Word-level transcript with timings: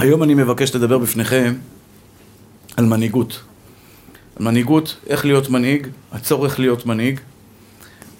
היום 0.00 0.22
אני 0.22 0.34
מבקש 0.34 0.74
לדבר 0.76 0.98
בפניכם 0.98 1.54
על 2.76 2.84
מנהיגות. 2.84 3.40
על 4.36 4.44
מנהיגות, 4.44 4.96
איך 5.06 5.24
להיות 5.24 5.50
מנהיג, 5.50 5.86
הצורך 6.12 6.58
להיות 6.58 6.86
מנהיג, 6.86 7.20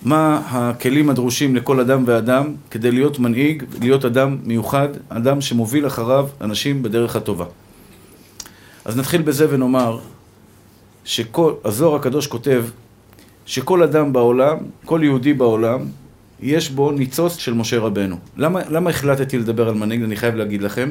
מה 0.02 0.42
הכלים 0.46 1.10
הדרושים 1.10 1.56
לכל 1.56 1.80
אדם 1.80 2.02
ואדם 2.06 2.54
כדי 2.70 2.90
להיות 2.90 3.18
מנהיג, 3.18 3.64
להיות 3.80 4.04
אדם 4.04 4.36
מיוחד, 4.44 4.88
אדם 5.08 5.40
שמוביל 5.40 5.86
אחריו 5.86 6.28
אנשים 6.40 6.82
בדרך 6.82 7.16
הטובה. 7.16 7.44
אז 8.84 8.96
נתחיל 8.96 9.22
בזה 9.22 9.46
ונאמר 9.50 9.98
שהזוהר 11.04 11.94
הקדוש 11.96 12.26
כותב 12.26 12.64
שכל 13.46 13.82
אדם 13.82 14.12
בעולם, 14.12 14.56
כל 14.84 15.00
יהודי 15.02 15.32
בעולם, 15.34 15.80
יש 16.40 16.70
בו 16.70 16.90
ניצוץ 16.90 17.36
של 17.36 17.54
משה 17.54 17.78
רבנו. 17.78 18.16
למה, 18.36 18.60
למה 18.68 18.90
החלטתי 18.90 19.38
לדבר 19.38 19.68
על 19.68 19.74
מנהיג? 19.74 20.02
אני 20.02 20.16
חייב 20.16 20.34
להגיד 20.34 20.62
לכם. 20.62 20.88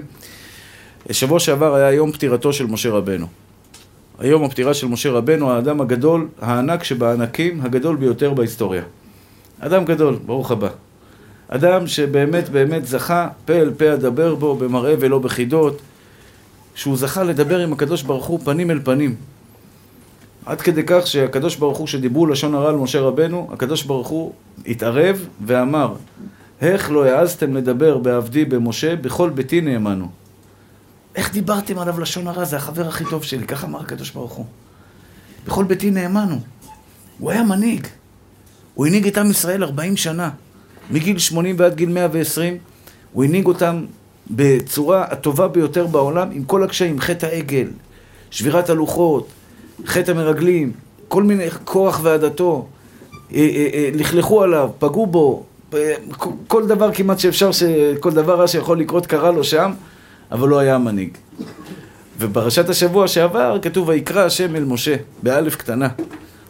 שבוע 1.12 1.40
שעבר 1.40 1.76
היה 1.76 1.92
יום 1.92 2.12
פטירתו 2.12 2.54
של 2.54 2.66
משה 2.66 2.90
רבנו. 2.90 3.28
היום 4.20 4.44
הפטירה 4.44 4.74
של 4.74 4.88
משה 4.88 5.12
רבנו, 5.12 5.52
האדם 5.52 5.82
הגדול, 5.82 6.28
הענק 6.42 6.84
שבענקים, 6.84 7.62
הגדול 7.62 7.96
ביותר 7.96 8.34
בהיסטוריה. 8.34 8.84
אדם 9.60 9.86
גדול, 9.86 10.20
ברוך 10.26 10.52
הבא. 10.52 10.70
אדם 11.48 11.88
שבאמת 11.88 12.50
באמת 12.50 12.86
זכה 12.86 13.28
פה 13.46 13.54
אל 13.54 13.72
פה 13.78 13.94
אדבר 13.94 14.36
בו 14.36 14.56
במראה 14.56 14.96
ולא 15.00 15.20
בחידות, 15.20 15.82
שהוא 16.76 16.98
זכה 16.98 17.24
לדבר 17.24 17.60
עם 17.60 17.74
הקדוש 17.74 18.04
ברוך 18.04 18.26
הוא 18.26 18.40
פנים 18.44 18.72
אל 18.72 18.80
פנים. 18.84 19.16
עד 20.46 20.62
כדי 20.62 20.82
כך 20.88 21.08
שהקדוש 21.08 21.56
ברוך 21.56 21.78
הוא, 21.78 21.88
שדיברו 21.88 22.26
לשון 22.26 22.56
הרע 22.56 22.70
על 22.70 22.76
משה 22.76 23.02
רבנו, 23.02 23.50
הקדוש 23.54 23.84
ברוך 23.84 24.08
הוא 24.08 24.34
התערב 24.66 25.28
ואמר, 25.46 25.94
איך 26.62 26.92
לא 26.92 27.06
העזתם 27.06 27.56
לדבר 27.56 27.98
בעבדי 27.98 28.46
במשה, 28.46 28.96
בכל 28.96 29.30
ביתי 29.30 29.62
נאמנו. 29.62 30.08
איך 31.20 31.34
דיברתם 31.34 31.80
עליו 31.80 32.00
לשון 32.00 32.28
הרע? 32.28 32.46
זה 32.46 32.58
החבר 32.58 32.88
הכי 32.88 33.04
טוב 33.10 33.24
שלי, 33.24 33.48
ככה 33.48 33.68
אמר 33.68 33.80
הקדוש 33.80 34.12
ברוך 34.12 34.34
הוא. 34.34 34.46
בכל 35.48 35.64
ביתי 35.64 35.92
נאמנו. 35.92 36.40
הוא 37.20 37.32
היה 37.32 37.44
מנהיג. 37.44 37.88
הוא 38.74 38.88
הנהיג 38.88 39.08
את 39.08 39.18
עם 39.18 39.32
ישראל 39.32 39.64
40 39.64 39.98
שנה. 39.98 40.30
מגיל 40.92 41.18
80 41.18 41.56
ועד 41.60 41.76
גיל 41.76 41.90
120, 41.90 42.58
הוא 43.14 43.24
הנהיג 43.24 43.46
אותם 43.46 43.86
בצורה 44.32 45.04
הטובה 45.04 45.48
ביותר 45.48 45.88
בעולם, 45.88 46.30
עם 46.32 46.44
כל 46.44 46.64
הקשיים, 46.64 47.00
חטא 47.00 47.26
העגל, 47.26 47.68
שבירת 48.32 48.70
הלוחות, 48.70 49.28
חטא 49.86 50.12
המרגלים, 50.12 50.72
כל 51.08 51.24
מיני, 51.24 51.52
כוח 51.52 52.00
ועדתו, 52.04 52.68
אה, 53.34 53.38
אה, 53.38 53.70
אה, 53.74 53.90
לכלכו 53.94 54.44
עליו, 54.44 54.70
פגעו 54.80 55.08
בו, 55.08 55.44
כל 56.48 56.68
דבר 56.68 56.94
כמעט 56.94 57.20
שאפשר, 57.20 57.50
כל 58.00 58.12
דבר 58.12 58.40
רע 58.40 58.48
שיכול 58.48 58.80
לקרות 58.80 59.06
קרה 59.06 59.32
לו 59.32 59.44
שם, 59.44 59.72
אבל 60.32 60.50
לא 60.50 60.60
היה 60.60 60.78
מנהיג. 60.78 61.10
ובפרשת 62.20 62.70
השבוע 62.70 63.08
שעבר 63.08 63.58
כתוב 63.62 63.90
ויקרא 63.90 64.26
השם 64.26 64.56
אל 64.56 64.64
משה, 64.64 64.96
באלף 65.24 65.56
קטנה. 65.56 65.88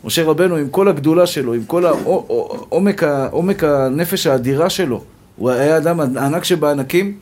משה 0.03 0.23
רבנו 0.23 0.55
עם 0.55 0.69
כל 0.69 0.88
הגדולה 0.88 1.27
שלו, 1.27 1.53
עם 1.53 1.63
כל 1.63 1.85
העומק, 1.85 3.03
עומק 3.31 3.63
הנפש 3.63 4.27
האדירה 4.27 4.69
שלו, 4.69 5.03
הוא 5.35 5.50
היה 5.50 5.77
אדם 5.77 6.00
ענק 6.00 6.44
שבענקים, 6.44 7.17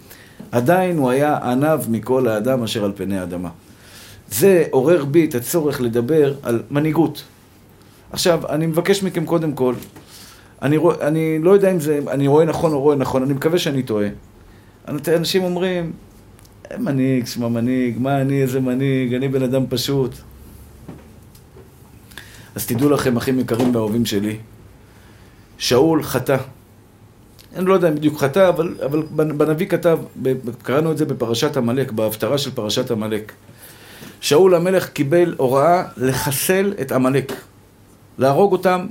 עדיין 0.52 0.98
הוא 0.98 1.10
היה 1.10 1.38
עניו 1.44 1.82
מכל 1.90 2.28
האדם 2.28 2.64
אשר 2.64 2.86
על 2.86 2.92
פני 2.96 3.20
האדמה. 3.20 3.50
זה 4.30 4.64
עורר 4.72 5.06
בי 5.06 5.26
את 5.26 5.36
הצורך 5.36 5.82
לדבר 5.82 6.34
על 6.44 6.62
מנהיגות. 6.72 7.24
עכשיו, 8.12 8.40
אני 8.50 8.66
מבקש 8.66 9.04
מכם 9.04 9.26
קודם 9.26 9.52
כל, 9.52 9.74
אני, 10.62 10.78
רוא, 10.78 10.94
אני 11.02 11.40
לא 11.40 11.52
יודע 11.52 11.72
אם 11.72 11.80
זה, 11.80 12.00
אני 12.08 12.28
רואה 12.28 12.46
נכון 12.46 12.74
או 12.74 12.82
רואה 12.82 12.96
נכון, 12.96 13.24
אני 13.24 13.34
מקווה 13.34 13.60
שאני 13.60 13.84
טועה. 13.84 14.08
אנשים 14.88 15.44
אומרים, 15.44 15.92
מנהיג, 16.80 17.26
שמע 17.26 17.48
מנהיג, 17.48 18.00
מה 18.00 18.22
אני, 18.22 18.42
איזה 18.42 18.60
מנהיג, 18.60 19.14
אני 19.14 19.28
בן 19.28 19.44
אדם 19.44 19.64
פשוט. 19.70 20.16
אז 22.56 22.66
תדעו 22.66 22.90
לכם, 22.90 23.18
אחים 23.18 23.40
יקרים 23.40 23.76
ואהובים 23.76 24.06
שלי, 24.06 24.38
שאול 25.58 26.04
חטא. 26.04 26.38
אני 27.56 27.66
לא 27.66 27.74
יודע 27.74 27.90
אם 27.90 27.96
בדיוק 27.96 28.20
חטא, 28.20 28.50
אבל, 28.50 28.76
אבל 28.86 29.04
בנביא 29.12 29.68
כתב, 29.68 30.00
קראנו 30.64 30.92
את 30.92 30.98
זה 30.98 31.06
בפרשת 31.06 31.58
עמלק, 31.58 31.92
בהפטרה 31.92 32.38
של 32.38 32.52
פרשת 32.52 32.92
עמלק. 32.92 33.32
שאול 34.22 34.56
המלך 34.56 34.90
קיבל 34.90 35.36
הוראה 35.38 35.84
לחסל 35.98 36.74
את 36.82 36.92
עמלק, 36.92 37.34
להרוג 38.18 38.52
אותם, 38.52 38.88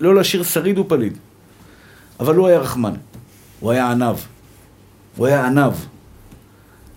לא 0.00 0.14
להשאיר 0.14 0.42
שריד 0.42 0.78
ופליד. 0.78 1.18
אבל 2.20 2.34
הוא 2.34 2.46
היה 2.48 2.58
רחמן, 2.58 2.94
הוא 3.60 3.70
היה 3.70 3.90
עניו. 3.90 4.16
הוא 5.16 5.26
היה 5.26 5.46
עניו. 5.46 5.74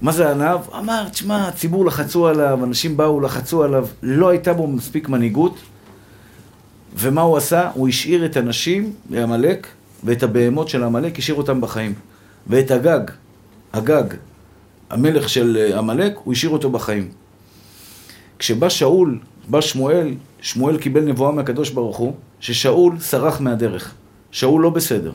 מה 0.01 0.11
זה 0.11 0.31
עניו? 0.31 0.61
אמר, 0.77 1.09
תשמע, 1.09 1.47
הציבור 1.47 1.85
לחצו 1.85 2.27
עליו, 2.27 2.63
אנשים 2.63 2.97
באו, 2.97 3.21
לחצו 3.21 3.63
עליו, 3.63 3.87
לא 4.03 4.29
הייתה 4.29 4.53
בו 4.53 4.67
מספיק 4.67 5.09
מנהיגות. 5.09 5.55
ומה 6.97 7.21
הוא 7.21 7.37
עשה? 7.37 7.69
הוא 7.73 7.87
השאיר 7.87 8.25
את 8.25 8.37
הנשים 8.37 8.93
מעמלק 9.09 9.67
ואת 10.03 10.23
הבהמות 10.23 10.69
של 10.69 10.83
עמלק, 10.83 11.19
השאיר 11.19 11.37
אותם 11.37 11.61
בחיים. 11.61 11.93
ואת 12.47 12.71
הגג, 12.71 13.01
הגג, 13.73 14.03
המלך 14.89 15.29
של 15.29 15.73
עמלק, 15.77 16.13
הוא 16.23 16.33
השאיר 16.33 16.51
אותו 16.51 16.69
בחיים. 16.69 17.09
כשבא 18.39 18.69
שאול, 18.69 19.19
בא 19.47 19.61
שמואל, 19.61 20.13
שמואל 20.41 20.77
קיבל 20.77 21.01
נבואה 21.01 21.31
מהקדוש 21.31 21.69
ברוך 21.69 21.97
הוא, 21.97 22.13
ששאול 22.39 22.99
סרח 22.99 23.41
מהדרך. 23.41 23.93
שאול 24.31 24.63
לא 24.63 24.69
בסדר. 24.69 25.11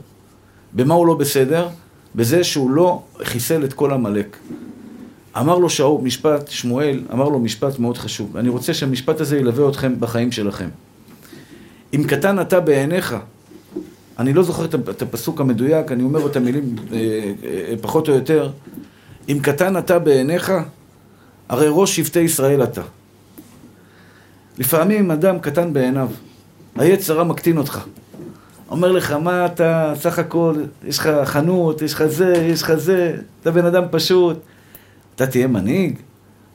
במה 0.72 0.94
הוא 0.94 1.06
לא 1.06 1.14
בסדר? 1.14 1.69
בזה 2.14 2.44
שהוא 2.44 2.70
לא 2.70 3.02
חיסל 3.22 3.64
את 3.64 3.72
כל 3.72 3.92
עמלק. 3.92 4.36
אמר 5.38 5.58
לו 5.58 5.70
שאול, 5.70 6.00
משפט, 6.02 6.48
שמואל, 6.48 7.00
אמר 7.12 7.28
לו 7.28 7.38
משפט 7.38 7.78
מאוד 7.78 7.98
חשוב. 7.98 8.36
אני 8.36 8.48
רוצה 8.48 8.74
שהמשפט 8.74 9.20
הזה 9.20 9.38
ילווה 9.38 9.68
אתכם 9.68 10.00
בחיים 10.00 10.32
שלכם. 10.32 10.68
אם 11.94 12.04
קטן 12.08 12.41
אתה 12.41 12.60
בעיניך, 12.60 13.16
אני 14.19 14.32
לא 14.32 14.42
זוכר 14.42 14.64
את 14.64 15.02
הפסוק 15.02 15.40
המדויק, 15.40 15.92
אני 15.92 16.02
אומר 16.02 16.26
את 16.26 16.36
המילים 16.36 16.76
אה, 16.92 16.98
אה, 17.44 17.74
פחות 17.80 18.08
או 18.08 18.14
יותר, 18.14 18.50
אם 19.28 19.38
קטן 19.42 19.76
אתה 19.78 19.98
בעיניך, 19.98 20.52
הרי 21.48 21.66
ראש 21.70 21.96
שבטי 21.96 22.20
ישראל 22.20 22.62
אתה. 22.62 22.82
לפעמים 24.58 25.10
אדם 25.10 25.38
קטן 25.38 25.72
בעיניו, 25.72 26.08
היצר 26.76 27.14
הרע 27.14 27.24
מקטין 27.24 27.58
אותך. 27.58 27.80
אומר 28.70 28.92
לך, 28.92 29.12
מה 29.12 29.46
אתה, 29.46 29.92
סך 29.96 30.19
הכל, 30.19 30.54
יש 30.84 30.98
לך 30.98 31.10
חנות, 31.24 31.82
יש 31.82 31.94
לך 31.94 32.06
זה, 32.06 32.32
יש 32.52 32.62
לך 32.62 32.74
זה, 32.74 33.16
אתה 33.42 33.50
בן 33.50 33.66
אדם 33.66 33.84
פשוט. 33.90 34.36
אתה 35.22 35.31
תהיה 35.31 35.47
מנהיג? 35.47 35.97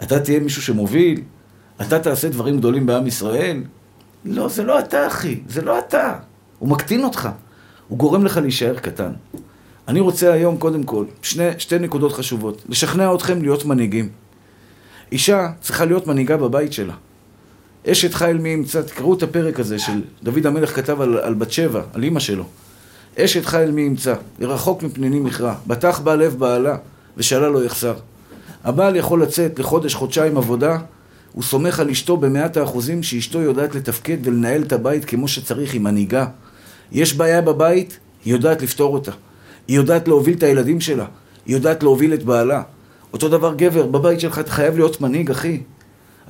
אתה 0.04 0.20
תהיה 0.20 0.40
מישהו 0.40 0.62
שמוביל? 0.62 1.22
אתה 1.82 2.00
תעשה 2.00 2.30
דברים 2.30 2.58
גדולים 2.58 2.86
בעם 2.86 3.08
ישראל? 3.08 3.64
לא, 4.26 4.48
זה 4.48 4.64
לא 4.64 4.80
אתה, 4.80 5.08
אחי, 5.08 5.40
זה 5.48 5.62
לא 5.62 5.80
אתה. 5.80 6.14
הוא 6.60 6.70
מקטין 6.70 7.04
אותך. 7.04 7.30
הוא 7.88 7.98
גורם 7.98 8.26
לך 8.26 8.38
להישאר 8.38 8.80
קטן. 8.80 9.12
אני 9.88 10.00
רוצה 10.00 10.34
היום, 10.34 10.58
קודם 10.58 10.84
כל, 10.84 11.06
שני, 11.22 11.50
שתי 11.58 11.80
נקודות 11.80 12.14
חשובות. 12.14 12.64
לשכנע 12.70 13.14
אתכם 13.16 13.42
להיות 13.42 13.66
מנהיגים. 13.66 14.10
אישה 15.12 15.48
צריכה 15.62 15.86
להיות 15.86 16.08
מנהיגה 16.08 16.38
בבית 16.38 16.74
שלה. 16.74 16.94
אשת 17.88 18.14
חיל 18.14 18.38
מי 18.38 18.50
ימצא, 18.50 18.82
תקראו 18.82 19.14
את 19.14 19.24
הפרק 19.24 19.60
הזה 19.60 19.80
של 19.80 20.02
דוד 20.24 20.46
המלך 20.46 20.76
כתב 20.76 21.02
על, 21.02 21.18
על 21.18 21.34
בת 21.34 21.52
שבע, 21.52 21.82
על 21.94 22.04
אימא 22.04 22.20
שלו. 22.20 22.44
אשת 23.20 23.46
חיל 23.46 23.72
מי 23.72 23.82
ימצא, 23.82 24.16
ורחוק 24.40 24.84
מפניני 24.84 25.20
מכרע, 25.20 25.56
בטח 25.68 26.00
בה 26.00 26.16
לב 26.16 26.36
בעלה, 26.40 26.78
ושאלה 27.18 27.50
לא 27.50 27.66
יחסר. 27.66 27.94
הבעל 28.66 28.96
יכול 28.96 29.22
לצאת 29.22 29.60
לחודש, 29.60 29.96
חודשיים 29.96 30.38
עבודה, 30.38 30.78
הוא 31.32 31.44
סומך 31.44 31.80
על 31.80 31.90
אשתו 31.90 32.18
במאת 32.18 32.58
האחוזים 32.58 33.04
שאשתו 33.04 33.42
יודעת 33.42 33.76
לתפקד 33.76 34.18
ולנהל 34.24 34.62
את 34.62 34.72
הבית 34.74 35.06
כמו 35.06 35.28
שצריך, 35.28 35.74
היא 35.74 35.82
מנהיגה. 35.82 36.28
יש 36.92 37.14
בעיה 37.14 37.42
בבית, 37.42 38.00
היא 38.26 38.34
יודעת 38.34 38.62
לפתור 38.62 38.94
אותה. 38.94 39.12
היא 39.68 39.76
יודעת 39.76 40.08
להוביל 40.08 40.38
את 40.38 40.44
הילדים 40.44 40.82
שלה, 40.82 41.06
היא 41.46 41.56
יודעת 41.56 41.84
להוביל 41.84 42.14
את 42.14 42.24
בעלה. 42.24 42.64
אותו 43.14 43.30
דבר 43.30 43.54
גבר, 43.54 43.86
בבית 43.86 44.20
שלך 44.20 44.40
אתה 44.40 44.52
חייב 44.52 44.76
להיות 44.76 45.02
מנהיג, 45.02 45.32
אחי. 45.32 45.62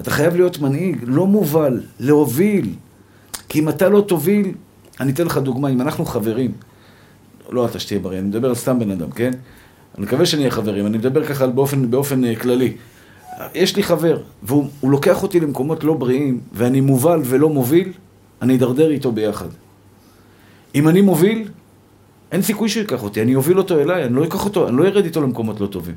אתה 0.02 0.12
חייב 0.12 0.36
להיות 0.36 0.60
מנהיג, 0.60 0.98
לא 1.04 1.28
מובל, 1.28 1.82
להוביל. 2.00 2.74
כי 3.50 3.60
אם 3.60 3.70
אתה 3.70 3.90
לא 3.90 4.02
תוביל, 4.02 4.52
אני 5.00 5.12
אתן 5.12 5.26
לך 5.26 5.38
דוגמה, 5.38 5.70
אם 5.70 5.82
אנחנו 5.82 6.06
חברים, 6.06 6.52
לא 7.50 7.66
אתה 7.66 7.80
שתהיה 7.80 8.00
בריא, 8.00 8.20
אני 8.20 8.28
מדבר 8.28 8.50
על 8.50 8.56
סתם 8.56 8.80
בן 8.80 8.92
אדם, 8.92 9.12
כן? 9.12 9.32
אני 9.98 10.06
מקווה 10.06 10.26
שנהיה 10.26 10.52
חברים, 10.52 10.86
אני 10.86 10.98
מדבר 10.98 11.26
ככה 11.26 11.48
באופן, 11.48 11.92
באופן 11.92 12.24
uh, 12.24 12.40
כללי. 12.40 12.74
יש 13.56 13.76
לי 13.76 13.84
חבר, 13.84 14.18
והוא 14.44 14.70
לוקח 14.84 15.24
אותי 15.24 15.40
למקומות 15.40 15.84
לא 15.84 15.94
בריאים, 15.94 16.40
ואני 16.54 16.82
מובל 16.82 17.22
ולא 17.26 17.50
מוביל, 17.50 17.92
אני 18.42 18.56
אדרדר 18.56 18.90
איתו 18.90 19.12
ביחד. 19.12 19.48
אם 20.76 20.88
אני 20.88 21.02
מוביל, 21.02 21.48
אין 22.32 22.42
סיכוי 22.42 22.70
שהוא 22.70 22.82
ייקח 22.82 23.04
אותי, 23.04 23.22
אני 23.22 23.36
אוביל 23.36 23.58
אותו 23.58 23.80
אליי, 23.80 24.04
אני 24.04 24.16
לא 24.16 24.24
אקח 24.24 24.46
אותו, 24.46 24.68
אני 24.68 24.78
לא 24.78 24.86
ארד 24.86 25.06
איתו 25.06 25.22
למקומות 25.22 25.60
לא 25.62 25.68
טובים. 25.68 25.96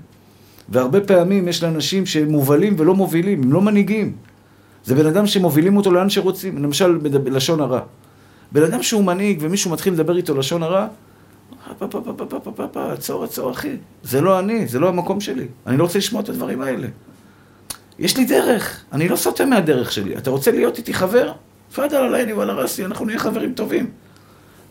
והרבה 0.68 1.00
פעמים 1.00 1.48
יש 1.48 1.62
לאנשים 1.62 2.06
שהם 2.06 2.28
מובלים 2.28 2.74
ולא 2.78 2.94
מובילים, 2.94 3.42
הם 3.42 3.52
לא 3.52 3.60
מנהיגים. 3.60 4.12
זה 4.84 4.94
בן 4.94 5.06
אדם 5.06 5.26
שמובילים 5.26 5.76
אותו 5.76 5.92
לאן 5.92 6.10
שרוצים, 6.10 6.62
למשל 6.62 6.96
בלשון 6.98 7.60
הרע. 7.60 7.80
בן 8.52 8.62
אדם 8.62 8.82
שהוא 8.82 9.04
מנהיג 9.04 9.38
ומישהו 9.40 9.70
מתחיל 9.70 9.92
לדבר 9.92 10.16
איתו 10.16 10.34
לשון 10.34 10.62
הרע, 10.62 10.86
עצור, 12.92 13.24
עצור, 13.24 13.50
אחי. 13.50 13.76
זה 14.02 14.20
לא 14.20 14.38
אני, 14.38 14.66
זה 14.66 14.78
לא 14.78 14.88
המקום 14.88 15.20
שלי. 15.20 15.46
אני 15.66 15.76
לא 15.76 15.82
רוצה 15.82 15.98
לשמוע 15.98 16.22
את 16.22 16.28
הדברים 16.28 16.60
האלה. 16.60 16.88
יש 17.98 18.16
לי 18.16 18.24
דרך, 18.24 18.84
אני 18.92 19.08
לא 19.08 19.16
סוטה 19.16 19.46
מהדרך 19.46 19.92
שלי. 19.92 20.16
אתה 20.16 20.30
רוצה 20.30 20.50
להיות 20.50 20.78
איתי 20.78 20.94
חבר? 20.94 21.32
פאדל 21.74 21.96
עלייני 21.96 22.32
ועל 22.32 22.50
הרסי, 22.50 22.84
אנחנו 22.84 23.04
נהיה 23.04 23.18
חברים 23.18 23.52
טובים. 23.52 23.90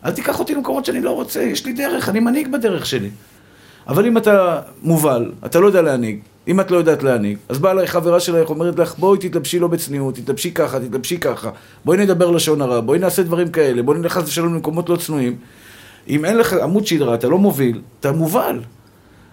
אל 0.04 0.10
תיקח 0.10 0.38
אותי 0.38 0.54
למקומות 0.54 0.84
שאני 0.84 1.00
לא 1.00 1.10
רוצה, 1.10 1.42
יש 1.42 1.66
לי 1.66 1.72
דרך, 1.72 2.08
אני 2.08 2.20
מנהיג 2.20 2.52
בדרך 2.52 2.86
שלי. 2.86 3.10
אבל 3.88 4.06
אם 4.06 4.16
אתה 4.16 4.60
מובל, 4.82 5.32
אתה 5.46 5.60
לא 5.60 5.66
יודע 5.66 5.82
להנהיג, 5.82 6.20
אם 6.48 6.60
את 6.60 6.70
לא 6.70 6.76
יודעת 6.76 7.02
להנהיג, 7.02 7.38
אז 7.48 7.58
באה 7.58 7.72
אליי 7.72 7.86
חברה 7.86 8.20
שלך, 8.20 8.50
אומרת 8.50 8.78
לך, 8.78 8.98
בואי 8.98 9.18
תתלבשי 9.18 9.58
לא 9.58 9.68
בצניעות, 9.68 10.14
תתלבשי 10.14 10.50
ככה, 10.50 10.80
תתלבשי 10.80 11.18
ככה, 11.18 11.50
בואי 11.84 11.98
נדבר 11.98 12.30
לשון 12.30 12.62
הרע, 12.62 12.80
בואי 12.80 12.98
נעשה 12.98 13.22
דברים 13.22 13.48
כאלה, 13.48 13.82
בואי 13.82 13.98
נלך 13.98 14.12
חס 14.12 14.28
ושלום 14.28 14.54
למקומות 14.54 14.88
לא 14.88 14.96
צנועים. 14.96 15.36
אם 16.08 16.24
אין 16.24 16.36
לך 16.36 16.52
עמוד 16.52 16.86
שדרה, 16.86 17.14
אתה 17.14 17.28
לא 17.28 17.38
מוביל, 17.38 17.80
אתה 18.00 18.12
מובל. 18.12 18.60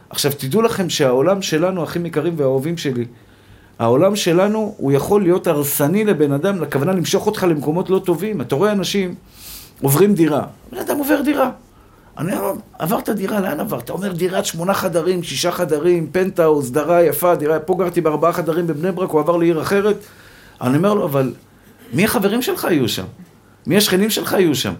עכשיו, 0.09 0.31
תדעו 0.37 0.61
לכם 0.61 0.89
שהעולם 0.89 1.41
שלנו, 1.41 1.83
אחים 1.83 2.05
יקרים 2.05 2.33
ואהובים 2.37 2.77
שלי, 2.77 3.05
העולם 3.79 4.15
שלנו, 4.15 4.75
הוא 4.77 4.91
יכול 4.91 5.21
להיות 5.21 5.47
הרסני 5.47 6.05
לבן 6.05 6.31
אדם, 6.31 6.61
לכוונה 6.61 6.93
למשוך 6.93 7.25
אותך 7.25 7.43
למקומות 7.49 7.89
לא 7.89 7.99
טובים. 7.99 8.41
אתה 8.41 8.55
רואה 8.55 8.71
אנשים 8.71 9.15
עוברים 9.81 10.13
דירה, 10.13 10.43
בן 10.71 10.77
אדם 10.77 10.97
עובר 10.97 11.21
דירה. 11.21 11.51
אני 12.17 12.37
אומר, 12.37 12.53
עברת 12.79 13.09
דירה, 13.09 13.39
לאן 13.39 13.59
עברת? 13.59 13.89
אומר 13.89 14.13
דירת 14.13 14.45
שמונה 14.45 14.73
חדרים, 14.73 15.23
שישה 15.23 15.51
חדרים, 15.51 16.07
פנטהאוז, 16.11 16.71
דרה 16.71 17.03
יפה, 17.03 17.35
דירה, 17.35 17.59
פה 17.59 17.75
גרתי 17.79 18.01
בארבעה 18.01 18.33
חדרים 18.33 18.67
בבני 18.67 18.91
ברק, 18.91 19.09
הוא 19.09 19.19
עבר 19.19 19.37
לעיר 19.37 19.61
אחרת. 19.61 19.95
אני 20.61 20.77
אומר 20.77 20.93
לו, 20.93 21.05
אבל 21.05 21.33
מי 21.93 22.05
החברים 22.05 22.41
שלך 22.41 22.67
יהיו 22.71 22.89
שם? 22.89 23.05
מי 23.67 23.77
השכנים 23.77 24.09
שלך 24.09 24.35
יהיו 24.39 24.55
שם? 24.55 24.73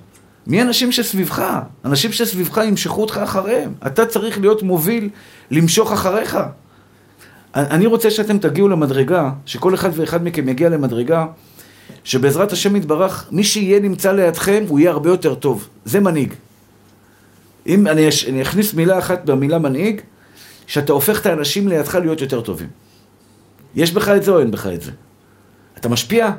מי 0.47 0.61
האנשים 0.61 0.91
שסביבך? 0.91 1.59
אנשים 1.85 2.11
שסביבך 2.11 2.57
ימשכו 2.57 3.01
אותך 3.01 3.17
אחריהם. 3.17 3.73
אתה 3.87 4.05
צריך 4.05 4.39
להיות 4.39 4.63
מוביל, 4.63 5.09
למשוך 5.51 5.91
אחריך. 5.91 6.37
אני 7.55 7.85
רוצה 7.85 8.11
שאתם 8.11 8.37
תגיעו 8.37 8.67
למדרגה, 8.67 9.31
שכל 9.45 9.73
אחד 9.73 9.89
ואחד 9.93 10.23
מכם 10.23 10.49
יגיע 10.49 10.69
למדרגה, 10.69 11.25
שבעזרת 12.03 12.51
השם 12.51 12.75
יתברך, 12.75 13.27
מי 13.31 13.43
שיהיה 13.43 13.79
נמצא 13.79 14.11
לידכם, 14.11 14.63
הוא 14.67 14.79
יהיה 14.79 14.91
הרבה 14.91 15.09
יותר 15.09 15.35
טוב. 15.35 15.67
זה 15.85 15.99
מנהיג. 15.99 16.33
אם 17.67 17.87
אני, 17.87 18.07
אני 18.27 18.41
אכניס 18.41 18.73
מילה 18.73 18.99
אחת 18.99 19.25
במילה 19.25 19.59
מנהיג, 19.59 20.01
שאתה 20.67 20.93
הופך 20.93 21.21
את 21.21 21.25
האנשים 21.25 21.67
לידך 21.67 21.95
להיות 21.95 22.21
יותר 22.21 22.41
טובים. 22.41 22.67
יש 23.75 23.91
בך 23.91 24.09
את 24.09 24.23
זה 24.23 24.31
או 24.31 24.39
אין 24.39 24.51
בך 24.51 24.67
את 24.67 24.81
זה? 24.81 24.91
אתה 25.77 25.89
משפיע? 25.89 26.31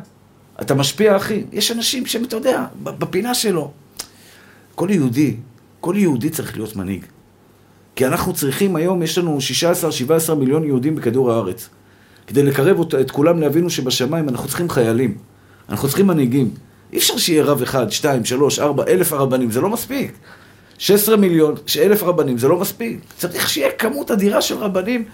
אתה 0.61 0.75
משפיע, 0.75 1.17
אחי. 1.17 1.45
יש 1.53 1.73
אנשים 1.73 2.07
שהם, 2.07 2.25
אתה 2.25 2.37
יודע, 2.37 2.65
בפינה 2.83 3.35
שלו. 3.35 3.73
כל 4.77 4.89
יהודי, 4.91 5.35
כל 5.81 5.95
יהודי 5.99 6.31
צריך 6.31 6.57
להיות 6.57 6.77
מנהיג. 6.77 7.05
כי 7.97 8.07
אנחנו 8.07 8.33
צריכים 8.33 8.77
היום, 8.77 9.03
יש 9.03 9.19
לנו 9.19 9.39
16-17 10.31 10.35
מיליון 10.35 10.65
יהודים 10.65 10.95
בכדור 10.95 11.33
הארץ. 11.33 11.69
כדי 12.27 12.43
לקרב 12.43 12.79
אות, 12.79 12.95
את 12.95 13.11
כולם 13.11 13.41
להבינו 13.41 13.71
שבשמיים 13.71 14.29
אנחנו 14.29 14.49
צריכים 14.49 14.71
חיילים. 14.71 15.15
אנחנו 15.69 15.89
צריכים 15.89 16.07
מנהיגים. 16.07 16.51
אי 16.93 16.99
אפשר 16.99 17.17
שיהיה 17.17 17.45
רב 17.45 17.63
אחד, 17.63 17.91
שתיים, 17.91 18.25
שלוש, 18.25 18.59
ארבע, 18.59 18.85
אלף 18.89 19.13
הרבנים, 19.13 19.51
זה 19.51 19.61
לא 19.61 19.69
מספיק. 19.71 20.13
16 20.79 21.17
מיליון, 21.17 21.55
אלף 21.83 22.03
רבנים, 22.03 22.39
זה 22.39 22.49
לא 22.49 22.61
מספיק. 22.61 23.01
צריך 23.17 23.49
שיהיה 23.49 23.71
כמות 23.71 24.11
אדירה 24.11 24.43
של 24.43 24.55
רבנים. 24.55 25.05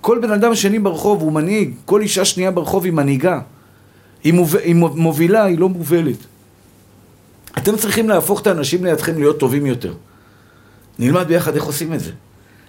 כל 0.00 0.18
בן 0.22 0.30
אדם 0.30 0.54
שני 0.54 0.78
ברחוב 0.78 1.22
הוא 1.22 1.32
מנהיג, 1.32 1.74
כל 1.84 2.00
אישה 2.00 2.24
שנייה 2.24 2.50
ברחוב 2.50 2.84
היא 2.84 2.92
מנהיגה. 2.92 3.40
היא, 4.24 4.32
מוב... 4.32 4.56
היא 4.56 4.74
מובילה, 4.74 5.44
היא 5.44 5.58
לא 5.58 5.68
מובלת. 5.68 6.26
אתם 7.58 7.76
צריכים 7.76 8.08
להפוך 8.08 8.40
את 8.40 8.46
האנשים 8.46 8.84
לידכם 8.84 9.18
להיות 9.18 9.38
טובים 9.38 9.66
יותר. 9.66 9.94
נלמד 10.98 11.26
ביחד 11.28 11.54
איך 11.54 11.64
עושים 11.64 11.94
את 11.94 12.00
זה. 12.00 12.10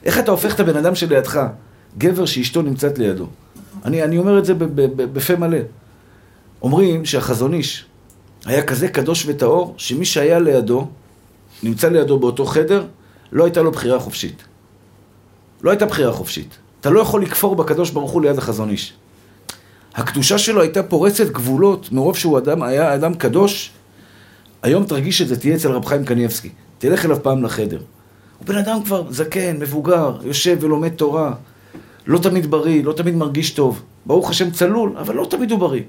איך 0.04 0.20
אתה 0.20 0.32
הופך 0.32 0.56
את 0.56 0.60
הבן 0.60 0.78
אדם 0.78 0.96
שלידך, 0.96 1.48
גבר 1.98 2.26
שאשתו 2.26 2.62
נמצאת 2.62 2.98
לידו. 2.98 3.28
אני, 3.86 4.04
אני 4.04 4.18
אומר 4.18 4.40
את 4.40 4.46
זה 4.46 4.54
בפה 4.96 5.36
מלא. 5.36 5.58
אומרים 6.62 7.06
שהחזון 7.06 7.54
איש 7.54 7.86
היה 8.46 8.64
כזה 8.64 8.88
קדוש 8.88 9.26
וטהור, 9.28 9.74
שמי 9.78 10.06
שהיה 10.06 10.40
לידו, 10.40 10.88
נמצא 11.64 11.90
לידו 11.90 12.20
באותו 12.20 12.46
חדר, 12.46 12.86
לא 13.32 13.44
הייתה 13.44 13.62
לו 13.62 13.72
בחירה 13.72 14.00
חופשית. 14.00 14.44
לא 15.64 15.70
הייתה 15.70 15.86
בחירה 15.86 16.14
חופשית. 16.14 16.58
אתה 16.80 16.90
לא 16.90 17.00
יכול 17.00 17.24
לכפור 17.24 17.56
בקדוש 17.56 17.90
ברוך 17.90 18.12
הוא 18.12 18.22
ליד 18.22 18.38
החזון 18.38 18.70
איש. 18.70 18.94
הקדושה 19.96 20.38
שלו 20.38 20.62
הייתה 20.62 20.84
פורצת 20.84 21.28
גבולות 21.28 21.92
מרוב 21.92 22.18
שהוא 22.18 22.38
אדם, 22.38 22.64
היה 22.64 22.96
אדם 22.96 23.14
קדוש. 23.14 23.72
היום 24.64 24.86
תרגיש 24.86 25.22
את 25.22 25.28
זה, 25.28 25.40
תהיה 25.40 25.56
אצל 25.56 25.72
רב 25.72 25.86
חיים 25.86 26.06
קניבסקי. 26.06 26.50
תלך 26.78 27.06
אליו 27.06 27.24
פעם 27.24 27.44
לחדר. 27.44 27.82
הוא 28.40 28.48
בן 28.48 28.58
אדם 28.58 28.84
כבר 28.84 29.04
זקן, 29.10 29.60
מבוגר, 29.60 30.18
יושב 30.24 30.58
ולומד 30.62 30.90
תורה. 30.90 31.34
לא 32.08 32.20
תמיד 32.20 32.52
בריא, 32.52 32.84
לא 32.84 32.94
תמיד 32.94 33.16
מרגיש 33.16 33.52
טוב. 33.52 33.82
ברוך 34.06 34.30
השם 34.30 34.52
צלול, 34.52 34.98
אבל 34.98 35.16
לא 35.16 35.26
תמיד 35.26 35.52
הוא 35.52 35.60
בריא. 35.60 35.82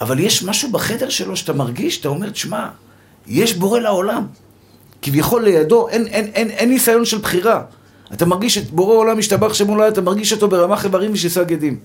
אבל 0.00 0.18
יש 0.18 0.42
משהו 0.42 0.70
בחדר 0.72 1.08
שלו 1.08 1.36
שאתה 1.36 1.52
מרגיש, 1.52 2.00
אתה 2.00 2.08
אומר, 2.08 2.30
תשמע, 2.30 2.68
יש 3.26 3.54
בורא 3.54 3.78
לעולם. 3.78 4.26
כביכול 5.02 5.44
לידו 5.44 5.88
אין, 5.88 6.06
אין, 6.06 6.24
אין, 6.24 6.50
אין 6.50 6.68
ניסיון 6.68 7.04
של 7.04 7.18
בחירה. 7.18 7.62
אתה 8.12 8.26
מרגיש 8.26 8.58
את 8.58 8.70
בורא 8.70 8.94
עולם 8.94 9.18
משתבח 9.18 9.54
שמו 9.54 9.76
לא 9.76 9.88
אתה 9.88 10.00
מרגיש 10.00 10.32
אותו 10.32 10.48
ברמ"ח 10.48 10.84
איברים 10.84 11.12
ושס"ה 11.12 11.44
גדים. 11.44 11.78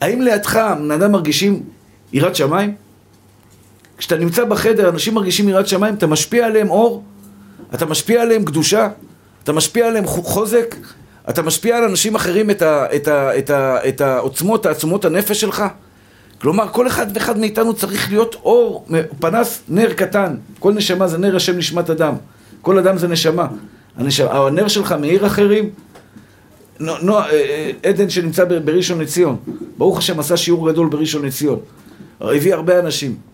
האם 0.00 0.22
לידך 0.22 0.60
בני 0.78 0.94
אדם 0.94 1.12
מרגישים 1.12 1.62
יראת 2.12 2.36
שמיים? 2.36 2.74
כשאתה 4.00 4.16
נמצא 4.16 4.44
בחדר, 4.44 4.88
אנשים 4.88 5.14
מרגישים 5.14 5.48
יראת 5.48 5.68
שמיים, 5.68 5.94
אתה 5.94 6.06
משפיע 6.06 6.46
עליהם 6.46 6.70
אור, 6.70 7.02
אתה 7.74 7.86
משפיע 7.86 8.22
עליהם 8.22 8.44
קדושה, 8.44 8.88
אתה 9.44 9.52
משפיע 9.52 9.86
עליהם 9.86 10.06
חוזק, 10.06 10.76
אתה 11.28 11.42
משפיע 11.42 11.76
על 11.76 11.84
אנשים 11.84 12.14
אחרים 12.14 12.50
את, 12.50 12.62
ה, 12.62 12.86
את, 12.96 13.08
ה, 13.08 13.38
את, 13.38 13.50
ה, 13.50 13.88
את 13.88 14.00
העוצמות, 14.00 14.62
תעצומות 14.62 15.04
הנפש 15.04 15.40
שלך. 15.40 15.64
כלומר, 16.40 16.68
כל 16.68 16.86
אחד 16.86 17.06
ואחד 17.14 17.38
מאיתנו 17.38 17.74
צריך 17.74 18.08
להיות 18.08 18.34
אור, 18.34 18.86
פנס, 19.20 19.62
נר 19.68 19.92
קטן. 19.92 20.36
כל 20.58 20.72
נשמה 20.72 21.08
זה 21.08 21.18
נר 21.18 21.36
השם 21.36 21.58
נשמת 21.58 21.90
אדם. 21.90 22.14
כל 22.62 22.78
אדם 22.78 22.98
זה 22.98 23.08
נשמה. 23.08 23.46
הנשמה 23.96 24.32
הנר 24.32 24.68
שלך 24.68 24.92
מאיר 24.92 25.26
אחרים. 25.26 25.70
נו, 26.80 26.92
נו, 27.02 27.18
אה, 27.18 27.30
אה, 27.32 27.70
עדן 27.82 28.10
שנמצא 28.10 28.44
בראשון 28.64 29.00
לציון. 29.00 29.36
ברוך 29.78 29.98
השם 29.98 30.20
עשה 30.20 30.36
שיעור 30.36 30.72
גדול 30.72 30.88
בראשון 30.88 31.24
לציון. 31.24 31.58
הביא 32.20 32.54
הרבה 32.54 32.78
אנשים. 32.78 33.29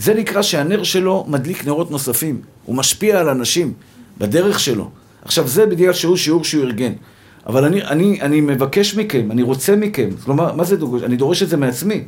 זה 0.00 0.14
נקרא 0.14 0.42
שהנר 0.42 0.82
שלו 0.82 1.24
מדליק 1.28 1.66
נרות 1.66 1.90
נוספים. 1.90 2.40
הוא 2.64 2.76
משפיע 2.76 3.20
על 3.20 3.28
אנשים 3.28 3.72
בדרך 4.18 4.60
שלו. 4.60 4.90
עכשיו, 5.24 5.48
זה 5.48 5.66
בגלל 5.66 5.92
שהוא 5.92 6.16
שיעור 6.16 6.44
שהוא 6.44 6.64
ארגן. 6.64 6.92
אבל 7.46 7.64
אני, 7.64 7.82
אני, 7.82 8.20
אני 8.20 8.40
מבקש 8.40 8.94
מכם, 8.94 9.30
אני 9.30 9.42
רוצה 9.42 9.76
מכם, 9.76 10.08
כלומר, 10.24 10.54
מה 10.54 10.64
זה 10.64 10.76
דורש? 10.76 11.02
אני 11.02 11.16
דורש 11.16 11.42
את 11.42 11.48
זה 11.48 11.56
מעצמי. 11.56 12.04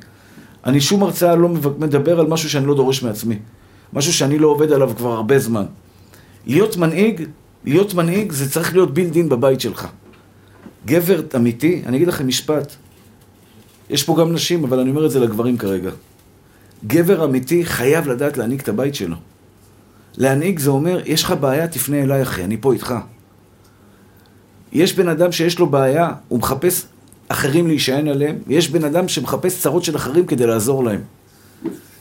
אני 0.64 0.80
שום 0.80 1.02
הרצאה 1.02 1.36
לא 1.36 1.48
מדבר 1.78 2.20
על 2.20 2.26
משהו 2.26 2.50
שאני 2.50 2.66
לא 2.66 2.74
דורש 2.74 3.02
מעצמי. 3.02 3.38
משהו 3.92 4.12
שאני 4.12 4.38
לא 4.38 4.48
עובד 4.48 4.72
עליו 4.72 4.92
כבר 4.96 5.12
הרבה 5.12 5.38
זמן. 5.38 5.64
להיות 6.46 6.76
מנהיג, 6.76 7.22
להיות 7.64 7.94
מנהיג 7.94 8.32
זה 8.32 8.50
צריך 8.50 8.72
להיות 8.72 8.94
בילדין 8.94 9.28
בבית 9.28 9.60
שלך. 9.60 9.88
גבר 10.86 11.20
אמיתי, 11.36 11.82
אני 11.86 11.96
אגיד 11.96 12.08
לכם 12.08 12.26
משפט, 12.26 12.72
יש 13.90 14.02
פה 14.02 14.16
גם 14.20 14.32
נשים, 14.32 14.64
אבל 14.64 14.80
אני 14.80 14.90
אומר 14.90 15.06
את 15.06 15.10
זה 15.10 15.20
לגברים 15.20 15.58
כרגע. 15.58 15.90
גבר 16.86 17.24
אמיתי 17.24 17.64
חייב 17.64 18.08
לדעת 18.08 18.36
להנהיג 18.36 18.60
את 18.60 18.68
הבית 18.68 18.94
שלו. 18.94 19.16
להנהיג 20.16 20.58
זה 20.58 20.70
אומר, 20.70 21.00
יש 21.04 21.24
לך 21.24 21.34
בעיה, 21.40 21.68
תפנה 21.68 22.02
אליי 22.02 22.22
אחי, 22.22 22.44
אני 22.44 22.56
פה 22.60 22.72
איתך. 22.72 22.94
יש 24.72 24.96
בן 24.96 25.08
אדם 25.08 25.32
שיש 25.32 25.58
לו 25.58 25.66
בעיה, 25.66 26.10
הוא 26.28 26.38
מחפש 26.38 26.86
אחרים 27.28 27.66
להישען 27.66 28.08
עליהם, 28.08 28.38
ויש 28.46 28.70
בן 28.70 28.84
אדם 28.84 29.08
שמחפש 29.08 29.60
צרות 29.60 29.84
של 29.84 29.96
אחרים 29.96 30.26
כדי 30.26 30.46
לעזור 30.46 30.84
להם. 30.84 31.00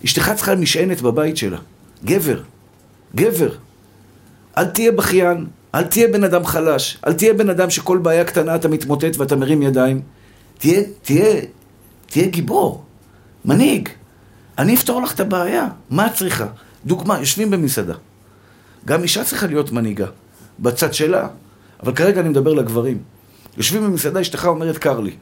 אשתך 0.05 0.31
צריכה 0.35 0.55
משענת 0.55 1.01
בבית 1.01 1.37
שלה. 1.37 1.57
גבר. 2.05 2.41
גבר. 3.15 3.51
אל 4.57 4.65
תהיה 4.65 4.91
בכיין, 4.91 5.45
אל 5.75 5.83
תהיה 5.83 6.07
בן 6.07 6.23
אדם 6.23 6.45
חלש, 6.45 6.97
אל 7.07 7.13
תהיה 7.13 7.33
בן 7.33 7.49
אדם 7.49 7.69
שכל 7.69 7.97
בעיה 7.97 8.23
קטנה 8.23 8.55
אתה 8.55 8.67
מתמוטט 8.67 9.17
ואתה 9.17 9.35
מרים 9.35 9.61
ידיים. 9.61 10.01
תהיה, 10.57 10.81
תהיה, 11.01 11.41
תהיה 12.05 12.27
גיבור, 12.27 12.83
מנהיג. 13.45 13.89
אני 14.57 14.75
אפתור 14.75 15.01
לך 15.01 15.13
את 15.13 15.19
הבעיה, 15.19 15.67
מה 15.89 16.07
את 16.07 16.13
צריכה? 16.13 16.45
דוגמה, 16.85 17.19
יושבים 17.19 17.51
במסעדה. 17.51 17.93
גם 18.85 19.03
אישה 19.03 19.23
צריכה 19.23 19.47
להיות 19.47 19.71
מנהיגה, 19.71 20.07
בצד 20.59 20.93
שלה, 20.93 21.27
אבל 21.83 21.93
כרגע 21.93 22.21
אני 22.21 22.29
מדבר 22.29 22.53
לגברים. 22.53 22.97
יושבים 23.57 23.83
במסעדה, 23.83 24.21
אשתך 24.21 24.45
אומרת, 24.45 24.77
קר 24.77 24.99
לי. 24.99 25.15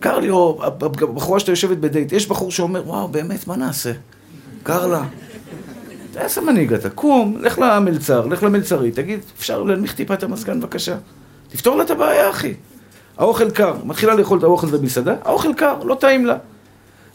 קר 0.00 0.18
לי, 0.18 0.30
או 0.30 0.60
הבחורה 0.64 1.40
שאתה 1.40 1.52
יושבת 1.52 1.76
בדייט, 1.76 2.12
יש 2.12 2.26
בחור 2.28 2.50
שאומר, 2.50 2.82
וואו, 2.86 3.08
באמת, 3.08 3.46
מה 3.46 3.56
נעשה? 3.56 3.92
קר 4.62 4.86
לה. 4.86 5.04
איזה 6.16 6.40
מנהיג 6.40 6.72
אתה? 6.72 6.90
קום, 6.90 7.36
לך 7.40 7.58
למלצר, 7.58 8.26
לך 8.26 8.42
למלצרית, 8.42 8.94
תגיד, 8.94 9.20
אפשר 9.38 9.62
להנמיך 9.62 9.94
טיפה 9.94 10.14
את 10.14 10.22
המזגן 10.22 10.60
בבקשה? 10.60 10.96
תפתור 11.48 11.76
לה 11.76 11.84
את 11.84 11.90
הבעיה, 11.90 12.30
אחי. 12.30 12.54
האוכל 13.18 13.50
קר, 13.50 13.74
מתחילה 13.84 14.14
לאכול 14.14 14.38
את 14.38 14.44
האוכל 14.44 14.66
במסעדה, 14.66 15.14
האוכל 15.24 15.54
קר, 15.54 15.82
לא 15.84 15.94
טעים 15.94 16.26
לה. 16.26 16.36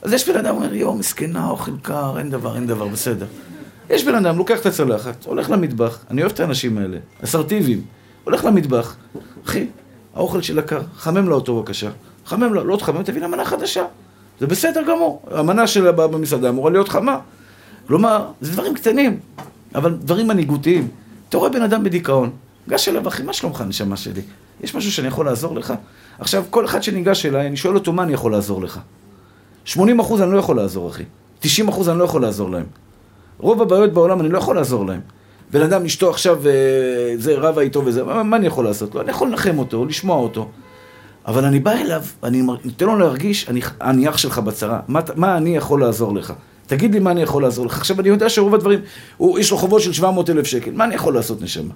אז 0.01 0.13
יש 0.13 0.30
בן 0.30 0.38
אדם 0.38 0.56
אומר, 0.56 0.74
יואו, 0.74 0.94
מסכנה, 0.94 1.50
אוכל 1.50 1.72
קר, 1.82 2.20
אין 2.20 2.30
דבר, 2.30 2.56
אין 2.56 2.68
דבר, 2.68 2.88
בסדר. 2.88 3.25
יש 3.89 4.04
בן 4.04 4.16
אדם, 4.16 4.38
לוקח 4.38 4.60
את 4.60 4.66
הצלחת, 4.66 5.25
הולך 5.25 5.50
למטבח, 5.50 6.06
אני 6.12 6.22
אוהב 6.22 6.32
את 6.32 6.39
האנשים 6.39 6.77
האלה, 6.77 6.98
אסרטיביים, 7.24 7.82
הולך 8.24 8.46
למטבח, 8.46 8.96
אחי, 9.46 9.68
האוכל 10.16 10.42
של 10.42 10.60
הקר, 10.60 10.82
חמם 10.96 11.30
לה 11.30 11.36
אותו 11.36 11.56
בבקשה, 11.56 11.89
חמם 12.25 12.54
לה, 12.54 12.63
לא 12.63 12.77
תחמם, 12.77 13.04
תביא 13.04 13.22
לה 13.22 13.27
מנה 13.27 13.46
חדשה, 13.46 13.84
זה 14.39 14.48
בסדר 14.48 14.82
גמור, 14.82 15.22
המנה 15.32 15.68
שלה 15.68 15.92
במסעדה 15.92 16.50
אמורה 16.50 16.72
להיות 16.72 16.89
חמה, 16.89 17.20
כלומר, 17.88 18.27
זה 18.42 18.51
דברים 18.51 18.74
קטנים, 18.74 19.20
אבל 19.75 19.94
דברים 19.94 20.27
מנהיגותיים. 20.27 20.88
אתה 21.30 21.38
רואה 21.38 21.50
בן 21.50 21.62
אדם 21.62 21.84
בדיכאון, 21.84 22.30
גש 22.70 22.89
אליו, 22.89 23.08
אחי, 23.08 23.24
מה 23.24 23.34
שלומך, 23.34 23.63
נשמה 23.68 23.98
שלי? 23.98 24.22
יש 24.62 24.75
משהו 24.75 24.92
שאני 24.92 25.08
יכול 25.08 25.25
לעזור 25.25 25.56
לך? 25.56 25.74
עכשיו, 26.20 26.44
כל 26.50 26.66
אחד 26.66 26.84
שניגש 26.84 27.25
אליי, 27.25 27.48
אני 27.48 27.58
שואל 27.58 27.75
אותו, 27.75 27.94
מה 27.94 28.04
אני 28.04 28.13
יכול 28.13 28.32
לעזור 28.32 28.62
לך? 28.62 28.80
80 29.68 30.00
אחוז 30.00 30.22
אני 30.22 30.32
לא 30.32 30.38
יכול 30.38 30.56
לעזור, 30.56 30.90
אחי. 30.90 31.04
90 31.40 31.68
אחוז 31.68 31.90
אני 31.90 32.00
לא 32.00 32.04
יכול 32.04 32.22
לעזור 32.22 32.50
להם. 32.50 32.66
רוב 33.40 33.62
הבעיות 33.62 33.94
בעולם 33.94 34.22
אני 34.22 34.30
לא 34.30 34.38
יכול 34.38 34.56
לעזור 34.56 34.86
להם. 34.86 35.00
בן 35.52 35.62
אדם, 35.62 35.86
אשתו 35.86 36.10
עכשיו, 36.10 36.48
אה, 36.48 36.52
זה 37.18 37.36
רבה 37.38 37.62
איתו 37.62 37.86
וזה, 37.86 38.04
מה, 38.04 38.24
מה 38.24 38.38
אני 38.38 38.48
יכול 38.48 38.66
לעשות 38.66 38.96
לו? 38.96 39.02
אני 39.02 39.12
יכול 39.12 39.28
לנחם 39.28 39.60
אותו, 39.60 39.86
לשמוע 39.86 40.18
אותו. 40.18 40.50
אבל 41.26 41.46
אני 41.46 41.60
בא 41.60 41.72
אליו, 41.72 42.04
אני 42.24 42.42
נותן 42.42 42.86
לו 42.86 42.98
להרגיש, 42.98 43.50
אני, 43.50 43.62
אני 43.82 44.10
אח 44.10 44.18
שלך 44.18 44.40
בצרה. 44.40 44.80
מה, 44.88 45.00
מה 45.16 45.38
אני 45.38 45.58
יכול 45.58 45.82
לעזור 45.82 46.16
לך? 46.16 46.34
תגיד 46.68 46.94
לי 46.94 47.00
מה 47.00 47.12
אני 47.12 47.22
יכול 47.22 47.44
לעזור 47.44 47.66
לך. 47.66 47.78
עכשיו, 47.78 48.00
אני 48.00 48.10
יודע 48.10 48.30
שרוב 48.30 48.56
הדברים, 48.56 48.80
הוא, 49.18 49.40
יש 49.40 49.52
לו 49.52 49.58
חובות 49.58 49.82
של 49.82 49.94
700 49.94 50.30
אלף 50.30 50.48
שקל. 50.48 50.72
מה 50.72 50.84
אני 50.84 50.96
יכול 50.96 51.14
לעשות, 51.14 51.42
נשמה? 51.42 51.74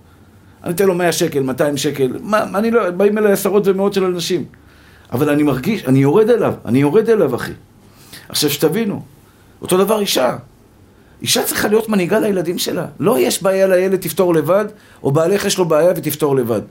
אני 0.63 0.73
אתן 0.73 0.85
לו 0.85 0.93
100 0.93 1.11
שקל, 1.11 1.43
200 1.43 1.77
שקל. 1.77 2.17
מה, 2.21 2.43
אני 2.43 2.71
לא, 2.71 2.91
באים 2.91 3.17
אליי 3.17 3.31
עשרות 3.31 3.67
ומאות 3.67 3.93
של 3.93 4.03
אנשים. 4.03 4.45
אבל 5.11 5.29
אני 5.29 5.43
מרגיש, 5.43 5.85
אני 5.85 5.99
יורד 5.99 6.29
אליו, 6.29 6.53
אני 6.65 6.79
יורד 6.79 7.09
אליו, 7.09 7.35
אחי. 7.35 7.51
עכשיו, 8.31 8.49
שתבינו, 8.49 9.01
אותו 9.61 9.77
דבר 9.77 9.99
אישה. 9.99 10.37
אישה 11.21 11.43
צריכה 11.43 11.67
להיות 11.67 11.89
מנהיגה 11.89 12.19
לילדים 12.19 12.57
שלה. 12.57 12.85
לא 12.99 13.19
יש 13.19 13.43
בעיה 13.43 13.67
לילד, 13.67 13.99
תפתור 13.99 14.33
לבד, 14.33 14.65
או 15.03 15.11
בעלך 15.11 15.45
יש 15.45 15.57
לו 15.57 15.65
בעיה 15.65 15.91
ותפתור 15.95 16.35
לבד. 16.35 16.61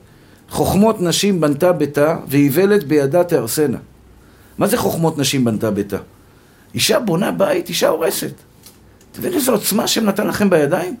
חוכמות 0.49 1.01
נשים 1.01 1.41
בנתה 1.41 1.71
ביתה, 1.71 2.17
ואיוולת 2.27 2.83
בידה 2.83 3.23
תהרסנה. 3.23 3.77
מה 4.57 4.67
זה 4.67 4.77
חוכמות 4.77 5.17
נשים 5.17 5.45
בנתה 5.45 5.71
ביתה? 5.71 5.97
אישה 6.73 6.99
בונה 6.99 7.31
בית, 7.31 7.69
אישה 7.69 7.89
הורסת. 7.89 8.33
אתה 9.11 9.19
יודע 9.19 9.37
איזו 9.37 9.51
עוצמה 9.51 9.87
שהם 9.87 10.05
נתן 10.05 10.27
לכם 10.27 10.49
בידיים? 10.49 10.95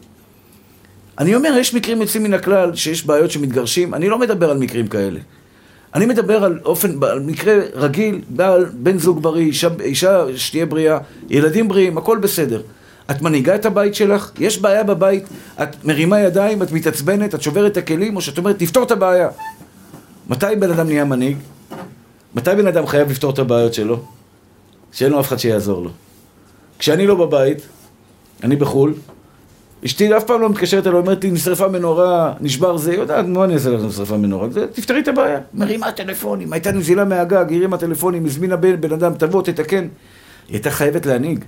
אני 1.17 1.35
אומר, 1.35 1.49
יש 1.59 1.73
מקרים 1.73 2.01
יוצאים 2.01 2.23
מן 2.23 2.33
הכלל 2.33 2.75
שיש 2.75 3.05
בעיות 3.05 3.31
שמתגרשים, 3.31 3.93
אני 3.93 4.09
לא 4.09 4.19
מדבר 4.19 4.51
על 4.51 4.57
מקרים 4.57 4.87
כאלה. 4.87 5.19
אני 5.95 6.05
מדבר 6.05 6.43
על 6.43 6.59
אופן, 6.65 7.03
על 7.03 7.19
מקרה 7.19 7.53
רגיל, 7.73 8.21
בעל, 8.29 8.65
בן 8.73 8.97
זוג 8.97 9.21
בריא, 9.21 9.45
אישה, 9.45 9.67
אישה 9.81 10.25
שתהיה 10.35 10.65
בריאה, 10.65 10.97
ילדים 11.29 11.67
בריאים, 11.67 11.97
הכל 11.97 12.17
בסדר. 12.17 12.61
את 13.11 13.21
מנהיגה 13.21 13.55
את 13.55 13.65
הבית 13.65 13.95
שלך, 13.95 14.31
יש 14.39 14.59
בעיה 14.59 14.83
בבית, 14.83 15.23
את 15.63 15.85
מרימה 15.85 16.19
ידיים, 16.19 16.63
את 16.63 16.71
מתעצבנת, 16.71 17.35
את 17.35 17.41
שוברת 17.41 17.71
את 17.71 17.77
הכלים, 17.77 18.15
או 18.15 18.21
שאת 18.21 18.37
אומרת, 18.37 18.59
תפתור 18.59 18.83
את 18.83 18.91
הבעיה. 18.91 19.29
מתי 20.29 20.55
בן 20.59 20.71
אדם 20.71 20.87
נהיה 20.87 21.05
מנהיג? 21.05 21.37
מתי 22.35 22.51
בן 22.57 22.67
אדם 22.67 22.87
חייב 22.87 23.09
לפתור 23.09 23.31
את 23.33 23.39
הבעיות 23.39 23.73
שלו? 23.73 23.99
שאין 24.91 25.11
לו 25.11 25.19
אף 25.19 25.27
אחד 25.27 25.37
שיעזור 25.37 25.83
לו. 25.83 25.89
כשאני 26.79 27.07
לא 27.07 27.15
בבית, 27.15 27.57
אני 28.43 28.55
בחו"ל, 28.55 28.93
אשתי 29.85 30.17
אף 30.17 30.23
פעם 30.23 30.41
לא 30.41 30.49
מתקשרת 30.49 30.87
אליי, 30.87 30.99
אומרת 30.99 31.23
לי, 31.23 31.31
נשרפה 31.31 31.67
מנורה, 31.67 32.33
נשבר 32.41 32.77
זה, 32.77 32.93
יודעת, 32.93 33.25
מה 33.25 33.43
אני 33.43 33.53
אעשה 33.53 33.69
לך 33.69 33.81
נשרפה 33.83 34.17
מנורה? 34.17 34.47
תפתרי 34.73 34.99
את 34.99 35.07
הבעיה. 35.07 35.39
מרימה 35.53 35.91
טלפונים, 35.91 36.53
הייתה 36.53 36.71
נזילה 36.71 37.05
מהגג, 37.05 37.53
הרימה 37.53 37.77
טלפונים, 37.77 38.25
הזמינה 38.25 38.55
בן, 38.55 38.81
בן 38.81 38.93
אדם, 38.93 39.13
תבוא, 39.13 39.41
תתקן. 39.41 39.77
היא 39.77 39.87
הייתה 40.49 40.71
חייבת 40.71 41.05
להנהיג. 41.05 41.45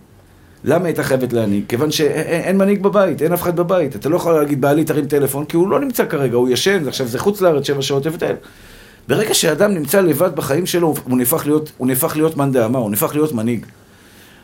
למה 0.63 0.85
הייתה 0.85 1.03
חייבת 1.03 1.33
להנהיג? 1.33 1.63
כיוון 1.67 1.91
שאין 1.91 2.57
מנהיג 2.57 2.83
בבית, 2.83 3.21
אין 3.21 3.33
אף 3.33 3.41
אחד 3.41 3.55
בבית. 3.55 3.95
אתה 3.95 4.09
לא 4.09 4.15
יכול 4.15 4.33
להגיד, 4.33 4.61
בעלי 4.61 4.83
תרים 4.83 5.05
טלפון, 5.05 5.45
כי 5.45 5.57
הוא 5.57 5.69
לא 5.69 5.79
נמצא 5.79 6.05
כרגע, 6.05 6.35
הוא 6.35 6.49
ישן, 6.49 6.87
עכשיו 6.87 7.07
זה 7.07 7.19
חוץ 7.19 7.41
לארץ, 7.41 7.67
שבע 7.67 7.81
שעות, 7.81 8.03
תבטל. 8.03 8.33
ברגע 9.07 9.33
שאדם 9.33 9.73
נמצא 9.73 10.01
לבד 10.01 10.35
בחיים 10.35 10.65
שלו, 10.65 10.93
הוא 11.03 11.17
נהפך 11.17 11.45
להיות, 11.45 11.71
הוא 11.77 11.87
נהפך 11.87 12.15
להיות 12.15 12.37
מאן 12.37 12.51
דאמר, 12.51 12.79
הוא 12.79 12.89
נהפך 12.89 13.15
להיות 13.15 13.33
מנהיג. 13.33 13.65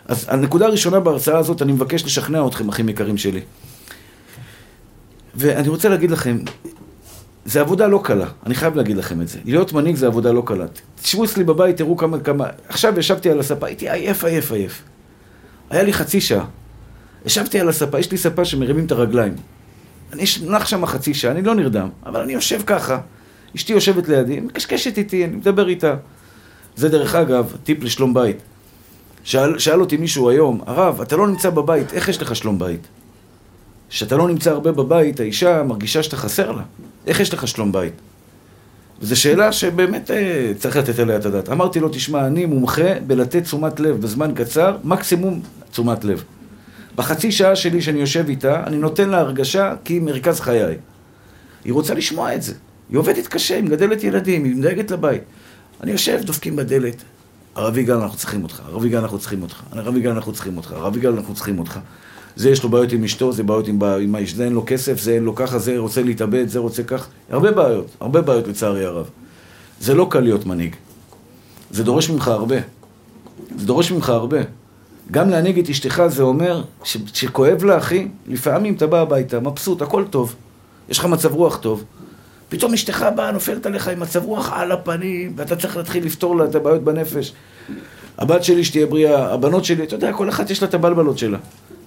אז 0.07 0.25
הנקודה 0.29 0.65
הראשונה 0.65 0.99
בהרצאה 0.99 1.37
הזאת, 1.37 1.61
אני 1.61 1.71
מבקש 1.71 2.03
לשכנע 2.03 2.47
אתכם, 2.47 2.69
אחים 2.69 2.89
יקרים 2.89 3.17
שלי. 3.17 3.41
ואני 5.35 5.67
רוצה 5.67 5.89
להגיד 5.89 6.11
לכם, 6.11 6.37
זה 7.45 7.61
עבודה 7.61 7.87
לא 7.87 8.01
קלה, 8.03 8.27
אני 8.45 8.55
חייב 8.55 8.75
להגיד 8.75 8.97
לכם 8.97 9.21
את 9.21 9.27
זה. 9.27 9.39
להיות 9.45 9.73
מנהיג 9.73 9.95
זה 9.95 10.07
עבודה 10.07 10.31
לא 10.31 10.43
קלה. 10.45 10.65
תשבו 11.01 11.23
אצלי 11.23 11.43
בבית, 11.43 11.77
תראו 11.77 11.97
כמה, 11.97 12.19
כמה... 12.19 12.45
עכשיו 12.67 12.99
ישבתי 12.99 13.29
על 13.29 13.39
הספה, 13.39 13.67
הייתי 13.67 13.89
עייף, 13.89 14.23
עייף, 14.23 14.51
עייף. 14.51 14.83
היה 15.69 15.83
לי 15.83 15.93
חצי 15.93 16.21
שעה. 16.21 16.45
ישבתי 17.25 17.59
על 17.59 17.69
הספה, 17.69 17.99
יש 17.99 18.11
לי 18.11 18.17
ספה 18.17 18.45
שמרימים 18.45 18.85
את 18.85 18.91
הרגליים. 18.91 19.33
אני 20.13 20.23
נח 20.45 20.65
שם 20.65 20.85
חצי 20.85 21.13
שעה, 21.13 21.31
אני 21.31 21.41
לא 21.41 21.55
נרדם, 21.55 21.89
אבל 22.05 22.21
אני 22.21 22.33
יושב 22.33 22.61
ככה. 22.65 22.99
אשתי 23.55 23.73
יושבת 23.73 24.07
לידי, 24.07 24.39
מקשקשת 24.39 24.97
איתי, 24.97 25.25
אני 25.25 25.35
מדבר 25.35 25.69
איתה. 25.69 25.95
זה 26.75 26.89
דרך 26.89 27.15
אגב, 27.15 27.55
טיפ 27.63 27.83
לשלום 27.83 28.13
בית. 28.13 28.37
שאל, 29.23 29.59
שאל 29.59 29.81
אותי 29.81 29.97
מישהו 29.97 30.29
היום, 30.29 30.61
הרב, 30.65 31.01
אתה 31.01 31.15
לא 31.15 31.27
נמצא 31.27 31.49
בבית, 31.49 31.93
איך 31.93 32.09
יש 32.09 32.21
לך 32.21 32.35
שלום 32.35 32.59
בית? 32.59 32.87
כשאתה 33.89 34.17
לא 34.17 34.27
נמצא 34.27 34.51
הרבה 34.51 34.71
בבית, 34.71 35.19
האישה 35.19 35.63
מרגישה 35.63 36.03
שאתה 36.03 36.17
חסר 36.17 36.51
לה. 36.51 36.63
איך 37.07 37.19
יש 37.19 37.33
לך 37.33 37.47
שלום 37.47 37.71
בית? 37.71 37.93
וזו 39.01 39.21
שאלה 39.21 39.51
שבאמת 39.51 40.11
אה, 40.11 40.51
צריך 40.57 40.77
לתת 40.77 40.99
עליה 40.99 41.17
את 41.17 41.25
הדעת. 41.25 41.49
אמרתי 41.49 41.79
לו, 41.79 41.89
תשמע, 41.89 42.27
אני 42.27 42.45
מומחה 42.45 42.99
בלתת 43.07 43.43
תשומת 43.43 43.79
לב 43.79 44.01
בזמן 44.01 44.31
קצר, 44.35 44.77
מקסימום 44.83 45.41
תשומת 45.71 46.03
לב. 46.03 46.23
בחצי 46.95 47.31
שעה 47.31 47.55
שלי 47.55 47.81
שאני 47.81 47.99
יושב 47.99 48.25
איתה, 48.29 48.63
אני 48.67 48.77
נותן 48.77 49.09
לה 49.09 49.19
הרגשה 49.19 49.73
כי 49.83 49.99
מרכז 49.99 50.39
חיי. 50.39 50.77
היא 51.65 51.73
רוצה 51.73 51.93
לשמוע 51.93 52.35
את 52.35 52.41
זה. 52.41 52.53
היא 52.89 52.97
עובדת 52.97 53.27
קשה, 53.27 53.55
היא 53.55 53.63
מגדלת 53.63 54.03
ילדים, 54.03 54.43
היא 54.43 54.55
מדאגת 54.55 54.91
לבית. 54.91 55.21
אני 55.83 55.91
יושב, 55.91 56.19
דופקים 56.23 56.55
בדלת. 56.55 57.03
הרב 57.55 57.77
יגאל, 57.77 57.97
אנחנו 57.97 58.17
צריכים 58.17 58.43
אותך. 58.43 58.61
הרב 58.65 58.85
יגאל, 58.85 59.01
אנחנו 59.01 59.19
צריכים 59.19 59.41
אותך. 59.41 59.63
הרב 59.71 59.97
יגאל, 59.97 60.11
אנחנו 60.11 60.33
צריכים 60.33 60.57
אותך. 60.57 60.71
הרב 60.71 60.97
יגאל, 60.97 61.13
אנחנו 61.13 61.35
צריכים 61.35 61.59
אותך. 61.59 61.79
זה 62.35 62.49
יש 62.49 62.63
לו 62.63 62.69
בעיות 62.69 62.91
עם 62.91 63.03
אשתו, 63.03 63.31
זה 63.31 63.43
בעיות 63.43 63.67
עם, 63.67 63.83
עם 63.83 64.15
האיש, 64.15 64.33
זה 64.33 64.45
אין 64.45 64.53
לו 64.53 64.63
כסף, 64.65 65.01
זה 65.01 65.11
אין 65.11 65.23
לו 65.23 65.35
ככה, 65.35 65.59
זה 65.59 65.77
רוצה 65.77 66.03
להתאבד, 66.03 66.47
זה 66.47 66.59
רוצה 66.59 66.83
כך. 66.83 67.07
הרבה 67.29 67.51
בעיות, 67.51 67.87
הרבה 67.99 68.21
בעיות 68.21 68.47
לצערי 68.47 68.85
הרב. 68.85 69.09
זה 69.79 69.93
לא 69.93 70.07
קל 70.09 70.19
להיות 70.19 70.45
מנהיג. 70.45 70.75
זה 71.71 71.83
דורש 71.83 72.09
ממך 72.09 72.27
הרבה. 72.27 72.55
זה 73.57 73.65
דורש 73.65 73.91
ממך 73.91 74.09
הרבה. 74.09 74.39
גם 75.11 75.29
להנהיג 75.29 75.59
את 75.59 75.69
אשתך 75.69 76.03
זה 76.07 76.23
אומר 76.23 76.63
ש, 76.83 76.97
שכואב 77.13 77.63
לה, 77.63 77.77
אחי, 77.77 78.07
לפעמים 78.27 78.73
אתה 78.73 78.87
בא 78.87 79.01
הביתה, 79.01 79.39
מבסוט, 79.39 79.81
הכל 79.81 80.03
טוב. 80.09 80.35
יש 80.89 80.99
לך 80.99 81.05
מצב 81.05 81.33
רוח 81.33 81.57
טוב. 81.57 81.83
פתאום 82.49 82.73
אשתך 82.73 83.05
באה, 83.15 83.31
נופלת 83.31 83.65
עליך 83.65 83.87
עם 83.87 83.99
מצב 83.99 84.23
רוח 84.23 84.51
על 84.53 84.71
הפנים, 84.71 85.33
ואתה 85.35 85.55
צריך 85.55 85.77
להתחיל 85.77 86.05
לפתור 86.05 86.37
לה 86.37 86.45
את 86.45 86.55
הבעיות 86.55 86.83
בנפש. 86.83 87.33
הבת 88.17 88.43
שלי 88.43 88.63
שתהיה 88.63 88.85
בריאה, 88.85 89.33
הבנות 89.33 89.65
שלי, 89.65 89.83
אתה 89.83 89.95
יודע, 89.95 90.13
כל 90.13 90.29
אחת 90.29 90.49
יש 90.49 90.61
לה 90.61 90.67
את 90.67 90.73
הבלבלות 90.73 91.17
שלה. 91.17 91.37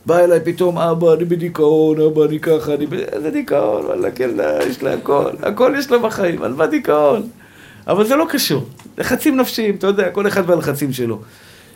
בא 0.06 0.18
אליי 0.18 0.40
פתאום, 0.44 0.78
אבא, 0.78 1.14
אני 1.14 1.24
בדיכאון, 1.24 2.00
אבא, 2.00 2.24
אני 2.24 2.40
ככה, 2.40 2.74
אני... 2.74 2.86
איזה 3.12 3.30
דיכאון, 3.30 3.84
וואלה, 3.84 4.10
כן, 4.10 4.30
יש 4.68 4.82
לה 4.82 4.94
הכל, 4.94 5.30
הכל 5.42 5.74
יש 5.78 5.90
לה 5.90 5.98
בחיים, 5.98 6.42
על 6.42 6.54
מה 6.54 6.66
דיכאון? 6.66 7.28
אבל 7.86 8.06
זה 8.06 8.16
לא 8.16 8.26
קשור. 8.28 8.62
לחצים 8.98 9.36
נפשיים, 9.36 9.74
אתה 9.74 9.86
יודע, 9.86 10.10
כל 10.10 10.26
אחד 10.26 10.50
והלחצים 10.50 10.92
שלו. 10.92 11.18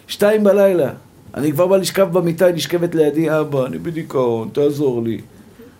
שתיים 0.08 0.44
בלילה, 0.44 0.90
אני 1.34 1.52
כבר 1.52 1.66
בא 1.66 1.76
לשכב 1.76 2.12
במיטה, 2.12 2.46
היא 2.46 2.54
נשכבת 2.54 2.94
לידי, 2.94 3.40
אבא, 3.40 3.66
אני 3.66 3.78
בדיכאון, 3.78 4.48
תעזור 4.52 5.02
לי. 5.02 5.20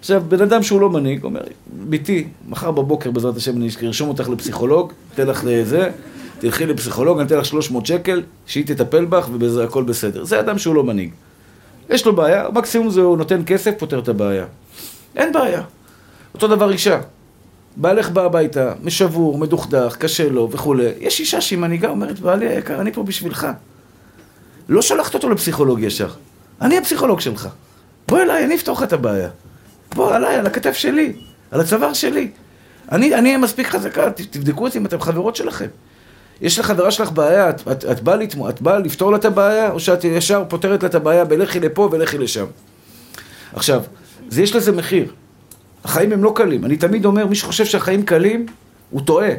עכשיו, 0.00 0.22
בן 0.28 0.40
אדם 0.40 0.62
שהוא 0.62 0.80
לא 0.80 0.90
מנהיג, 0.90 1.24
אומר, 1.24 1.40
ביתי, 1.66 2.26
מחר 2.48 2.70
בבוקר 2.70 3.10
בעזרת 3.10 3.36
השם 3.36 3.56
אני 3.56 3.68
ארשום 3.82 4.08
אותך 4.08 4.28
לפסיכולוג, 4.28 4.92
אתן 5.14 5.26
לך 5.26 5.42
לזה, 5.46 5.90
תלכי 6.38 6.66
לפסיכולוג, 6.66 7.18
אני 7.18 7.26
אתן 7.26 7.38
לך 7.38 7.44
300 7.44 7.86
שקל, 7.86 8.22
שהיא 8.46 8.66
תטפל 8.66 9.04
בך 9.04 9.28
ובזה 9.32 9.64
הכל 9.64 9.84
בסדר. 9.84 10.24
זה 10.24 10.40
אדם 10.40 10.58
שהוא 10.58 10.74
לא 10.74 10.84
מנהיג. 10.84 11.10
יש 11.90 12.06
לו 12.06 12.16
בעיה, 12.16 12.48
מקסימום 12.52 12.90
זה 12.90 13.00
הוא 13.00 13.18
נותן 13.18 13.42
כסף, 13.46 13.72
פותר 13.78 13.98
את 13.98 14.08
הבעיה. 14.08 14.44
אין 15.16 15.32
בעיה. 15.32 15.62
אותו 16.34 16.48
דבר 16.48 16.70
אישה. 16.70 17.00
בעלך 17.76 18.10
בא 18.10 18.22
הביתה, 18.22 18.72
משבור, 18.82 19.38
מדוכדך, 19.38 19.96
קשה 19.98 20.28
לו 20.28 20.50
וכולי. 20.50 20.90
יש 21.00 21.20
אישה 21.20 21.40
שהיא 21.40 21.58
מנהיגה, 21.58 21.88
אומרת, 21.88 22.20
בעלי 22.20 22.48
היקר, 22.48 22.80
אני 22.80 22.92
פה 22.92 23.02
בשבילך. 23.02 23.46
לא 24.68 24.82
שלחת 24.82 25.14
אותו 25.14 25.30
לפסיכולוג 25.30 25.80
ישר. 25.80 26.08
אני 26.60 26.78
הפסיכולוג 26.78 27.20
שלך. 27.20 27.48
בוא 28.08 28.22
אליי, 28.22 28.44
אני 28.44 28.54
אפתור 28.54 28.76
לך 28.76 28.82
את 28.82 28.92
הבעיה. 28.92 29.28
בוא 29.94 30.14
עליי, 30.14 30.36
על 30.36 30.46
הכתף 30.46 30.72
שלי, 30.72 31.12
על 31.50 31.60
הצוואר 31.60 31.92
שלי. 31.92 32.30
אני 32.92 33.12
אהיה 33.12 33.38
מספיק 33.38 33.66
חזקה, 33.66 34.10
תבדקו 34.10 34.64
אותי 34.64 34.78
אם 34.78 34.86
אתם 34.86 35.00
חברות 35.00 35.36
שלכם. 35.36 35.66
יש 36.40 36.58
לחברה 36.58 36.90
שלך 36.90 37.12
בעיה, 37.12 37.50
את, 37.50 37.68
את, 37.72 37.84
את, 37.84 38.02
באה 38.02 38.16
לתמו, 38.16 38.48
את 38.48 38.62
באה 38.62 38.78
לפתור 38.78 39.10
לה 39.10 39.16
את 39.16 39.24
הבעיה, 39.24 39.70
או 39.70 39.80
שאת 39.80 40.04
ישר 40.04 40.42
פותרת 40.48 40.82
לה 40.82 40.88
את 40.88 40.94
הבעיה 40.94 41.24
בלכי 41.24 41.60
לפה 41.60 41.88
ולכי 41.92 42.18
לשם. 42.18 42.46
עכשיו, 43.52 43.82
זה 44.28 44.42
יש 44.42 44.56
לזה 44.56 44.72
מחיר. 44.72 45.12
החיים 45.84 46.12
הם 46.12 46.24
לא 46.24 46.32
קלים. 46.36 46.64
אני 46.64 46.76
תמיד 46.76 47.04
אומר, 47.04 47.26
מי 47.26 47.34
שחושב 47.34 47.64
שהחיים 47.64 48.02
קלים, 48.02 48.46
הוא 48.90 49.00
טועה. 49.00 49.30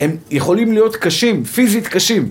הם 0.00 0.16
יכולים 0.30 0.72
להיות 0.72 0.96
קשים, 0.96 1.44
פיזית 1.44 1.88
קשים. 1.88 2.28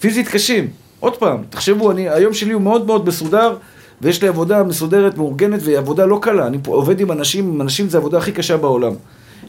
פיזית 0.00 0.28
קשים. 0.28 0.68
עוד 1.00 1.16
פעם, 1.16 1.42
תחשבו, 1.50 1.90
אני, 1.90 2.08
היום 2.08 2.34
שלי 2.34 2.52
הוא 2.52 2.62
מאוד 2.62 2.86
מאוד 2.86 3.08
מסודר, 3.08 3.56
ויש 4.00 4.22
לי 4.22 4.28
עבודה 4.28 4.62
מסודרת, 4.62 5.16
מאורגנת, 5.16 5.60
ועבודה 5.64 6.06
לא 6.06 6.18
קלה. 6.22 6.46
אני 6.46 6.58
עובד 6.66 7.00
עם 7.00 7.12
אנשים, 7.12 7.60
אנשים 7.60 7.88
זה 7.88 7.98
העבודה 7.98 8.18
הכי 8.18 8.32
קשה 8.32 8.56
בעולם. 8.56 8.92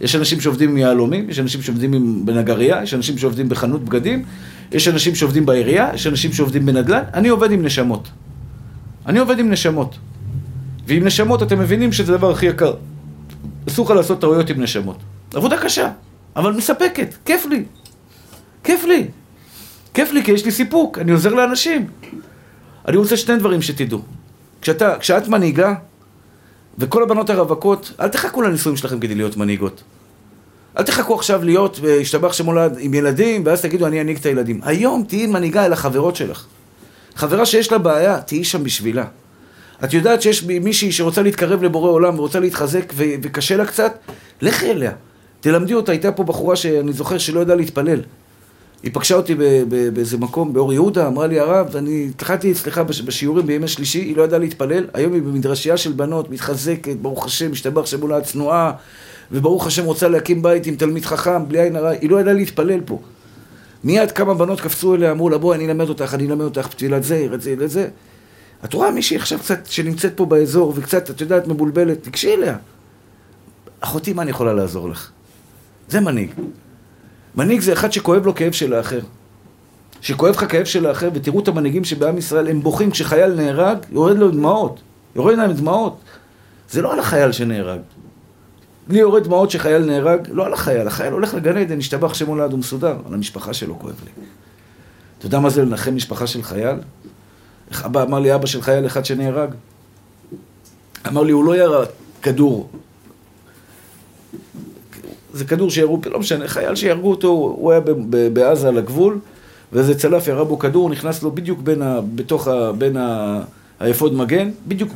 יש 0.01 0.15
אנשים 0.15 0.41
שעובדים 0.41 0.70
עם 0.70 0.77
יהלומים, 0.77 1.29
יש 1.29 1.39
אנשים 1.39 1.62
שעובדים 1.62 2.25
בנגרייה, 2.25 2.84
יש 2.84 2.94
אנשים 2.94 3.18
שעובדים 3.18 3.50
בחנות 3.50 3.84
בגדים, 3.84 4.25
יש 4.72 4.88
אנשים 4.88 5.15
שעובדים 5.15 5.46
בעירייה, 5.46 5.89
יש 5.94 6.08
אנשים 6.08 6.34
שעובדים 6.34 6.65
בנדל"ן. 6.65 7.03
אני 7.13 7.29
עובד 7.29 7.51
עם 7.51 7.65
נשמות. 7.65 8.08
אני 9.06 9.20
עובד 9.20 9.39
עם 9.39 9.50
נשמות. 9.50 9.98
ועם 10.88 11.06
נשמות 11.06 11.44
אתם 11.44 11.60
מבינים 11.60 11.91
שזה 11.94 12.13
הדבר 12.13 12.32
הכי 12.32 12.46
יקר. 12.46 12.74
אסור 13.68 13.86
לך 13.86 13.91
לעשות 13.91 14.22
טעויות 14.22 14.50
עם 14.50 14.62
נשמות. 14.62 14.98
עבודה 15.34 15.58
קשה, 15.58 15.89
אבל 16.36 16.53
מספקת, 16.53 17.15
כיף 17.25 17.46
לי. 17.46 17.63
כיף 18.63 18.84
לי. 18.84 19.08
כיף 19.94 20.12
לי 20.12 20.24
כי 20.24 20.32
יש 20.32 20.46
לי 20.46 20.51
סיפוק, 20.51 20.98
אני 21.00 21.12
עוזר 21.12 21.34
לאנשים. 21.34 21.88
אני 22.88 22.98
רוצה 22.98 23.18
שני 23.18 23.38
דברים 23.38 23.62
שתדעו. 23.62 24.01
כשאתה, 24.62 24.96
כשאת 25.00 25.27
מנהיגה, 25.27 25.74
וכל 26.80 27.04
הבנות 27.04 27.30
הרווקות, 27.30 27.92
אל 28.00 28.08
תחכו 28.08 28.42
לנישואים 28.42 28.78
שלכם 28.78 29.00
כדי 29.00 29.16
להיות 29.16 29.38
מנהיגות. 29.38 29.84
אל 30.78 30.84
תחכו 30.84 31.16
עכשיו 31.16 31.44
להיות, 31.44 31.80
השתבח 32.02 32.34
שמולד 32.34 32.78
עם 32.80 32.94
ילדים, 32.94 33.42
ואז 33.46 33.62
תגידו, 33.62 33.88
אני 33.88 34.02
אנהיג 34.02 34.18
את 34.18 34.26
הילדים. 34.26 34.60
היום 34.64 35.04
תהיי 35.08 35.28
מנהיגה 35.28 35.66
אל 35.66 35.74
החברות 35.74 36.16
שלך. 36.16 36.46
חברה 37.16 37.46
שיש 37.46 37.72
לה 37.72 37.78
בעיה, 37.78 38.22
תהיי 38.22 38.44
שם 38.44 38.64
בשבילה. 38.64 39.06
את 39.84 39.94
יודעת 39.94 40.22
שיש 40.22 40.44
מישהי 40.44 40.92
שרוצה 40.92 41.22
להתקרב 41.22 41.64
לבורא 41.64 41.92
עולם 41.92 42.20
ורוצה 42.20 42.40
להתחזק 42.40 42.94
ו- 42.96 43.04
וקשה 43.24 43.58
לה 43.58 43.66
קצת? 43.66 43.98
לכי 44.42 44.72
אליה. 44.72 44.92
תלמדי 45.40 45.74
אותה, 45.74 45.92
הייתה 45.92 46.12
פה 46.12 46.24
בחורה 46.24 46.56
שאני 46.56 46.94
זוכר 46.94 47.18
שלא 47.18 47.40
ידעה 47.40 47.56
להתפלל. 47.56 48.00
היא 48.84 48.92
פגשה 48.94 49.16
אותי 49.16 49.36
באיזה 49.94 50.18
מקום, 50.18 50.54
באור 50.54 50.74
יהודה, 50.74 51.08
אמרה 51.08 51.28
לי, 51.28 51.40
הרב, 51.40 51.76
אני 51.76 52.08
התחלתי 52.10 52.52
אצלך 52.52 52.78
בשיעורים 52.78 53.46
בימי 53.46 53.68
שלישי, 53.68 54.00
היא 54.00 54.18
לא 54.18 54.24
ידעה 54.24 54.40
להתפלל, 54.40 54.88
היום 54.94 55.14
היא 55.14 55.22
במדרשייה 55.22 55.78
של 55.78 55.92
בנות, 55.92 56.30
מתחזקת, 56.30 56.96
ברוך 57.02 57.26
השם, 57.26 57.52
משתבח 57.52 57.86
שמולה 57.86 58.22
צנועה, 58.22 58.72
וברוך 59.32 59.68
השם 59.68 59.86
רוצה 59.86 60.08
להקים 60.08 60.42
בית 60.42 60.66
עם 60.66 60.76
תלמיד 60.76 61.06
חכם, 61.06 61.48
בלי 61.48 61.60
עין 61.60 61.76
הרע, 61.76 61.90
היא 61.90 62.10
לא 62.10 62.22
ידעה 62.22 62.34
להתפלל 62.34 62.82
פה. 62.86 63.00
מיד 63.84 64.12
כמה 64.12 64.34
בנות 64.34 64.62
קפצו 64.62 64.96
אליה, 64.96 65.12
אמרו 65.12 65.30
לה, 65.30 65.38
בואי, 65.38 65.58
אני 65.58 65.66
אלמד 65.66 65.90
אותך, 65.90 66.14
אני 66.14 66.28
אלמד 66.28 66.46
אותך 66.46 66.68
תפילת 66.68 67.04
זה, 67.04 67.28
את 67.34 67.42
זה, 67.42 67.56
את 67.64 67.70
זה. 67.70 67.88
את 68.66 68.74
רואה 68.74 68.92
מישהי 68.92 69.18
עכשיו 69.18 69.40
קצת, 69.40 69.66
שנמצאת 69.66 70.14
פה 70.18 70.26
באזור, 70.26 70.74
וקצת, 70.76 71.10
את 71.10 71.22
יודעת, 71.22 71.48
מבולבלת, 71.48 72.04
תגשי 72.04 72.34
אליה. 72.34 72.58
אחותי, 73.80 74.14
מה 74.14 74.22
אני 74.22 74.32
יכולה 74.32 74.54
לעזור 74.54 74.90
לך? 74.90 75.12
זה 75.90 76.00
מנהיג. 76.00 76.30
מנהיג 77.36 77.62
זה 77.62 77.74
אחד 77.74 77.92
שכואב 77.92 78.26
לו 78.26 78.36
כאב 78.36 78.52
של 78.52 78.74
האחר. 78.74 79.00
שכואב 80.02 80.36
לך 80.36 80.46
כאב 80.52 80.66
של 80.66 80.86
האחר, 80.86 81.10
ותראו 81.14 81.40
את 81.40 81.48
המנהיגים 81.48 81.84
שבעם 81.84 82.18
ישראל, 82.18 82.48
הם 82.48 82.62
בוכים 82.62 82.92
כשחייל 82.92 83.34
נהרג, 83.34 83.78
יורד 83.92 84.18
לו 84.18 84.32
דמעות. 84.32 84.80
יורד 85.16 85.38
להם 85.38 85.54
דמעות. 85.54 86.00
זה 86.70 86.82
לא 86.82 86.94
על 86.94 87.00
החייל 87.00 87.32
שנהרג. 87.32 87.80
לי 88.90 89.00
יורד 89.00 89.24
דמעות 89.24 89.52
שחייל 89.52 89.86
נהרג, 89.86 90.20
לא 90.32 90.46
על 90.46 90.54
החייל. 90.54 90.88
החייל 90.88 91.14
הולך 91.14 91.34
לגן 91.34 91.58
עדן, 91.58 91.78
השתבח 91.78 92.14
שמו 92.14 92.36
לעד 92.36 92.54
ומסודר. 92.54 92.98
על 93.08 93.14
המשפחה 93.14 93.54
שלו 93.54 93.80
כואב 93.80 93.96
לי. 94.06 94.12
אתה 95.18 95.26
יודע 95.26 95.40
מה 95.40 95.50
זה 95.50 95.62
לנחם 95.62 95.96
משפחה 95.96 96.28
של 96.28 96.44
חייל? 96.44 96.76
איך 97.70 97.86
אבא 97.86 98.04
אמר 98.04 98.20
לי, 98.20 98.36
אבא 98.36 98.46
של 98.46 98.62
חייל 98.62 98.86
אחד 98.86 99.06
שנהרג? 99.06 99.50
אמר 101.08 101.24
לי, 101.24 101.32
הוא 101.32 101.46
לא 101.46 101.56
ירה 101.56 101.86
כדור 102.22 102.70
זה 105.34 105.46
כדור 105.46 105.70
שירו, 105.70 106.00
לא 106.06 106.20
משנה, 106.20 106.48
חייל 106.48 106.76
שיהרגו 106.76 107.10
אותו, 107.10 107.28
הוא 107.28 107.72
היה 107.72 107.82
בעזה 108.34 108.68
על 108.68 108.78
הגבול, 108.78 109.20
ואיזה 109.74 110.00
צלף 110.00 110.28
ירה 110.28 110.44
בו 110.44 110.60
כדור, 110.60 110.90
נכנס 110.90 111.24
לו 111.24 111.32
בדיוק 111.32 111.60
בין 111.60 111.82
ה, 111.82 112.02
בתוך 112.16 112.48
ה, 112.48 112.72
בין 112.72 112.98
ה, 112.98 113.42
האפוד 113.80 114.14
מגן, 114.14 114.52
בדיוק 114.68 114.94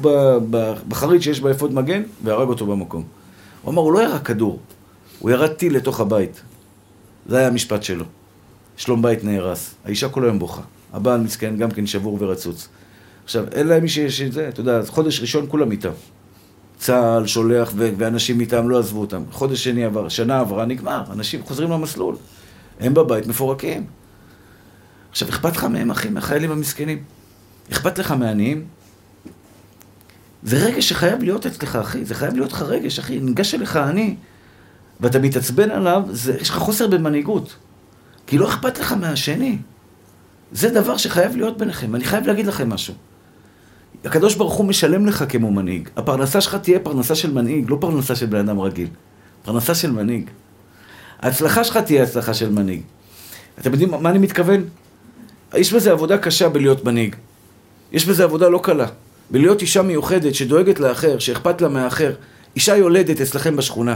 בחריץ 0.88 1.22
שיש 1.22 1.42
באפוד 1.42 1.74
מגן, 1.74 2.04
והרג 2.24 2.50
אותו 2.50 2.66
במקום. 2.66 3.04
הוא 3.62 3.72
אמר, 3.72 3.82
הוא 3.82 3.94
לא 3.94 4.04
ירה 4.04 4.20
כדור, 4.20 4.60
הוא 5.20 5.32
ירה 5.32 5.48
טיל 5.48 5.76
לתוך 5.76 6.00
הבית. 6.00 6.42
זה 7.30 7.38
היה 7.38 7.48
המשפט 7.48 7.84
שלו. 7.84 8.06
שלום 8.78 9.02
בית 9.02 9.24
נהרס. 9.24 9.76
האישה 9.86 10.10
כל 10.10 10.24
היום 10.24 10.40
בוכה. 10.40 10.62
הבעל 10.94 11.22
מסכן, 11.22 11.58
גם 11.58 11.72
כן 11.72 11.88
שבור 11.88 12.18
ורצוץ. 12.22 12.68
עכשיו, 13.24 13.46
אין 13.52 13.68
להם 13.68 13.84
מי 13.84 13.90
שיש 13.90 14.22
את 14.22 14.34
זה, 14.34 14.50
אתה 14.50 14.60
יודע, 14.60 14.82
חודש 14.88 15.22
ראשון 15.22 15.46
כולם 15.50 15.72
איתם. 15.72 15.90
צה"ל 16.84 17.28
שולח 17.28 17.72
ואנשים 17.76 18.38
מטעם 18.38 18.70
לא 18.70 18.80
עזבו 18.80 19.02
אותם. 19.02 19.24
חודש 19.32 19.64
שני 19.64 19.86
עבר, 19.86 20.10
שנה 20.10 20.40
עברה, 20.40 20.66
נגמר, 20.66 21.04
אנשים 21.12 21.44
חוזרים 21.44 21.72
למסלול. 21.72 22.16
הם 22.80 22.94
בבית 22.94 23.28
מפורקים. 23.28 23.86
עכשיו, 25.12 25.30
אכפת 25.30 25.56
לך 25.56 25.64
מהם, 25.64 25.92
אחי, 25.92 26.10
מהחיילים 26.10 26.52
המסכנים? 26.52 27.04
אכפת 27.72 28.00
לך 28.00 28.12
מעניים? 28.12 28.66
זה 30.44 30.66
רגש 30.66 30.90
שחייב 30.90 31.24
להיות 31.24 31.46
אצלך, 31.46 31.76
אחי. 31.76 32.06
זה 32.06 32.16
חייב 32.16 32.34
להיות 32.34 32.52
לך 32.52 32.62
רגש, 32.62 33.00
אחי. 33.00 33.20
ניגש 33.20 33.56
אליך 33.56 33.76
עני, 33.76 34.16
ואתה 35.00 35.20
מתעצבן 35.20 35.72
עליו, 35.72 36.04
זה, 36.10 36.38
יש 36.42 36.50
לך 36.50 36.58
חוסר 36.58 36.88
במנהיגות. 36.88 37.56
כי 38.28 38.38
לא 38.38 38.50
אכפת 38.50 38.80
לך 38.80 38.92
מהשני. 38.92 39.58
זה 40.52 40.70
דבר 40.70 40.98
שחייב 40.98 41.36
להיות 41.36 41.58
ביניכם. 41.58 41.96
אני 41.96 42.04
חייב 42.04 42.28
להגיד 42.28 42.48
לכם 42.48 42.70
משהו. 42.70 42.94
הקדוש 44.06 44.36
ברוך 44.36 44.54
הוא 44.54 44.66
משלם 44.66 45.06
לך 45.06 45.24
כמו 45.30 45.52
מנהיג. 45.52 45.90
הפרנסה 45.98 46.42
שלך 46.42 46.56
תהיה 46.56 46.80
פרנסה 46.80 47.16
של 47.16 47.34
מנהיג, 47.34 47.66
לא 47.70 47.78
פרנסה 47.82 48.16
של 48.16 48.26
בן 48.26 48.38
אדם 48.38 48.60
רגיל. 48.60 48.88
פרנסה 49.44 49.76
של 49.76 49.92
מנהיג. 49.92 50.30
ההצלחה 51.20 51.64
שלך 51.64 51.78
תהיה 51.78 52.04
הצלחה 52.04 52.34
של 52.34 52.50
מנהיג. 52.50 52.82
אתם 53.60 53.72
יודעים 53.72 53.90
מה 53.90 54.10
אני 54.10 54.20
מתכוון? 54.20 54.64
יש 55.56 55.74
בזה 55.74 55.92
עבודה 55.92 56.18
קשה 56.18 56.50
בלהיות 56.50 56.86
מנהיג. 56.86 57.16
יש 57.92 58.06
בזה 58.06 58.24
עבודה 58.24 58.50
לא 58.50 58.60
קלה. 58.64 58.88
בלהיות 59.32 59.62
אישה 59.62 59.82
מיוחדת 59.82 60.36
שדואגת 60.36 60.80
לאחר, 60.80 61.20
שאכפת 61.20 61.62
לה 61.62 61.70
מהאחר. 61.70 62.14
אישה 62.56 62.78
יולדת 62.78 63.22
אצלכם 63.22 63.56
בשכונה. 63.56 63.96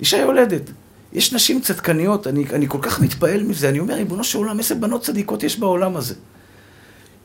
אישה 0.00 0.16
יולדת. 0.16 0.70
יש 1.12 1.32
נשים 1.32 1.60
צדקניות, 1.60 2.26
אני, 2.26 2.44
אני 2.52 2.68
כל 2.68 2.78
כך 2.82 3.00
מתפעל 3.00 3.42
מזה, 3.42 3.68
אני 3.68 3.80
אומר, 3.80 3.94
ריבונו 3.94 4.24
של 4.24 4.38
עולם, 4.38 4.58
איזה 4.58 4.74
בנות 4.74 5.02
צדיקות 5.02 5.42
יש 5.42 5.58
בעולם 5.58 5.96
הזה. 5.96 6.14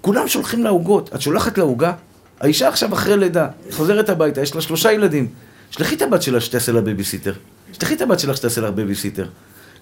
כולם 0.06 0.28
שולחים 0.28 0.64
לה 0.64 0.70
עוגות. 0.70 1.10
את 1.16 1.22
שולחת 1.22 1.58
לה 1.58 1.64
עוגה? 1.64 1.92
האישה 2.40 2.68
עכשיו 2.68 2.94
אחרי 2.94 3.18
לידה, 3.18 3.48
חוזרת 3.72 4.10
הביתה, 4.10 4.42
יש 4.42 4.56
לה 4.56 4.62
שלושה 4.62 4.92
ילדים. 4.92 5.28
שלחי 5.72 5.96
את 5.96 6.02
הבת 6.02 6.22
שלה 6.22 6.42
שתעשה 6.42 6.72
לה 6.72 6.82
בייביסיטר. 6.82 7.34
שלחי 7.72 7.94
את 7.94 8.02
הבת 8.02 8.20
שלך 8.20 8.38
שתעשה 8.38 8.62
לה 8.62 8.72
בייביסיטר. 8.72 9.26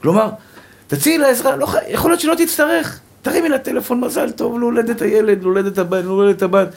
כלומר, 0.01 0.29
תציעי 0.87 1.17
לה 1.17 1.29
עזרה, 1.29 1.55
לא, 1.55 1.67
יכול 1.87 2.11
להיות 2.11 2.21
שלא 2.21 2.35
תצטרך. 2.37 2.99
תרימי 3.21 3.49
לה 3.49 3.57
טלפון, 3.57 3.99
מזל 3.99 4.31
טוב, 4.31 4.59
להולדת 4.59 5.01
הילד, 5.01 5.43
להולדת 5.43 5.77
הבן, 5.77 6.05
להולדת 6.05 6.41
הבת. 6.41 6.67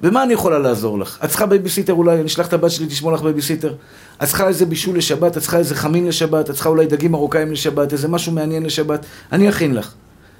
במה 0.00 0.22
אני 0.22 0.32
יכולה 0.32 0.58
לעזור 0.58 0.98
לך? 0.98 1.18
את 1.24 1.28
צריכה 1.28 1.46
בייביסיטר 1.46 1.92
אולי, 1.92 2.14
אני 2.14 2.26
אשלח 2.26 2.48
את 2.48 2.52
הבת 2.52 2.70
שלי, 2.70 2.86
תשמור 2.86 3.12
לך 3.12 3.22
בייביסיטר. 3.22 3.74
את 4.22 4.28
צריכה 4.28 4.48
איזה 4.48 4.66
בישול 4.66 4.96
לשבת, 4.96 5.36
את 5.36 5.42
צריכה 5.42 5.58
איזה 5.58 5.74
חמין 5.74 6.06
לשבת, 6.06 6.50
את 6.50 6.54
צריכה 6.54 6.68
אולי 6.68 6.86
דגים 6.86 7.12
מרוקאים 7.12 7.52
לשבת, 7.52 7.92
איזה 7.92 8.08
משהו 8.08 8.32
מעניין 8.32 8.62
לשבת, 8.62 9.06
אני 9.32 9.48
אכין 9.48 9.74
לך. 9.74 9.92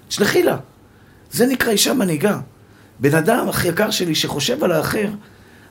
שלחי 0.08 0.42
לה. 0.42 0.56
זה 1.32 1.46
נקרא 1.46 1.70
אישה 1.70 1.94
מנהיגה. 1.94 2.38
בן 2.98 3.14
אדם 3.14 3.48
הכי 3.48 3.68
יקר 3.68 3.90
שלי 3.90 4.14
שחושב 4.14 4.64
על 4.64 4.72
האחר, 4.72 5.08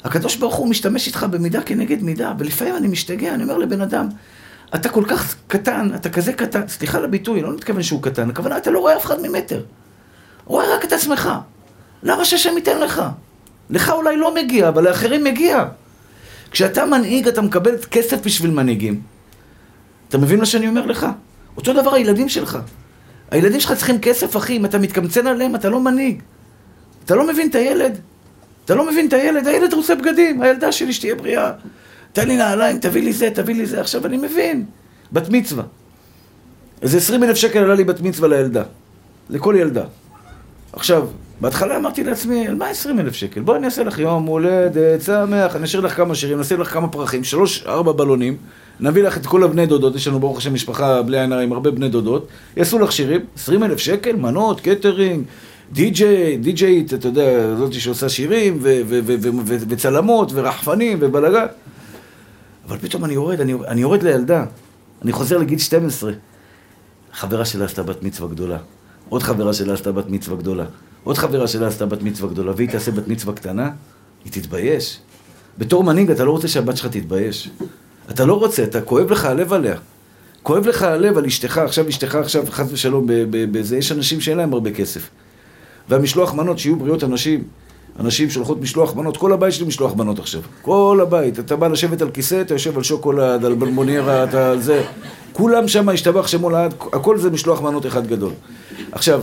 הקדוש 0.04 0.36
ברוך 0.36 0.56
הוא 0.56 0.70
משתמש 0.70 1.08
איתך 1.08 1.26
במידה 1.32 1.62
כנגד 1.62 2.04
מידה, 2.04 2.34
ולפעמים 2.40 2.76
אני 2.78 2.88
משתגע, 2.88 3.34
אני 3.34 3.44
אומר 3.44 3.58
לבן 3.58 3.82
אדם, 3.82 4.08
אתה 4.76 4.90
כל 4.90 5.04
כך 5.08 5.36
קטן, 5.48 5.90
אתה 5.96 6.10
כזה 6.10 6.34
קטן, 6.34 6.68
סליחה 6.68 6.98
על 6.98 7.06
הביטוי, 7.06 7.42
לא 7.42 7.54
מתכוון 7.54 7.84
שהוא 7.84 8.04
קטן, 8.04 8.30
הכוונה, 8.30 8.58
אתה 8.58 8.72
לא 8.72 8.80
רואה 8.80 8.98
אף 8.98 9.06
אחד 9.06 9.22
ממטר. 9.22 9.64
רואה 10.46 10.76
רק 10.76 10.86
את 10.86 10.94
עצמך. 10.94 11.30
למה 12.04 12.26
שהשם 12.26 12.54
ייתן 12.58 12.80
לך? 12.80 13.02
לך 13.70 13.90
אולי 13.90 14.18
לא 14.18 14.36
מגיע, 14.36 14.68
אבל 14.68 14.84
לאחרים 14.84 15.24
מגיע. 15.24 15.66
כשאתה 16.52 16.86
מנהיג, 16.86 17.28
אתה 17.28 17.42
מקבל 17.42 17.78
כסף 17.92 18.26
בשביל 18.26 18.52
מנהיגים. 18.52 19.02
אתה 20.10 20.18
מבין 20.18 20.40
מה 20.40 20.46
שאני 20.46 20.68
אומר 20.68 20.86
לך? 20.86 21.06
אותו 21.58 21.74
דבר 21.74 21.94
הילדים 21.94 22.30
שלך. 22.30 22.58
הילדים 23.32 23.60
שלך 23.60 23.74
צריכים 23.74 24.00
כסף, 24.00 24.38
אחי, 24.38 24.58
אם 24.58 24.66
אתה 24.66 24.78
מתקמצן 24.80 25.28
עליהם, 25.28 25.56
אתה 25.56 25.70
לא 25.70 25.80
מנהיג. 25.80 26.22
אתה 27.06 27.16
לא 27.16 27.28
מבין 27.28 27.50
את 27.50 27.56
הילד? 27.56 27.98
אתה 28.66 28.76
לא 28.76 28.88
מבין 28.92 29.08
את 29.08 29.14
הילד? 29.14 29.48
הילד 29.48 29.74
רוצה 29.74 29.96
בגדים, 29.96 30.42
הילדה 30.42 30.72
שלי 30.72 30.94
שתהיה 30.94 31.16
בריאה. 31.16 31.52
תן 32.14 32.28
לי 32.28 32.38
נעליים, 32.38 32.80
תביא 32.80 33.04
לי 33.04 33.14
זה, 33.14 33.30
תביא 33.34 33.56
לי 33.56 33.66
זה. 33.66 33.82
עכשיו 33.82 34.06
אני 34.06 34.18
מבין. 34.18 34.66
בת 35.12 35.30
מצווה. 35.30 35.64
איזה 36.82 36.98
עשרים 36.98 37.24
אלף 37.24 37.38
שקל 37.38 37.60
עלה 37.60 37.76
לי 37.76 37.84
בת 37.84 38.02
מצווה 38.02 38.30
לילדה. 38.30 38.64
לכל 39.30 39.56
ילדה. 39.58 39.84
עכשיו, 40.74 41.08
בהתחלה 41.42 41.78
אמרתי 41.78 42.04
לעצמי, 42.04 42.48
על 42.48 42.56
מה 42.56 42.70
עשרים 42.70 43.00
אלף 43.00 43.14
שקל? 43.14 43.42
בואי 43.42 43.58
אני 43.58 43.66
אעשה 43.66 43.84
לך 43.84 44.00
יום 44.00 44.26
הולדת, 44.26 45.02
שמח, 45.02 45.56
אני 45.56 45.66
אשאיר 45.66 45.82
לך 45.82 45.96
כמה 45.96 46.16
שירים, 46.16 46.38
נעשה 46.38 46.58
לך 46.58 46.74
כמה 46.74 46.88
פרחים, 46.88 47.24
שלוש, 47.24 47.64
ארבע 47.68 47.92
בלונים, 47.92 48.38
נביא 48.80 49.04
לך 49.04 49.18
את 49.18 49.26
כל 49.26 49.44
הבני 49.44 49.66
דודות, 49.66 49.96
יש 49.96 50.08
לנו 50.08 50.20
ברוך 50.20 50.38
השם 50.38 50.54
משפחה 50.54 51.02
בלי 51.02 51.20
עין 51.20 51.32
הרעים, 51.32 51.52
הרבה 51.52 51.72
בני 51.72 51.90
דודות, 51.90 52.28
יעשו 52.58 52.80
לך 52.80 52.92
שירים, 52.92 53.22
עשרים 53.36 53.64
אלף 53.64 53.78
שקל, 53.78 54.16
מנות, 54.16 54.62
קטרינג, 54.62 55.24
די-ג'יי, 55.72 56.38
די-ג'יית, 56.38 56.94
אתה 56.94 57.08
יודע, 57.08 57.56
זאתי 57.56 57.80
שעושה 57.80 58.10
שירים, 58.10 58.60
וצלמות, 59.70 60.32
ורחפנים, 60.34 60.98
ובלאגן. 61.02 61.46
אבל 62.68 62.78
פתאום 62.78 63.06
אני 63.06 63.14
יורד, 63.14 63.42
אני, 63.42 63.54
אני 63.68 63.82
יורד 63.82 64.04
לילדה, 64.04 64.46
אני 65.02 65.12
חוזר 65.12 65.38
לגיל 65.38 65.60
12. 65.60 66.12
חברה 67.14 67.46
שלה 67.46 67.66
עשתה 67.66 67.84
בת 67.84 68.04
מצווה 68.04 68.30
גדולה. 68.30 68.58
עוד 69.10 69.24
חברה 69.24 69.54
שלה 69.54 69.74
עשתה 69.74 69.92
בת 69.92 70.10
מצווה 70.10 70.38
גדולה. 70.38 70.66
עוד 71.04 71.18
חברה 71.18 71.48
שלה 71.48 71.68
עשתה 71.68 71.86
בת 71.86 72.02
מצווה 72.02 72.30
גדולה, 72.30 72.52
והיא 72.56 72.70
תעשה 72.70 72.92
בת 72.92 73.08
מצווה 73.08 73.34
קטנה, 73.34 73.72
היא 74.26 74.32
תתבייש. 74.32 75.00
בתור 75.58 75.84
מנהיג 75.84 76.12
אתה 76.12 76.26
לא 76.26 76.32
רוצה 76.32 76.48
שהבת 76.48 76.78
שלך 76.78 76.88
תתבייש. 76.88 77.50
אתה 78.10 78.26
לא 78.26 78.34
רוצה, 78.34 78.64
אתה 78.64 78.82
כואב 78.82 79.12
לך 79.12 79.26
הלב 79.26 79.54
עליה. 79.54 79.76
כואב 80.44 80.68
לך 80.68 80.84
הלב 80.84 81.18
על 81.18 81.26
אשתך, 81.26 81.58
עכשיו 81.58 81.90
אשתך 81.90 82.16
עכשיו 82.16 82.46
חס 82.50 82.68
ושלום 82.72 83.06
בזה, 83.30 83.78
יש 83.78 83.92
אנשים 83.92 84.22
שאין 84.22 84.38
להם 84.38 84.54
הרבה 84.54 84.72
כסף. 84.72 85.10
והמשלוח 85.90 86.34
מנות, 86.34 86.60
שיהיו 86.60 86.76
בריאות 86.76 87.04
אנשים, 87.04 87.44
אנשים 88.00 88.30
שולחות 88.30 88.62
משלוח 88.62 88.96
מנות, 88.96 89.18
כל 89.18 89.34
הבית 89.34 89.54
שלי 89.54 89.66
משלוח 89.68 89.96
מנות 89.96 90.20
עכשיו. 90.20 90.42
כל 90.62 91.00
הבית. 91.02 91.40
אתה 91.40 91.56
בא 91.56 91.68
לשבת 91.68 92.02
על 92.02 92.10
כיסא, 92.10 92.42
אתה 92.42 92.54
יושב 92.54 92.78
על 92.78 92.84
שוקולד, 92.84 93.46
על 93.46 93.56
בלמוניירה, 93.56 94.24
אתה 94.24 94.52
על 94.52 94.62
זה. 94.62 94.84
כולם 95.34 95.68
שם, 95.68 95.90
השתבח 95.90 96.28
שמו 96.28 96.50
לעד, 96.50 96.74
הכל 96.94 97.18
זה 97.18 97.30
משלוח 97.30 97.62
מנות 97.62 97.86
אחד 97.86 98.08
גדול. 98.08 98.32
עכשיו, 98.92 99.22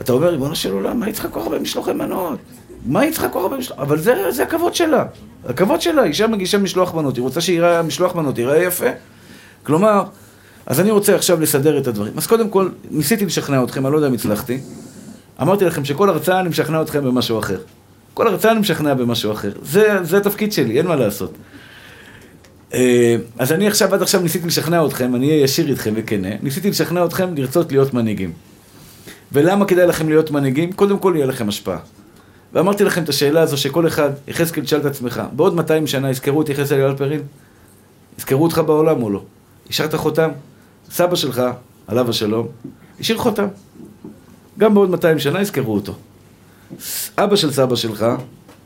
אתה 0.00 0.12
אומר, 0.12 0.28
ריבונו 0.28 0.56
של 0.56 0.72
עולם, 0.72 1.00
מה 1.00 1.12
צריכה 1.12 1.28
כל 1.28 1.40
כך 1.40 1.46
הרבה 1.46 1.58
משלוחי 1.58 1.92
מנות? 1.92 2.38
מה 2.86 3.00
צריכה 3.12 3.28
כל 3.28 3.38
כך 3.38 3.44
הרבה 3.44 3.56
משלוחי... 3.56 3.82
אבל 3.82 3.98
זה, 3.98 4.30
זה 4.30 4.42
הכבוד 4.42 4.74
שלה. 4.74 5.04
הכבוד 5.44 5.80
שלה, 5.80 6.04
אישה 6.04 6.26
מגישה 6.26 6.58
משלוח 6.58 6.94
מנות, 6.94 7.16
היא 7.16 7.22
רוצה 7.22 7.40
שיראה 7.40 7.82
משלוח 7.82 8.14
מנות, 8.14 8.38
ייראה 8.38 8.62
יפה. 8.62 8.86
כלומר, 9.62 10.02
אז 10.66 10.80
אני 10.80 10.90
רוצה 10.90 11.14
עכשיו 11.14 11.40
לסדר 11.40 11.78
את 11.78 11.86
הדברים. 11.86 12.12
אז 12.16 12.26
קודם 12.26 12.48
כל, 12.48 12.68
ניסיתי 12.90 13.26
לשכנע 13.26 13.64
אתכם, 13.64 13.86
אני 13.86 13.92
לא 13.92 13.98
יודע 13.98 14.08
אם 14.08 14.14
הצלחתי. 14.14 14.60
אמרתי 15.42 15.64
לכם 15.64 15.84
שכל 15.84 16.08
הרצאה 16.08 16.40
אני 16.40 16.48
משכנע 16.48 16.82
אתכם 16.82 17.04
במשהו 17.04 17.38
אחר. 17.38 17.58
כל 18.14 18.28
הרצאה 18.28 18.52
אני 18.52 18.60
משכנע 18.60 18.94
במשהו 18.94 19.32
אחר. 19.32 19.52
זה, 19.62 19.98
זה 20.02 20.16
התפקיד 20.16 20.52
שלי, 20.52 20.78
אין 20.78 20.86
מה 20.86 20.96
לעשות. 20.96 21.34
אה, 22.74 23.16
אז 23.38 23.52
אני 23.52 23.66
עכשיו, 23.66 23.94
עד 23.94 24.02
עכשיו 24.02 24.20
ניסיתי 24.20 24.46
לשכנע 24.46 24.86
אתכם, 24.86 25.14
אני 25.14 25.28
אהיה 25.30 25.42
ישיר 25.42 25.68
איתכם 25.68 25.92
וכנה, 25.96 26.28
ניסיתי 26.42 26.70
לשכנע 26.70 27.04
אתכם 27.04 27.34
לרצות 27.36 27.72
להיות 27.72 27.94
מנהיגים. 27.94 28.32
ולמה 29.32 29.64
כדאי 29.64 29.86
לכם 29.86 30.08
להיות 30.08 30.30
מנהיגים? 30.30 30.72
קודם 30.72 30.98
כל 30.98 31.12
יהיה 31.16 31.26
לכם 31.26 31.48
השפעה. 31.48 31.78
ואמרתי 32.52 32.84
לכם 32.84 33.02
את 33.02 33.08
השאלה 33.08 33.40
הזו 33.40 33.56
שכל 33.56 33.86
אחד, 33.86 34.10
יחזקאל, 34.28 34.64
תשאל 34.64 34.80
את 34.80 34.84
עצמך, 34.84 35.22
בעוד 35.32 35.54
200 35.54 35.86
שנה 35.86 36.10
יזכרו 36.10 36.42
את 36.42 36.48
יחזקאל 36.48 36.80
אלפרין? 36.80 37.20
יזכרו 38.18 38.42
אותך 38.42 38.58
בעולם 38.66 39.02
או 39.02 39.10
לא? 39.10 39.22
השארת 39.70 39.94
חותם? 39.94 40.30
סבא 40.90 41.16
שלך, 41.16 41.42
עליו 41.86 42.10
השלום, 42.10 42.46
השאיר 43.00 43.18
חותם. 43.18 43.46
גם 44.58 44.74
בעוד 44.74 44.90
200 44.90 45.18
שנה 45.18 45.40
יזכרו 45.40 45.74
אותו. 45.74 45.94
אבא 47.18 47.36
של 47.36 47.52
סבא 47.52 47.76
שלך, 47.76 48.06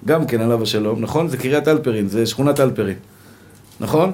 גם 0.04 0.26
כן 0.26 0.40
עליו 0.40 0.62
השלום, 0.62 1.00
נכון? 1.00 1.28
זה 1.28 1.36
קריית 1.36 1.68
אלפרין, 1.68 2.08
זה 2.08 2.26
שכונת 2.26 2.60
אלפרין, 2.60 2.96
נכון? 3.80 4.12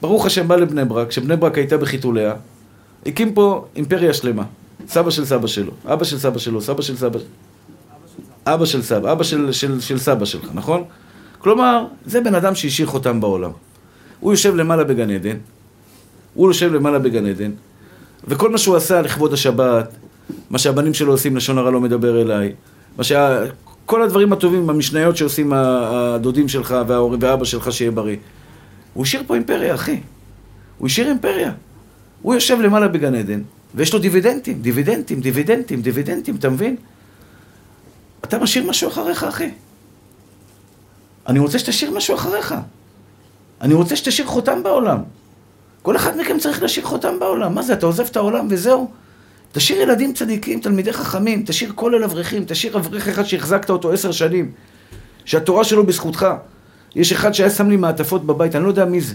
ברוך 0.00 0.26
השם 0.26 0.48
בא 0.48 0.56
לבני 0.56 0.84
ברק, 0.84 1.08
כשבני 1.08 1.36
ברק 1.36 1.58
הייתה 1.58 1.76
בחיתוליה, 1.76 2.34
הקים 3.06 3.34
פה 3.34 3.66
אימפריה 3.76 4.14
שלמה. 4.14 4.44
סבא 4.88 5.10
של 5.10 5.24
סבא 5.24 5.46
שלו, 5.46 5.72
אבא 5.84 6.04
של 6.04 6.18
סבא 6.18 6.38
שלו, 6.38 6.60
סבא 6.60 6.82
של 6.82 6.96
סבא... 6.96 7.18
אבא 8.46 8.64
של 8.64 8.82
סבא, 8.82 9.12
אבא 9.12 9.24
של, 9.24 9.52
של, 9.52 9.80
של 9.80 9.98
סבא 9.98 10.24
שלך, 10.24 10.48
נכון? 10.54 10.84
כלומר, 11.38 11.86
זה 12.06 12.20
בן 12.20 12.34
אדם 12.34 12.54
שהשאיר 12.54 12.88
חותם 12.88 13.20
בעולם. 13.20 13.50
הוא 14.20 14.32
יושב 14.32 14.54
למעלה 14.54 14.84
בגן 14.84 15.10
עדן, 15.10 15.36
הוא 16.34 16.48
יושב 16.48 16.72
למעלה 16.72 16.98
בגן 16.98 17.26
עדן, 17.26 17.50
וכל 18.24 18.50
מה 18.50 18.58
שהוא 18.58 18.76
עשה 18.76 19.02
לכבוד 19.02 19.32
השבת, 19.32 19.88
מה 20.50 20.58
שהבנים 20.58 20.94
שלו 20.94 21.12
עושים, 21.12 21.36
לשון 21.36 21.58
הרע 21.58 21.70
לא 21.70 21.80
מדבר 21.80 22.22
אליי, 22.22 22.52
מה 22.96 23.04
שה... 23.04 23.44
כל 23.86 24.02
הדברים 24.02 24.32
הטובים, 24.32 24.70
המשניות 24.70 25.16
שעושים 25.16 25.52
הדודים 25.52 26.48
שלך 26.48 26.76
וההורים 26.86 27.18
ואבא 27.22 27.44
שלך 27.44 27.72
שיהיה 27.72 27.90
בריא. 27.90 28.16
הוא 28.94 29.02
השאיר 29.02 29.22
פה 29.26 29.34
אימפריה, 29.34 29.74
אחי. 29.74 30.00
הוא 30.78 30.86
השאיר 30.86 31.08
אימפריה. 31.08 31.52
הוא 32.22 32.34
יושב 32.34 32.60
למעלה 32.60 32.88
בגן 32.88 33.14
עדן, 33.14 33.42
ויש 33.74 33.92
לו 33.92 33.98
דיבידנדים, 33.98 34.62
דיבידנדים, 34.62 35.20
דיבידנדים, 35.20 35.82
דיבידנדים, 35.82 36.36
אתה 36.36 36.50
מבין? 36.50 36.76
אתה 38.24 38.38
משאיר 38.38 38.70
משהו 38.70 38.88
אחריך, 38.88 39.24
אחי. 39.24 39.50
אני 41.26 41.38
רוצה 41.38 41.58
שתשאיר 41.58 41.90
משהו 41.90 42.14
אחריך. 42.14 42.54
אני 43.60 43.74
רוצה 43.74 43.96
שתשאיר 43.96 44.26
חותם 44.26 44.62
בעולם. 44.62 44.98
כל 45.82 45.96
אחד 45.96 46.16
מכם 46.20 46.38
צריך 46.38 46.62
להשאיר 46.62 46.86
חותם 46.86 47.18
בעולם. 47.18 47.54
מה 47.54 47.62
זה, 47.62 47.72
אתה 47.72 47.86
עוזב 47.86 48.04
את 48.10 48.16
העולם 48.16 48.46
וזהו? 48.50 48.90
תשאיר 49.52 49.80
ילדים 49.80 50.12
צדיקים, 50.14 50.60
תלמידי 50.60 50.92
חכמים, 50.92 51.42
תשאיר 51.46 51.72
כולל 51.74 52.04
אברכים, 52.04 52.44
תשאיר 52.46 52.76
אברך 52.76 53.08
אחד 53.08 53.22
שהחזקת 53.22 53.70
אותו 53.70 53.92
עשר 53.92 54.12
שנים, 54.12 54.52
שהתורה 55.24 55.64
שלו 55.64 55.86
בזכותך. 55.86 56.26
יש 56.94 57.12
אחד 57.12 57.32
שהיה 57.32 57.50
שם 57.50 57.70
לי 57.70 57.76
מעטפות 57.76 58.26
בבית, 58.26 58.54
אני 58.54 58.64
לא 58.64 58.68
יודע 58.68 58.84
מי 58.84 59.00
זה. 59.00 59.14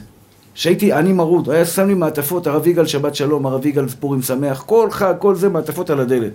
שהייתי 0.60 0.93
עני 0.93 1.13
מרוד, 1.13 1.50
היה 1.50 1.65
שם 1.65 1.88
לי 1.88 1.93
מעטפות, 1.93 2.48
הרב 2.48 2.67
יגאל 2.67 2.86
שבת 2.86 3.15
שלום, 3.15 3.45
הרב 3.45 3.65
יגאל 3.65 3.88
פורים 3.88 4.22
שמח, 4.22 4.63
כל 4.65 4.91
חג, 4.91 5.13
כל 5.19 5.36
זה, 5.36 5.50
מעטפות 5.50 5.89
על 5.89 6.00
הדלת. 6.00 6.32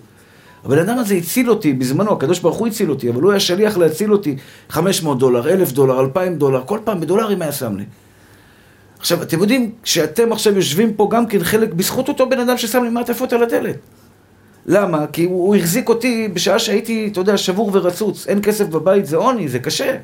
הבן 0.64 0.78
אדם 0.78 0.98
הזה 0.98 1.14
הציל 1.14 1.50
אותי 1.50 1.72
בזמנו, 1.72 2.12
הקדוש 2.12 2.40
ברוך 2.40 2.56
הוא 2.56 2.66
הציל 2.66 2.90
אותי, 2.90 3.10
אבל 3.10 3.22
הוא 3.22 3.30
היה 3.30 3.40
שליח 3.40 3.76
להציל 3.76 4.12
אותי 4.12 4.36
500 4.68 5.18
דולר, 5.18 5.50
1,000 5.50 5.72
דולר, 5.72 6.00
2,000 6.00 6.34
דולר, 6.34 6.62
כל 6.66 6.78
פעם 6.84 7.00
בדולרים 7.00 7.42
היה 7.42 7.52
שם 7.52 7.76
לי. 7.76 7.84
עכשיו, 8.98 9.22
אתם 9.22 9.40
יודעים, 9.40 9.70
כשאתם 9.82 10.32
עכשיו 10.32 10.56
יושבים 10.56 10.94
פה 10.94 11.08
גם 11.10 11.26
כן 11.26 11.44
חלק, 11.44 11.74
בזכות 11.74 12.08
אותו 12.08 12.28
בן 12.28 12.40
אדם 12.40 12.58
ששם 12.58 12.84
לי 12.84 12.90
מעטפות 12.90 13.32
על 13.32 13.42
הדלת. 13.42 13.76
למה? 14.66 15.06
כי 15.06 15.24
הוא, 15.24 15.46
הוא 15.46 15.56
החזיק 15.56 15.88
אותי 15.88 16.28
בשעה 16.32 16.58
שהייתי, 16.58 17.08
אתה 17.12 17.20
יודע, 17.20 17.36
שבור 17.36 17.70
ורצוץ. 17.72 18.26
אין 18.26 18.42
כסף 18.42 18.66
בבית, 18.66 19.06
זה 19.06 19.16
עוני, 19.16 19.48
זה 19.48 19.58
קשה. 19.58 19.96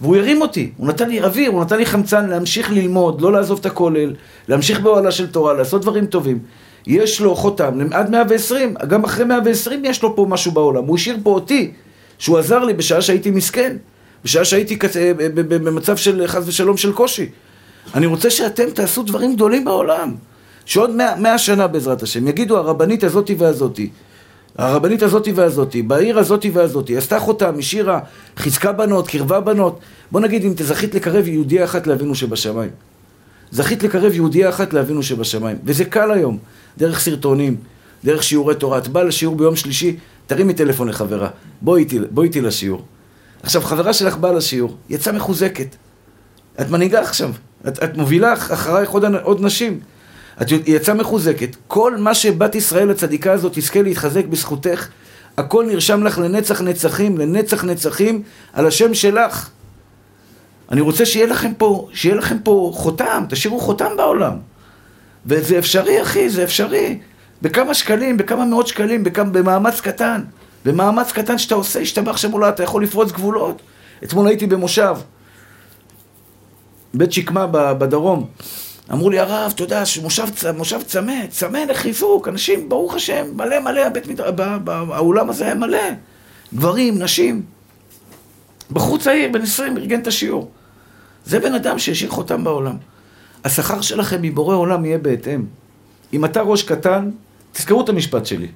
והוא 0.00 0.16
הרים 0.16 0.42
אותי, 0.42 0.70
הוא 0.76 0.88
נתן 0.88 1.08
לי 1.08 1.22
אוויר, 1.22 1.50
הוא 1.50 1.62
נתן 1.62 1.76
לי 1.76 1.86
חמצן 1.86 2.28
להמשיך 2.28 2.72
ללמוד, 2.72 3.20
לא 3.20 3.32
לעזוב 3.32 3.58
את 3.58 3.66
הכולל, 3.66 4.14
להמשיך 4.48 4.80
באוהלה 4.80 5.12
של 5.12 5.26
תורה, 5.26 5.52
לעשות 5.52 5.82
דברים 5.82 6.06
טובים. 6.06 6.38
יש 6.86 7.20
לו 7.20 7.36
חותם 7.36 7.78
עד 7.92 8.10
120, 8.10 8.74
גם 8.88 9.04
אחרי 9.04 9.24
120 9.24 9.84
יש 9.84 10.02
לו 10.02 10.16
פה 10.16 10.26
משהו 10.28 10.52
בעולם. 10.52 10.84
הוא 10.84 10.96
השאיר 10.96 11.16
פה 11.22 11.30
אותי, 11.30 11.70
שהוא 12.18 12.38
עזר 12.38 12.64
לי 12.64 12.74
בשעה 12.74 13.02
שהייתי 13.02 13.30
מסכן, 13.30 13.76
בשעה 14.24 14.44
שהייתי 14.44 14.78
אה, 14.96 15.12
במצב 15.34 15.96
של 15.96 16.26
חס 16.26 16.42
ושלום 16.46 16.76
של 16.76 16.92
קושי. 16.92 17.28
אני 17.94 18.06
רוצה 18.06 18.30
שאתם 18.30 18.70
תעשו 18.70 19.02
דברים 19.02 19.34
גדולים 19.34 19.64
בעולם. 19.64 20.14
שעוד 20.66 20.90
מאה, 21.18 21.38
שנה 21.38 21.66
בעזרת 21.66 22.02
השם 22.02 22.28
יגידו 22.28 22.56
הרבנית 22.56 23.04
הזאתי 23.04 23.34
והזאתי 23.38 23.88
הרבנית 24.58 25.02
הזאתי 25.02 25.32
והזאתי, 25.32 25.82
בעיר 25.82 26.18
הזאתי 26.18 26.50
והזאתי, 26.50 26.96
עשתה 26.96 27.20
חותם, 27.20 27.54
השאירה, 27.58 28.00
חיזקה 28.36 28.72
בנות, 28.72 29.08
קרבה 29.08 29.40
בנות. 29.40 29.80
בוא 30.10 30.20
נגיד 30.20 30.44
אם 30.44 30.52
תזכית 30.56 30.94
לקרב 30.94 31.28
יהודייה 31.28 31.64
אחת 31.64 31.86
לאבינו 31.86 32.14
שבשמיים. 32.14 32.70
זכית 33.50 33.82
לקרב 33.82 34.12
יהודייה 34.14 34.48
אחת 34.48 34.72
לאבינו 34.72 35.02
שבשמיים. 35.02 35.56
וזה 35.64 35.84
קל 35.84 36.10
היום, 36.10 36.38
דרך 36.78 37.00
סרטונים, 37.00 37.56
דרך 38.04 38.22
שיעורי 38.22 38.54
תורה. 38.54 38.78
את 38.78 38.88
באה 38.88 39.04
לשיעור 39.04 39.36
ביום 39.36 39.56
שלישי, 39.56 39.96
תרימי 40.26 40.54
טלפון 40.54 40.88
לחברה, 40.88 41.28
בואי 41.62 41.82
איתי, 41.82 41.98
בוא 42.10 42.22
איתי 42.22 42.40
לשיעור. 42.40 42.82
עכשיו, 43.42 43.62
חברה 43.62 43.92
שלך 43.92 44.16
באה 44.16 44.32
לשיעור, 44.32 44.76
יצאה 44.88 45.12
מחוזקת. 45.12 45.76
את 46.60 46.70
מנהיגה 46.70 47.00
עכשיו, 47.00 47.30
את, 47.68 47.84
את 47.84 47.96
מובילה 47.96 48.32
אחרייך 48.32 48.90
עוד, 48.90 49.04
עוד 49.04 49.40
נשים. 49.40 49.80
את 50.42 50.46
יצאה 50.66 50.94
מחוזקת. 50.94 51.56
כל 51.66 51.96
מה 51.96 52.14
שבת 52.14 52.54
ישראל 52.54 52.90
הצדיקה 52.90 53.32
הזאת 53.32 53.52
תזכה 53.54 53.82
להתחזק 53.82 54.24
בזכותך, 54.24 54.88
הכל 55.36 55.66
נרשם 55.66 56.02
לך 56.02 56.18
לנצח 56.18 56.60
נצחים, 56.60 57.18
לנצח 57.18 57.64
נצחים, 57.64 58.22
על 58.52 58.66
השם 58.66 58.94
שלך. 58.94 59.50
אני 60.72 60.80
רוצה 60.80 61.06
שיהיה 61.06 61.26
לכם 61.26 61.52
פה, 61.58 61.88
שיהיה 61.92 62.14
לכם 62.14 62.36
פה 62.44 62.72
חותם, 62.74 63.24
תשאירו 63.28 63.60
חותם 63.60 63.96
בעולם. 63.96 64.36
וזה 65.26 65.58
אפשרי, 65.58 66.02
אחי, 66.02 66.30
זה 66.30 66.44
אפשרי. 66.44 66.98
בכמה 67.42 67.74
שקלים, 67.74 68.16
בכמה 68.16 68.44
מאות 68.44 68.66
שקלים, 68.66 69.04
בכמה, 69.04 69.30
במאמץ 69.30 69.80
קטן. 69.80 70.22
במאמץ 70.64 71.12
קטן 71.12 71.38
שאתה 71.38 71.54
עושה, 71.54 71.80
השתבח 71.80 72.16
שם 72.16 72.32
אולי, 72.32 72.48
אתה 72.48 72.62
יכול 72.62 72.82
לפרוץ 72.82 73.12
גבולות. 73.12 73.62
אתמול 74.04 74.26
הייתי 74.26 74.46
במושב, 74.46 74.96
בית 76.94 77.12
שקמה 77.12 77.46
בדרום. 77.52 78.26
אמרו 78.92 79.10
לי, 79.10 79.18
הרב, 79.18 79.52
אתה 79.54 79.62
יודע, 79.62 79.82
מושב, 80.02 80.26
מושב 80.56 80.80
צמא, 80.86 81.26
צמא 81.30 81.58
לחיזוק, 81.58 82.28
אנשים, 82.28 82.68
ברוך 82.68 82.94
השם, 82.94 83.26
מלא 83.34 83.60
מלא, 83.60 83.80
הבית 83.80 84.06
מד... 84.06 84.20
האולם 84.68 85.30
הזה 85.30 85.44
היה 85.44 85.54
מלא. 85.54 85.88
גברים, 86.54 87.02
נשים. 87.02 87.42
בחור 88.70 88.98
צעיר, 88.98 89.32
בן 89.32 89.42
20, 89.42 89.76
ארגן 89.76 90.00
את 90.00 90.06
השיעור. 90.06 90.50
זה 91.24 91.40
בן 91.40 91.54
אדם 91.54 91.78
שהשאיר 91.78 92.10
חותם 92.10 92.44
בעולם. 92.44 92.76
השכר 93.44 93.80
שלכם 93.80 94.22
מבורא 94.22 94.56
עולם 94.56 94.84
יהיה 94.84 94.98
בהתאם. 94.98 95.44
אם 96.12 96.24
אתה 96.24 96.42
ראש 96.42 96.62
קטן, 96.62 97.10
תזכרו 97.52 97.80
את 97.80 97.88
המשפט 97.88 98.26
שלי. 98.26 98.48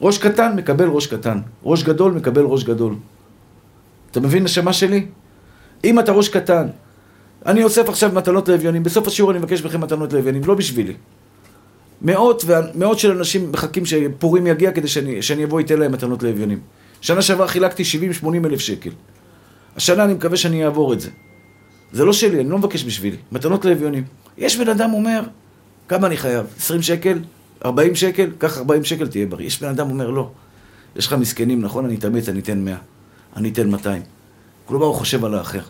ראש 0.00 0.18
קטן 0.18 0.56
מקבל 0.56 0.88
ראש 0.88 1.06
קטן, 1.06 1.40
ראש 1.64 1.82
גדול 1.82 2.12
מקבל 2.12 2.42
ראש 2.42 2.64
גדול. 2.64 2.94
אתה 4.10 4.20
מבין 4.20 4.44
נשמה 4.44 4.72
שלי? 4.72 5.06
אם 5.84 5.98
אתה 5.98 6.12
ראש 6.12 6.28
קטן, 6.28 6.66
אני 7.46 7.64
אוסף 7.64 7.88
עכשיו 7.88 8.10
מתנות 8.14 8.48
לאביונים, 8.48 8.82
בסוף 8.82 9.06
השיעור 9.06 9.30
אני 9.30 9.38
מבקש 9.38 9.64
מכם 9.64 9.80
מתנות 9.80 10.12
לאביונים, 10.12 10.42
לא 10.44 10.54
בשבילי. 10.54 10.94
מאות 12.02 12.44
ומאות 12.46 12.98
של 12.98 13.10
אנשים 13.10 13.52
מחכים 13.52 13.86
שפורים 13.86 14.46
יגיע 14.46 14.72
כדי 14.72 14.88
שאני, 14.88 15.22
שאני 15.22 15.44
אבוא 15.44 15.58
איתן 15.58 15.78
להם 15.78 15.92
מתנות 15.92 16.22
לאביונים. 16.22 16.60
שנה 17.00 17.22
שעברה 17.22 17.48
חילקתי 17.48 17.82
70-80 18.22 18.26
אלף 18.44 18.60
שקל. 18.60 18.90
השנה 19.76 20.04
אני 20.04 20.14
מקווה 20.14 20.36
שאני 20.36 20.64
אעבור 20.64 20.92
את 20.92 21.00
זה. 21.00 21.10
זה 21.92 22.04
לא 22.04 22.12
שלי, 22.12 22.40
אני 22.40 22.48
לא 22.48 22.58
מבקש 22.58 22.84
בשבילי. 22.84 23.16
מתנות 23.32 23.64
לאביונים. 23.64 24.04
יש 24.38 24.56
בן 24.56 24.68
אדם 24.68 24.92
אומר, 24.92 25.20
כמה 25.88 26.06
אני 26.06 26.16
חייב? 26.16 26.46
20 26.58 26.82
שקל? 26.82 27.18
40 27.64 27.94
שקל? 27.94 28.30
קח 28.38 28.58
40 28.58 28.84
שקל, 28.84 29.06
תהיה 29.06 29.26
בריא. 29.26 29.46
יש 29.46 29.62
בן 29.62 29.68
אדם 29.68 29.90
אומר, 29.90 30.10
לא. 30.10 30.30
יש 30.96 31.06
לך 31.06 31.12
מסכנים, 31.12 31.60
נכון? 31.60 31.84
אני 31.84 31.94
אתאמץ, 31.94 32.28
אני 32.28 32.40
אתן 32.40 32.64
100. 32.64 32.76
אני 33.36 33.48
אתן 33.48 33.70
200. 33.70 34.02
כלומר 34.66 34.86
הוא 34.86 34.94
חושב 34.94 35.24
על 35.24 35.34
האחר. 35.34 35.60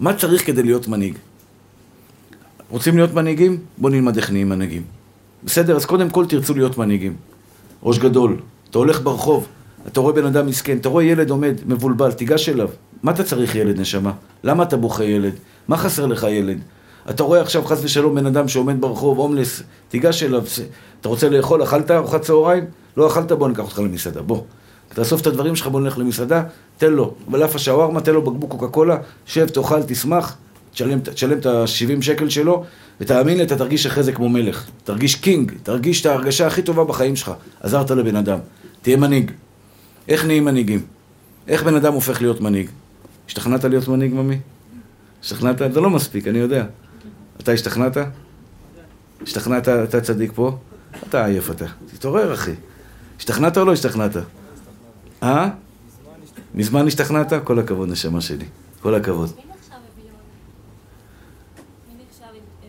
מה 0.00 0.14
צריך 0.14 0.46
כדי 0.46 0.62
להיות 0.62 0.88
מנהיג? 0.88 1.14
רוצים 2.70 2.96
להיות 2.96 3.14
מנהיגים? 3.14 3.58
בואו 3.78 3.92
נלמד 3.92 4.16
איך 4.16 4.30
נהיים 4.30 4.48
מנהיגים. 4.48 4.82
בסדר? 5.44 5.76
אז 5.76 5.84
קודם 5.84 6.10
כל 6.10 6.26
תרצו 6.26 6.54
להיות 6.54 6.78
מנהיגים. 6.78 7.16
ראש 7.82 7.98
גדול, 7.98 8.36
אתה 8.70 8.78
הולך 8.78 9.02
ברחוב, 9.02 9.46
אתה 9.88 10.00
רואה 10.00 10.12
בן 10.12 10.26
אדם 10.26 10.46
מסכן, 10.46 10.76
אתה 10.76 10.88
רואה 10.88 11.04
ילד 11.04 11.30
עומד, 11.30 11.54
מבולבל, 11.66 12.12
תיגש 12.12 12.48
אליו. 12.48 12.68
מה 13.02 13.12
אתה 13.12 13.24
צריך 13.24 13.54
ילד, 13.54 13.80
נשמה? 13.80 14.12
למה 14.44 14.62
אתה 14.62 14.76
בוכה 14.76 15.04
ילד? 15.04 15.32
מה 15.68 15.76
חסר 15.76 16.06
לך 16.06 16.26
ילד? 16.30 16.58
אתה 17.10 17.22
רואה 17.22 17.40
עכשיו 17.40 17.64
חס 17.64 17.84
ושלום 17.84 18.14
בן 18.14 18.26
אדם 18.26 18.48
שעומד 18.48 18.80
ברחוב, 18.80 19.18
הומלס, 19.18 19.62
תיגש 19.88 20.22
אליו, 20.22 20.44
אתה 21.00 21.08
רוצה 21.08 21.28
לאכול, 21.28 21.62
אכלת 21.62 21.90
ארוחת 21.90 22.22
צהריים? 22.22 22.64
לא 22.96 23.06
אכלת, 23.06 23.32
בוא 23.32 23.48
ניקח 23.48 23.62
אותך 23.62 23.78
למסעדה, 23.78 24.22
בוא. 24.22 24.42
תאסוף 24.94 25.20
את 25.20 25.26
הדברים 25.26 25.56
שלך, 25.56 25.66
בוא 25.66 25.80
נלך 25.80 25.98
למסעדה, 25.98 26.42
תן 26.80 26.92
לו, 26.92 27.14
בלאפה 27.28 27.58
שווארמה, 27.58 28.00
תן 28.00 28.12
לו 28.12 28.22
בקבוק 28.22 28.50
קוקה 28.50 28.68
קולה, 28.68 28.96
שב, 29.26 29.48
תאכל, 29.48 29.82
תשמח, 29.82 30.36
תשלם 30.72 31.38
את 31.38 31.46
ה-70 31.46 32.02
שקל 32.02 32.28
שלו, 32.28 32.64
ותאמין 33.00 33.36
לי, 33.36 33.42
אתה 33.42 33.56
תרגיש 33.56 33.86
אחרי 33.86 34.02
זה 34.02 34.12
כמו 34.12 34.28
מלך. 34.28 34.66
תרגיש 34.84 35.14
קינג, 35.14 35.52
תרגיש 35.62 36.00
את 36.00 36.06
ההרגשה 36.06 36.46
הכי 36.46 36.62
טובה 36.62 36.84
בחיים 36.84 37.16
שלך. 37.16 37.32
עזרת 37.60 37.90
לבן 37.90 38.16
אדם. 38.16 38.38
תהיה 38.82 38.96
מנהיג. 38.96 39.30
איך 40.08 40.24
נהיים 40.24 40.44
מנהיגים? 40.44 40.82
איך 41.48 41.62
בן 41.62 41.74
אדם 41.74 41.92
הופך 41.92 42.20
להיות 42.20 42.40
מנהיג? 42.40 42.68
השתכנעת 43.28 43.64
להיות 43.64 43.88
מנהיג, 43.88 44.14
ממי? 44.14 44.38
השתכנעת? 45.22 45.58
זה 45.72 45.80
לא 45.80 45.90
מספיק, 45.90 46.28
אני 46.28 46.38
יודע. 46.38 46.64
אתה 47.40 47.52
השתכנעת? 47.52 47.96
השתכנעת, 49.22 49.68
אתה 49.68 50.00
צדיק 50.00 50.32
פה? 50.34 50.56
אתה 51.08 51.24
עייף 51.24 51.50
אתה. 51.50 51.64
תתעורר, 51.94 52.34
אחי. 52.34 52.52
השתכנעת 53.18 53.58
או 53.58 53.64
לא 53.64 53.72
השתכנעת? 53.72 54.16
אה? 55.22 55.48
מזמן 56.54 56.86
השתכנעת? 56.86 57.32
כל 57.44 57.58
הכבוד, 57.58 57.88
נשמה 57.88 58.20
שלי. 58.20 58.44
כל 58.82 58.94
הכבוד. 58.94 59.30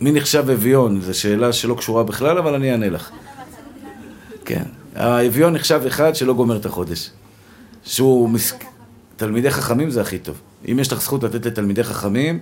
מי 0.02 0.12
נחשב 0.12 0.50
אביון? 0.50 1.02
זו 1.02 1.20
שאלה 1.20 1.54
שלא 1.54 1.76
קשורה 1.76 2.04
בכלל, 2.04 2.38
אבל 2.38 2.54
אני 2.54 2.72
אענה 2.72 2.90
לך. 2.90 3.12
כן. 4.46 4.64
האביון 4.96 5.54
נחשב 5.54 5.82
אחד 5.88 6.16
שלא 6.16 6.34
גומר 6.34 6.58
את 6.58 6.66
החודש. 6.66 7.10
שהוא 7.84 8.30
מס... 8.30 8.54
תלמידי 9.16 9.52
חכמים 9.52 9.90
זה 9.90 10.02
הכי 10.02 10.20
טוב. 10.20 10.42
אם 10.72 10.80
יש 10.80 10.92
לך 10.92 11.02
זכות 11.02 11.24
לתת 11.24 11.46
לתלמידי 11.46 11.84
חכמים, 11.84 12.40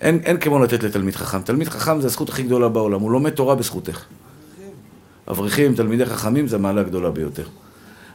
אין, 0.00 0.20
אין 0.24 0.36
כמו 0.36 0.58
לתת 0.58 0.82
לתלמיד 0.82 1.16
חכם. 1.16 1.42
תלמיד 1.42 1.68
חכם 1.68 2.00
זה 2.00 2.06
הזכות 2.06 2.28
הכי 2.28 2.42
גדולה 2.42 2.68
בעולם, 2.68 3.00
הוא 3.00 3.10
לומד 3.10 3.30
תורה 3.30 3.54
בזכותך. 3.54 4.04
אברכים, 5.30 5.74
תלמידי 5.74 6.06
חכמים, 6.06 6.48
זה 6.48 6.56
המעלה 6.56 6.80
הגדולה 6.80 7.10
ביותר. 7.10 7.46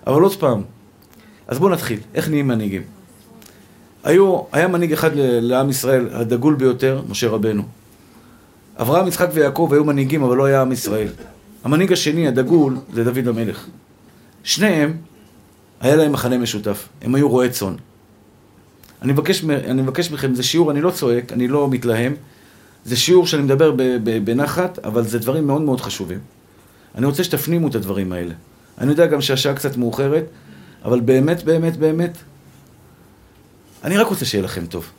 אבל 0.07 0.21
עוד 0.21 0.39
פעם, 0.39 0.61
אז 1.47 1.59
בואו 1.59 1.69
נתחיל. 1.71 1.99
איך 2.13 2.29
נהיים 2.29 2.47
מנהיגים? 2.47 2.81
היו, 4.03 4.41
היה 4.51 4.67
מנהיג 4.67 4.93
אחד 4.93 5.11
לעם 5.15 5.69
ישראל, 5.69 6.07
הדגול 6.11 6.55
ביותר, 6.55 7.01
משה 7.09 7.29
רבנו. 7.29 7.63
אברהם, 8.81 9.07
יצחק 9.07 9.29
ויעקב 9.33 9.69
היו 9.71 9.83
מנהיגים, 9.83 10.23
אבל 10.23 10.37
לא 10.37 10.45
היה 10.45 10.61
עם 10.61 10.71
ישראל. 10.71 11.07
המנהיג 11.63 11.93
השני, 11.93 12.27
הדגול, 12.27 12.77
זה 12.93 13.03
דוד 13.03 13.27
המלך. 13.27 13.65
שניהם, 14.43 14.97
היה 15.79 15.95
להם 15.95 16.11
מחנה 16.11 16.37
משותף. 16.37 16.87
הם 17.01 17.15
היו 17.15 17.29
רועי 17.29 17.49
צאן. 17.49 17.75
אני 19.01 19.13
מבקש, 19.13 19.43
אני 19.43 19.81
מבקש 19.81 20.11
מכם, 20.11 20.35
זה 20.35 20.43
שיעור, 20.43 20.71
אני 20.71 20.81
לא 20.81 20.91
צועק, 20.91 21.31
אני 21.31 21.47
לא 21.47 21.69
מתלהם. 21.69 22.15
זה 22.85 22.95
שיעור 22.95 23.27
שאני 23.27 23.43
מדבר 23.43 23.75
בנחת, 24.23 24.79
אבל 24.79 25.03
זה 25.03 25.19
דברים 25.19 25.47
מאוד 25.47 25.61
מאוד 25.61 25.81
חשובים. 25.81 26.19
אני 26.95 27.05
רוצה 27.05 27.23
שתפנימו 27.23 27.67
את 27.67 27.75
הדברים 27.75 28.11
האלה. 28.11 28.33
אני 28.77 28.91
יודע 28.91 29.05
גם 29.05 29.21
שהשעה 29.21 29.53
קצת 29.53 29.77
מאוחרת, 29.77 30.23
אבל 30.85 30.99
באמת, 30.99 31.43
באמת, 31.43 31.77
באמת, 31.77 32.17
אני 33.83 33.97
רק 33.97 34.07
רוצה 34.07 34.25
שיהיה 34.25 34.43
לכם 34.43 34.65
טוב. 34.65 34.89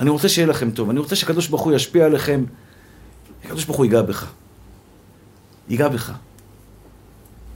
אני 0.00 0.10
רוצה 0.10 0.28
שיהיה 0.28 0.48
לכם 0.48 0.70
טוב. 0.70 0.90
אני 0.90 0.98
רוצה 1.00 1.16
שהקדוש 1.16 1.48
ברוך 1.48 1.62
הוא 1.62 1.72
ישפיע 1.72 2.04
עליכם. 2.06 2.44
הקדוש 3.44 3.64
ברוך 3.64 3.76
הוא 3.76 3.84
ייגע 3.84 4.02
בך. 4.02 4.30
ייגע 5.68 5.88
בך. 5.88 6.12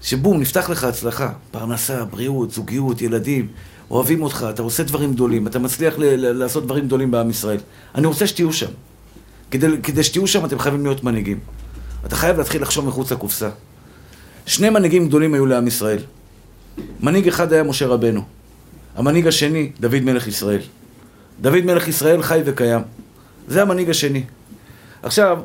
שבום, 0.02 0.40
נפתח 0.40 0.70
לך 0.70 0.84
הצלחה. 0.84 1.32
פרנסה, 1.50 2.04
בריאות, 2.04 2.50
זוגיות, 2.50 3.02
ילדים. 3.02 3.48
אוהבים 3.90 4.22
אותך, 4.22 4.46
אתה 4.50 4.62
עושה 4.62 4.82
דברים 4.82 5.14
גדולים, 5.14 5.46
אתה 5.46 5.58
מצליח 5.58 5.98
ל- 5.98 6.04
ל- 6.04 6.32
לעשות 6.32 6.64
דברים 6.64 6.86
גדולים 6.86 7.10
בעם 7.10 7.30
ישראל. 7.30 7.58
אני 7.94 8.06
רוצה 8.06 8.26
שתהיו 8.26 8.52
שם. 8.52 8.70
כדי, 9.50 9.66
כדי 9.82 10.02
שתהיו 10.02 10.26
שם 10.26 10.44
אתם 10.44 10.58
חייבים 10.58 10.84
להיות 10.86 11.04
מנהיגים. 11.04 11.40
אתה 12.06 12.16
חייב 12.16 12.38
להתחיל 12.38 12.62
לחשוב 12.62 12.86
מחוץ 12.86 13.12
לקופסה. 13.12 13.50
שני 14.46 14.70
מנהיגים 14.70 15.08
גדולים 15.08 15.34
היו 15.34 15.46
לעם 15.46 15.66
ישראל. 15.66 15.98
מנהיג 17.00 17.28
אחד 17.28 17.52
היה 17.52 17.62
משה 17.62 17.86
רבנו. 17.86 18.22
המנהיג 18.96 19.26
השני, 19.26 19.70
דוד 19.80 20.00
מלך 20.00 20.26
ישראל. 20.26 20.60
דוד 21.40 21.64
מלך 21.64 21.88
ישראל 21.88 22.22
חי 22.22 22.40
וקיים. 22.44 22.80
זה 23.48 23.62
המנהיג 23.62 23.90
השני. 23.90 24.24
עכשיו, 25.02 25.38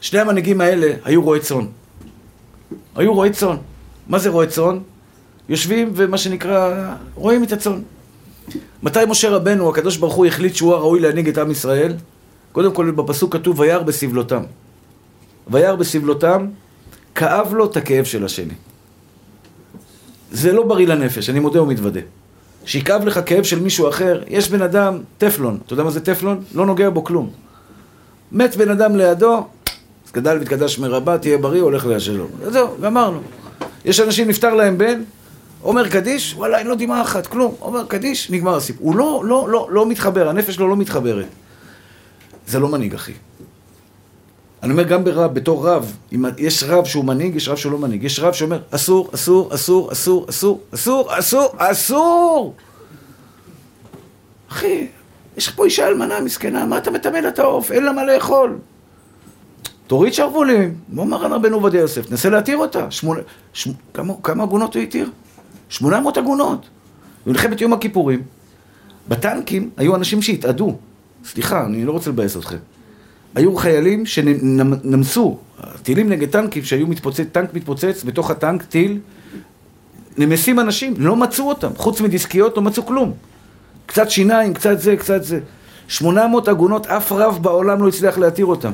שני 0.00 0.20
המנהיגים 0.20 0.60
האלה 0.60 0.94
היו 1.04 1.22
רועי 1.22 1.40
צאן. 1.40 1.66
היו 2.96 3.14
רועי 3.14 3.30
צאן. 3.30 3.56
מה 4.08 4.18
זה 4.18 4.30
רועי 4.30 4.48
צאן? 4.48 4.78
יושבים 5.48 5.92
ומה 5.94 6.18
שנקרא, 6.18 6.94
רואים 7.14 7.44
את 7.44 7.52
הצאן. 7.52 7.80
מתי 8.82 8.98
משה 9.08 9.30
רבנו, 9.30 9.70
הקדוש 9.70 9.96
ברוך 9.96 10.14
הוא 10.14 10.26
החליט 10.26 10.54
שהוא 10.54 10.74
הראוי 10.74 11.00
להנהיג 11.00 11.28
את 11.28 11.38
עם 11.38 11.50
ישראל? 11.50 11.94
קודם 12.52 12.74
כל 12.74 12.90
בפסוק 12.90 13.32
כתוב 13.32 13.60
וירא 13.60 13.82
בסבלותם. 13.82 14.42
וירא 15.48 15.76
בסבלותם, 15.76 16.46
כאב 17.14 17.54
לו 17.54 17.64
את 17.64 17.76
הכאב 17.76 18.04
של 18.04 18.24
השני. 18.24 18.54
זה 20.32 20.52
לא 20.52 20.62
בריא 20.62 20.86
לנפש, 20.86 21.30
אני 21.30 21.40
מודה 21.40 21.62
ומתוודה. 21.62 22.00
שיכאב 22.64 23.04
לך 23.04 23.20
כאב 23.26 23.44
של 23.44 23.60
מישהו 23.60 23.88
אחר, 23.88 24.22
יש 24.28 24.50
בן 24.50 24.62
אדם, 24.62 24.98
טפלון. 25.18 25.58
אתה 25.66 25.72
יודע 25.72 25.84
מה 25.84 25.90
זה 25.90 26.00
טפלון? 26.00 26.42
לא 26.54 26.66
נוגע 26.66 26.90
בו 26.90 27.04
כלום. 27.04 27.30
מת 28.32 28.56
בן 28.56 28.70
אדם 28.70 28.96
לידו, 28.96 29.46
אז 30.06 30.12
גדל 30.12 30.36
והתקדש 30.38 30.78
מרבה, 30.78 31.18
תהיה 31.18 31.38
בריא, 31.38 31.62
הולך 31.62 31.86
להשלום. 31.86 32.28
זהו, 32.50 32.68
גמרנו. 32.80 33.20
יש 33.84 34.00
אנשים, 34.00 34.28
נפטר 34.28 34.54
להם 34.54 34.78
בן, 34.78 35.02
אומר 35.64 35.88
קדיש, 35.88 36.34
וואלה, 36.36 36.58
אין 36.58 36.66
לו 36.66 36.74
דמעה 36.74 37.02
אחת, 37.02 37.26
כלום. 37.26 37.54
אומר 37.60 37.84
קדיש, 37.88 38.30
נגמר 38.30 38.56
הסיפור. 38.56 38.86
הוא 38.86 38.96
לא, 38.96 39.22
לא, 39.24 39.48
לא, 39.50 39.68
לא 39.70 39.86
מתחבר, 39.86 40.28
הנפש 40.28 40.54
שלו 40.54 40.68
לא 40.68 40.76
מתחברת. 40.76 41.26
זה 42.46 42.58
לא 42.58 42.68
מנהיג, 42.68 42.94
אחי. 42.94 43.12
אני 44.62 44.72
אומר 44.72 44.82
גם 44.82 45.04
ברב, 45.04 45.34
בתור 45.34 45.68
רב, 45.68 45.96
אם 46.14 46.24
יש 46.38 46.62
רב 46.62 46.84
שהוא 46.84 47.04
מנהיג, 47.04 47.36
יש 47.36 47.48
רב 47.48 47.56
שהוא 47.56 47.72
לא 47.72 47.78
מנהיג. 47.78 48.04
יש 48.04 48.20
רב 48.20 48.32
שאומר, 48.32 48.60
אסור, 48.70 49.10
אסור, 49.14 49.54
אסור, 49.54 49.92
אסור, 49.92 50.26
אסור, 50.30 50.64
אסור, 50.74 51.18
אסור, 51.18 51.54
אסור! 51.58 52.54
אחי, 54.48 54.86
יש 55.36 55.48
פה 55.48 55.64
אישה 55.64 55.88
אלמנה 55.88 56.20
מסכנה, 56.20 56.66
מה 56.66 56.78
אתה 56.78 56.90
מטמא 56.90 57.16
לה 57.16 57.28
את 57.28 57.38
העוף? 57.38 57.72
אין 57.72 57.84
לה 57.84 57.92
מה 57.92 58.04
לאכול. 58.04 58.58
תוריד 59.86 60.12
שרוולים. 60.12 60.74
מה 60.88 61.02
אמר 61.02 61.16
רבנו 61.16 61.56
עובדיה 61.56 61.80
יוסף? 61.80 62.06
תנסה 62.06 62.30
להתיר 62.30 62.56
אותה. 62.56 62.90
שמונה, 62.90 63.20
ש... 63.52 63.68
כמה, 63.94 64.14
כמה 64.22 64.42
עגונות 64.42 64.74
הוא 64.74 64.82
התיר? 64.82 65.10
800 65.68 66.16
עגונות. 66.16 66.68
במלחמת 67.26 67.60
יום 67.60 67.72
הכיפורים, 67.72 68.22
בטנקים 69.08 69.70
היו 69.76 69.96
אנשים 69.96 70.22
שהתאדו. 70.22 70.76
סליחה, 71.24 71.66
אני 71.66 71.84
לא 71.84 71.92
רוצה 71.92 72.10
לבאס 72.10 72.36
אתכם. 72.36 72.56
היו 73.34 73.56
חיילים 73.56 74.06
שנמסו, 74.06 75.38
טילים 75.82 76.08
נגד 76.08 76.30
טנקים 76.30 76.64
שהיו 76.64 76.86
מתפוצץ, 76.86 77.24
טנק 77.32 77.54
מתפוצץ, 77.54 78.04
בתוך 78.04 78.30
הטנק 78.30 78.62
טיל, 78.62 78.98
נמסים 80.18 80.60
אנשים, 80.60 80.94
לא 80.98 81.16
מצאו 81.16 81.48
אותם, 81.48 81.70
חוץ 81.76 82.00
מדיסקיות 82.00 82.56
לא 82.56 82.62
מצאו 82.62 82.86
כלום. 82.86 83.12
קצת 83.86 84.10
שיניים, 84.10 84.54
קצת 84.54 84.80
זה, 84.80 84.96
קצת 84.96 85.24
זה. 85.24 85.40
800 85.88 86.48
עגונות, 86.48 86.86
אף 86.86 87.12
רב 87.12 87.38
בעולם 87.42 87.82
לא 87.82 87.88
הצליח 87.88 88.18
להתיר 88.18 88.46
אותם. 88.46 88.72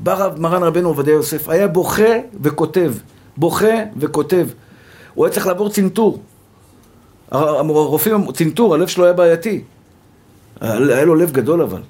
בא 0.00 0.14
רב 0.14 0.40
מרן 0.40 0.62
רבנו 0.62 0.88
עובדיה 0.88 1.14
יוסף, 1.14 1.48
היה 1.48 1.68
בוכה 1.68 2.14
וכותב, 2.42 2.94
בוכה 3.36 3.74
וכותב. 3.96 4.48
הוא 5.14 5.26
היה 5.26 5.34
צריך 5.34 5.46
לעבור 5.46 5.70
צנתור. 5.70 6.22
הרופאים, 7.30 8.32
צנתור, 8.32 8.74
הלב 8.74 8.86
שלו 8.86 9.04
היה 9.04 9.12
בעייתי. 9.12 9.62
היה 10.60 11.04
לו 11.04 11.14
לב 11.14 11.32
גדול 11.32 11.62
אבל. 11.62 11.80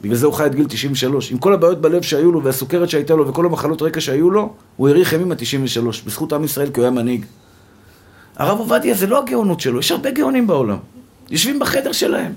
בגלל 0.00 0.16
זה 0.16 0.26
הוא 0.26 0.34
חי 0.34 0.44
עד 0.44 0.54
גיל 0.54 0.66
93. 0.68 1.32
עם 1.32 1.38
כל 1.38 1.54
הבעיות 1.54 1.80
בלב 1.80 2.02
שהיו 2.02 2.32
לו, 2.32 2.44
והסוכרת 2.44 2.90
שהייתה 2.90 3.14
לו, 3.14 3.28
וכל 3.28 3.46
המחלות 3.46 3.82
רקע 3.82 4.00
שהיו 4.00 4.30
לו, 4.30 4.54
הוא 4.76 4.88
האריך 4.88 5.12
ימים 5.12 5.32
עד 5.32 5.38
93, 5.38 6.02
בזכות 6.02 6.32
עם 6.32 6.44
ישראל, 6.44 6.70
כי 6.70 6.80
הוא 6.80 6.84
היה 6.84 6.90
מנהיג. 6.90 7.24
הרב 8.36 8.58
עובדיה 8.58 8.94
זה 8.94 9.06
לא 9.06 9.18
הגאונות 9.18 9.60
שלו, 9.60 9.78
יש 9.78 9.90
הרבה 9.90 10.10
גאונים 10.10 10.46
בעולם. 10.46 10.78
יושבים 11.30 11.58
בחדר 11.58 11.92
שלהם. 11.92 12.32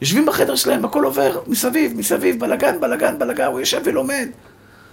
יושבים 0.00 0.26
בחדר 0.26 0.54
שלהם, 0.54 0.84
הכל 0.84 1.04
עובר 1.04 1.40
מסביב, 1.46 1.92
מסביב, 1.96 2.40
בלגן, 2.40 2.80
בלגן, 2.80 3.18
בלגן, 3.18 3.46
הוא 3.46 3.60
יושב 3.60 3.80
ולומד. 3.84 4.28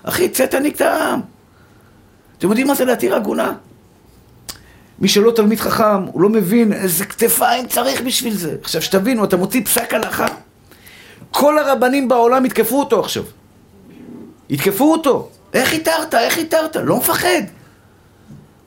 אחי, 0.03 0.29
צא 0.29 0.45
תנהיג 0.45 0.73
את 0.73 0.81
העם. 0.81 1.19
אתם 2.37 2.47
יודעים 2.47 2.67
מה 2.67 2.75
זה 2.75 2.85
להתיר 2.85 3.15
עגונה? 3.15 3.53
מי 4.99 5.07
שלא 5.07 5.31
תלמיד 5.31 5.59
חכם, 5.59 6.03
הוא 6.03 6.21
לא 6.21 6.29
מבין 6.29 6.73
איזה 6.73 7.05
כתפיים 7.05 7.67
צריך 7.67 8.01
בשביל 8.01 8.33
זה. 8.33 8.55
עכשיו, 8.61 8.81
שתבינו, 8.81 9.23
אתה 9.23 9.37
מוציא 9.37 9.65
פסק 9.65 9.93
הלכה. 9.93 10.25
כל 11.33 11.59
הרבנים 11.59 12.07
בעולם 12.07 12.45
יתקפו 12.45 12.79
אותו 12.79 12.99
עכשיו. 12.99 13.23
יתקפו 14.49 14.91
אותו. 14.91 15.29
איך 15.53 15.73
התרת? 15.73 16.13
איך 16.13 16.37
התרת? 16.37 16.75
לא 16.75 16.97
מפחד. 16.97 17.41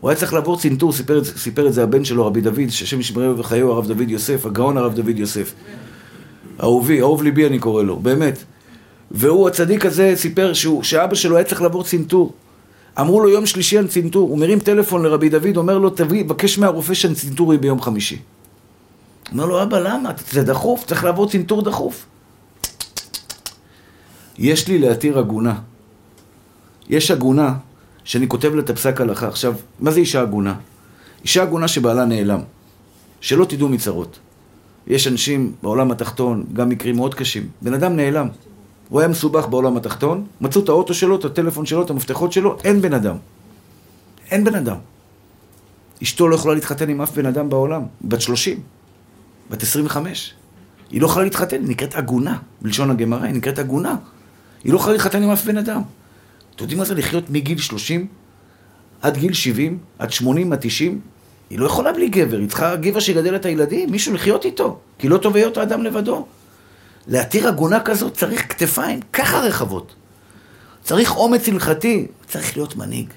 הוא 0.01 0.11
היה 0.11 0.19
צריך 0.19 0.33
לעבור 0.33 0.59
צנתור, 0.59 0.93
סיפר, 0.93 1.25
סיפר 1.25 1.67
את 1.67 1.73
זה 1.73 1.83
הבן 1.83 2.05
שלו, 2.05 2.27
רבי 2.27 2.41
דוד, 2.41 2.69
שהשם 2.71 3.01
ישמרהו 3.01 3.39
וחיו, 3.39 3.73
הרב 3.73 3.87
דוד 3.87 4.11
יוסף, 4.11 4.47
הגאון 4.47 4.77
הרב 4.77 4.95
דוד 4.95 5.19
יוסף. 5.19 5.55
אהובי, 6.63 7.01
אהוב 7.01 7.23
ליבי 7.23 7.47
אני 7.47 7.59
קורא 7.59 7.83
לו, 7.83 7.97
באמת. 7.97 8.39
והוא, 9.11 9.49
הצדיק 9.49 9.87
הזה, 9.87 10.13
סיפר 10.17 10.53
שהוא, 10.53 10.83
שאבא 10.83 11.15
שלו 11.15 11.37
היה 11.37 11.45
צריך 11.45 11.63
לעבור 11.63 11.85
צנתור. 11.85 12.33
אמרו 13.01 13.21
לו 13.21 13.29
יום 13.29 13.47
שלישי 13.47 13.79
על 13.79 13.89
צנתור, 13.89 14.29
הוא 14.29 14.39
מרים 14.39 14.59
טלפון 14.59 15.03
לרבי 15.03 15.29
דוד, 15.29 15.57
אומר 15.57 15.79
לו, 15.79 15.91
תביא, 15.91 16.25
בקש 16.25 16.59
מהרופא 16.59 16.95
שהצנתור 16.95 17.53
יהיה 17.53 17.61
ביום 17.61 17.81
חמישי. 17.81 18.19
אומר 19.33 19.47
לו, 19.47 19.63
אבא, 19.63 19.79
למה? 19.79 20.11
זה 20.31 20.43
דחוף, 20.43 20.85
צריך 20.87 21.05
לעבור 21.05 21.29
צנתור 21.29 21.63
דחוף. 21.63 22.07
יש 24.39 24.69
לי 24.69 24.79
להתיר 24.79 25.19
עגונה. 25.19 25.59
יש 26.89 27.11
עגונה 27.11 27.55
שאני 28.05 28.29
כותב 28.29 28.55
לה 28.55 28.61
את 28.61 28.71
הפסק 28.71 29.01
הלכה. 29.01 29.29
עכשיו, 29.29 29.55
מה 29.81 29.91
זה 29.91 30.01
אישה 30.01 30.21
עגונה? 30.21 30.55
אישה 31.23 31.43
עגונה 31.43 31.69
שבעלה 31.69 32.05
נעלם. 32.05 32.41
שלא 33.21 33.45
תדעו 33.45 33.69
מצרות. 33.69 34.19
יש 34.87 35.07
אנשים 35.07 35.53
בעולם 35.63 35.91
התחתון, 35.91 36.45
גם 36.53 36.69
מקרים 36.69 36.97
מאוד 36.97 37.15
קשים. 37.15 37.49
בן 37.63 37.75
אדם 37.75 37.97
נעלם. 37.97 38.29
הוא 38.89 39.01
היה 39.01 39.09
מסובך 39.09 39.47
בעולם 39.47 39.77
התחתון, 39.77 40.27
מצאו 40.41 40.65
את 40.65 40.69
האוטו 40.69 40.95
שלו, 40.95 41.17
את 41.17 41.25
הטלפון 41.25 41.67
שלו, 41.67 41.83
את 41.83 41.91
המפתחות 41.91 42.33
שלו, 42.33 42.57
אין 42.65 42.81
בן 42.81 42.95
אדם. 42.95 43.17
אין 44.31 44.45
בן 44.45 44.55
אדם. 44.55 44.77
אשתו 46.03 46.29
לא 46.29 46.35
יכולה 46.35 46.55
להתחתן 46.55 46.89
עם 46.89 47.01
אף 47.01 47.15
בן 47.15 47.27
אדם 47.27 47.49
בעולם, 47.49 47.83
בת 48.05 48.21
30, 48.21 48.61
בת 49.51 49.63
25. 49.63 50.35
היא 50.91 51.01
לא 51.01 51.07
יכולה 51.07 51.25
להתחתן, 51.25 51.61
היא 51.61 51.69
נקראת 51.69 51.95
עגונה, 51.95 52.39
בלשון 52.63 52.91
הגמרא, 52.91 53.23
היא 53.23 53.35
נקראת 53.35 53.59
עגונה. 53.59 53.97
היא 54.65 54.73
לא 54.73 54.79
יכולה 54.79 54.93
להתחתן 54.93 55.23
עם 55.23 55.31
אף 55.31 55.45
בן 55.45 55.57
אדם. 55.57 55.83
אתם 56.55 56.65
יודעים 56.65 56.79
מה 56.79 56.85
זה 56.85 56.95
לחיות 56.95 57.31
מגיל 57.31 57.59
30 57.59 58.07
עד 59.03 59.17
גיל 59.17 59.33
70, 59.33 59.79
עד 59.99 60.13
80, 60.13 60.53
עד 60.53 60.59
90? 60.63 61.01
היא 61.51 61.59
לא 61.59 61.67
יכולה 61.67 61.93
בלי 61.93 62.09
גבר, 62.09 62.39
היא 62.39 62.49
צריכה 62.49 62.77
גבר 62.77 63.01
שיגדל 63.01 63.37
את 63.37 63.45
הילדים, 63.45 63.91
מישהו 63.91 64.15
לחיות 64.15 64.45
איתו, 64.45 64.79
כי 64.99 65.09
לא 65.09 65.19
טוב 65.19 65.37
היות 65.37 65.57
האדם 65.57 65.83
לבדו. 65.83 66.27
להתיר 67.09 67.49
עגונה 67.49 67.81
כזאת 67.81 68.15
צריך 68.15 68.53
כתפיים 68.53 69.01
ככה 69.13 69.39
רחבות. 69.39 69.95
צריך 70.83 71.17
אומץ 71.17 71.49
הלכתי, 71.49 72.07
צריך 72.29 72.57
להיות 72.57 72.77
מנהיג. 72.77 73.09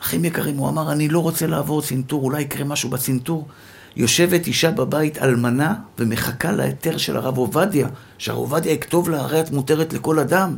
אחים 0.00 0.24
יקרים, 0.24 0.56
הוא 0.56 0.68
אמר, 0.68 0.92
אני 0.92 1.08
לא 1.08 1.18
רוצה 1.18 1.46
לעבור 1.46 1.82
צנתור, 1.82 2.24
אולי 2.24 2.42
יקרה 2.42 2.64
משהו 2.64 2.90
בצנתור. 2.90 3.48
יושבת 3.96 4.46
אישה 4.46 4.70
בבית 4.70 5.18
אלמנה 5.18 5.74
ומחכה 5.98 6.52
להיתר 6.52 6.96
של 6.96 7.16
הרב 7.16 7.38
עובדיה, 7.38 7.88
שהרב 8.18 8.38
עובדיה 8.38 8.72
יכתוב 8.72 9.10
לה, 9.10 9.20
הרי 9.20 9.40
את 9.40 9.50
מותרת 9.50 9.92
לכל 9.92 10.18
אדם, 10.18 10.56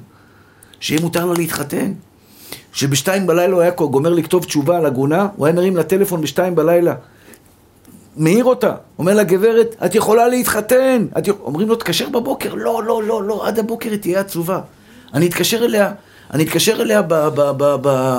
שיהיה 0.80 1.00
מותר 1.00 1.24
לה 1.24 1.34
להתחתן. 1.34 1.92
שבשתיים 2.72 3.26
בלילה 3.26 3.54
הוא 3.54 3.62
היה 3.62 3.70
גומר 3.70 4.12
לכתוב 4.12 4.44
תשובה 4.44 4.76
על 4.76 4.86
עגונה, 4.86 5.28
הוא 5.36 5.46
היה 5.46 5.54
מרים 5.54 5.76
לטלפון 5.76 6.20
בשתיים 6.20 6.54
בלילה. 6.54 6.94
מעיר 8.16 8.44
אותה, 8.44 8.74
אומר 8.98 9.14
לה, 9.14 9.24
גברת, 9.24 9.76
את 9.84 9.94
יכולה 9.94 10.28
להתחתן. 10.28 11.06
את... 11.18 11.28
אומרים 11.28 11.68
לו, 11.68 11.76
תקשר 11.76 12.08
בבוקר. 12.08 12.54
לא, 12.54 12.82
לא, 12.84 13.02
לא, 13.02 13.22
לא, 13.22 13.46
עד 13.46 13.58
הבוקר 13.58 13.90
היא 13.90 13.98
תהיה 13.98 14.20
עצובה. 14.20 14.60
אני 15.14 15.26
אתקשר 15.26 15.64
אליה, 15.64 15.92
אני 16.30 16.44
אתקשר 16.44 16.82
אליה 16.82 17.02
ב... 17.02 17.14
ב, 17.14 17.40
ב, 17.56 17.76
ב 17.82 18.18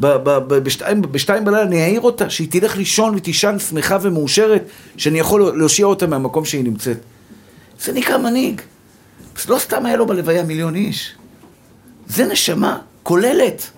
בשתיים, 0.00 1.02
בשתיים 1.02 1.44
בלילה 1.44 1.62
אני 1.62 1.84
אעיר 1.84 2.00
אותה, 2.00 2.30
שהיא 2.30 2.48
תלך 2.50 2.76
לישון 2.76 3.14
ותישן 3.14 3.58
שמחה 3.58 3.98
ומאושרת, 4.02 4.62
שאני 4.96 5.18
יכול 5.18 5.52
להושיע 5.58 5.86
אותה 5.86 6.06
מהמקום 6.06 6.44
שהיא 6.44 6.64
נמצאת. 6.64 6.98
זה 7.80 7.92
נקרא 7.92 8.18
מנהיג. 8.18 8.60
לא 9.48 9.58
סתם 9.58 9.86
היה 9.86 9.96
לו 9.96 10.06
בלוויה 10.06 10.42
מיליון 10.42 10.74
איש. 10.74 11.14
זה 12.08 12.24
נשמה 12.24 12.78
כוללת. 13.02 13.70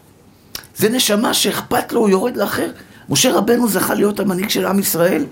זה 0.76 0.88
נשמה 0.88 1.34
שאכפת 1.34 1.92
לו, 1.92 2.00
הוא 2.00 2.08
יורד 2.08 2.36
לאחר. 2.36 2.70
משה 3.08 3.32
רבנו 3.32 3.68
זכה 3.68 3.94
להיות 3.94 4.20
המנהיג 4.20 4.48
של 4.48 4.66
עם 4.66 4.78
ישראל 4.78 5.24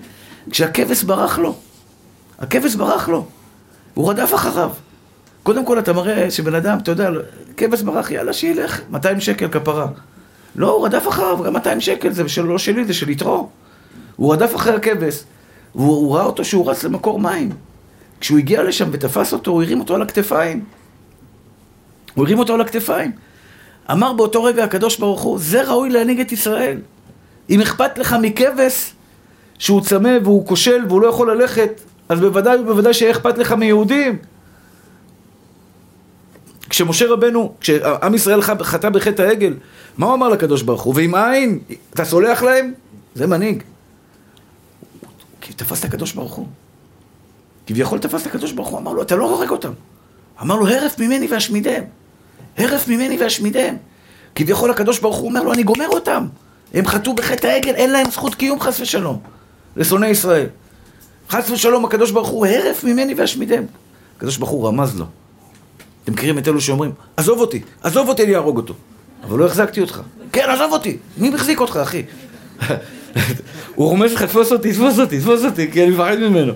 כשהכבש 0.49 1.03
ברח 1.03 1.39
לו. 1.39 1.55
הכבש 2.39 2.75
ברח 2.75 3.09
לו. 3.09 3.25
הוא 3.93 4.09
רדף 4.09 4.33
אחריו. 4.33 4.69
קודם 5.43 5.65
כל 5.65 5.79
אתה 5.79 5.93
מראה 5.93 6.31
שבן 6.31 6.55
אדם, 6.55 6.77
אתה 6.77 6.91
יודע, 6.91 7.09
כבש 7.57 7.81
ברח, 7.81 8.11
יאללה 8.11 8.33
שילך, 8.33 8.81
200 8.89 9.19
שקל 9.19 9.47
כפרה. 9.47 9.87
לא, 10.57 10.71
הוא 10.71 10.85
רדף 10.85 11.07
אחריו, 11.07 11.43
גם 11.43 11.53
200 11.53 11.81
שקל, 11.81 12.11
זה 12.11 12.29
של, 12.29 12.41
לא 12.41 12.57
שלי, 12.57 12.85
זה 12.85 12.93
של 12.93 13.09
יתרו. 13.09 13.49
הוא 14.15 14.33
רדף 14.33 14.55
אחרי 14.55 14.73
הכבש, 14.73 15.23
והוא 15.75 16.15
ראה 16.15 16.25
אותו 16.25 16.45
שהוא 16.45 16.69
רץ 16.71 16.83
למקור 16.83 17.19
מים. 17.19 17.49
כשהוא 18.19 18.37
הגיע 18.37 18.63
לשם 18.63 18.89
ותפס 18.91 19.33
אותו, 19.33 19.51
הוא 19.51 19.63
הרים 19.63 19.79
אותו 19.79 19.95
על 19.95 20.01
הכתפיים. 20.01 20.63
הוא 22.13 22.25
הרים 22.25 22.39
אותו 22.39 22.53
על 22.53 22.61
הכתפיים. 22.61 23.11
אמר 23.91 24.13
באותו 24.13 24.43
רגע 24.43 24.63
הקדוש 24.63 24.97
ברוך 24.97 25.21
הוא, 25.21 25.39
זה 25.39 25.69
ראוי 25.69 25.89
להנהיג 25.89 26.19
את 26.19 26.31
ישראל. 26.31 26.77
אם 27.49 27.61
אכפת 27.61 27.97
לך 27.97 28.15
מכבש 28.21 28.93
שהוא 29.59 29.81
צמא 29.81 30.17
והוא 30.23 30.47
כושל 30.47 30.85
והוא 30.87 31.01
לא 31.01 31.07
יכול 31.07 31.31
ללכת, 31.31 31.81
אז 32.09 32.19
בוודאי 32.19 32.59
ובוודאי 32.59 32.93
שיהיה 32.93 33.11
אכפת 33.11 33.37
לך 33.37 33.51
מיהודים. 33.51 34.17
כשמשה 36.69 37.07
רבנו, 37.07 37.53
כשעם 37.59 38.13
ישראל 38.15 38.41
חטא 38.41 38.89
בחטא 38.89 39.21
העגל, 39.21 39.53
מה 39.97 40.05
הוא 40.05 40.13
אמר 40.13 40.29
לקדוש 40.29 40.61
ברוך 40.61 40.81
הוא? 40.81 40.93
ואם 40.97 41.15
אין, 41.15 41.59
אתה 41.93 42.05
סולח 42.05 42.43
להם? 42.43 42.73
זה 43.15 43.27
מנהיג. 43.27 43.63
כי 45.41 45.53
תפס 45.53 45.79
את 45.79 45.85
הקדוש 45.85 46.13
ברוך 46.13 46.33
הוא. 46.33 46.47
כביכול 47.67 47.99
תפס 47.99 48.21
את 48.21 48.27
הקדוש 48.27 48.51
ברוך 48.51 48.67
הוא, 48.67 48.79
אמר 48.79 48.93
לו, 48.93 49.01
אתה 49.01 49.15
לא 49.15 49.29
הורג 49.29 49.49
אותם. 49.49 49.71
אמר 50.41 50.55
לו, 50.55 50.67
הרף 50.67 50.99
ממני 50.99 51.27
ואשמידם. 51.31 51.83
הרף 52.57 52.87
ממני 52.87 53.17
ואשמידם. 53.21 53.75
כביכול 54.35 54.71
הקדוש 54.71 54.99
ברוך 54.99 55.17
הוא 55.17 55.27
אומר 55.27 55.43
לו, 55.43 55.53
אני 55.53 55.63
גומר 55.63 55.87
אותם. 55.87 56.27
הם 56.73 56.85
חטאו 56.85 57.13
בחטא 57.13 57.47
העגל, 57.47 57.75
אין 57.75 57.91
להם 57.91 58.11
זכות 58.11 58.35
קיום 58.35 58.59
חס 58.59 58.79
ושלום. 58.79 59.19
לשונאי 59.75 60.09
ישראל. 60.09 60.47
חס 61.29 61.49
ושלום, 61.49 61.85
הקדוש 61.85 62.11
ברוך 62.11 62.27
הוא 62.27 62.45
הרף 62.45 62.83
ממני 62.83 63.13
ואשמידם. 63.13 63.63
הקדוש 64.17 64.37
ברוך 64.37 64.49
הוא 64.49 64.67
רמז 64.67 64.99
לו. 64.99 65.05
אתם 66.03 66.13
מכירים 66.13 66.37
את 66.37 66.47
אלו 66.47 66.61
שאומרים, 66.61 66.91
עזוב 67.17 67.39
אותי, 67.39 67.61
עזוב 67.83 68.09
אותי, 68.09 68.23
אני 68.23 68.35
אהרוג 68.35 68.57
אותו. 68.57 68.73
אבל 69.23 69.39
לא 69.39 69.45
החזקתי 69.45 69.81
אותך. 69.81 70.01
כן, 70.31 70.45
עזוב 70.49 70.71
אותי. 70.71 70.97
מי 71.17 71.29
מחזיק 71.29 71.59
אותך, 71.59 71.79
אחי? 71.83 72.03
הוא 73.75 73.87
רומז 73.87 74.13
לך, 74.13 74.23
תפוס 74.23 74.51
אותי, 74.51 74.73
תפוס 74.73 74.99
אותי, 74.99 75.19
תפוס 75.19 75.45
אותי, 75.45 75.71
כי 75.71 75.83
אני 75.83 75.91
מפחד 75.91 76.17
ממנו. 76.19 76.53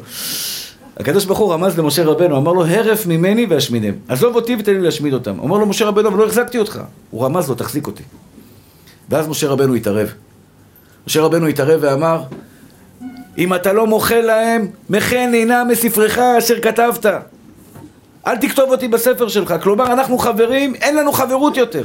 הקדוש 0.98 1.26
ברוך 1.26 1.40
הוא 1.40 1.54
רמז 1.54 1.80
למשה 1.80 2.04
רבנו, 2.04 2.38
אמר 2.38 2.52
לו, 2.52 2.66
הרף 2.66 3.06
ממני 3.06 3.46
ואשמידם. 3.50 3.94
עזוב 4.08 4.36
אותי 4.36 4.56
ותן 4.60 4.74
לי 4.74 4.82
להשמיד 4.82 5.14
אותם. 5.14 5.40
אמר 5.40 5.58
לו 5.58 5.66
משה 5.66 5.86
רבנו, 5.86 6.10
אבל 6.10 6.18
לא 6.18 6.26
החזקתי 6.26 6.58
אותך. 6.58 6.82
הוא 7.12 7.26
רמז 7.26 7.50
לו, 7.50 7.56
תחזיק 7.56 7.88
אותי. 7.88 8.04
ואז 9.10 9.28
משה 9.28 9.48
רבנו 9.48 9.76
התערב. 9.76 10.14
משה 11.08 11.22
רבנו 11.22 11.48
התערב 11.48 11.80
ואמר, 11.84 12.24
אם 13.38 13.54
אתה 13.54 13.74
לא 13.74 13.88
מוחל 13.88 14.22
להם, 14.22 14.68
מחן 14.90 15.30
עינה 15.34 15.64
מספרך 15.64 16.18
אשר 16.18 16.62
כתבת. 16.62 17.06
אל 18.28 18.38
תכתוב 18.38 18.72
אותי 18.72 18.88
בספר 18.88 19.28
שלך. 19.28 19.54
כלומר, 19.64 19.94
אנחנו 19.94 20.18
חברים, 20.18 20.76
אין 20.76 20.96
לנו 20.96 21.12
חברות 21.12 21.58
יותר. 21.58 21.84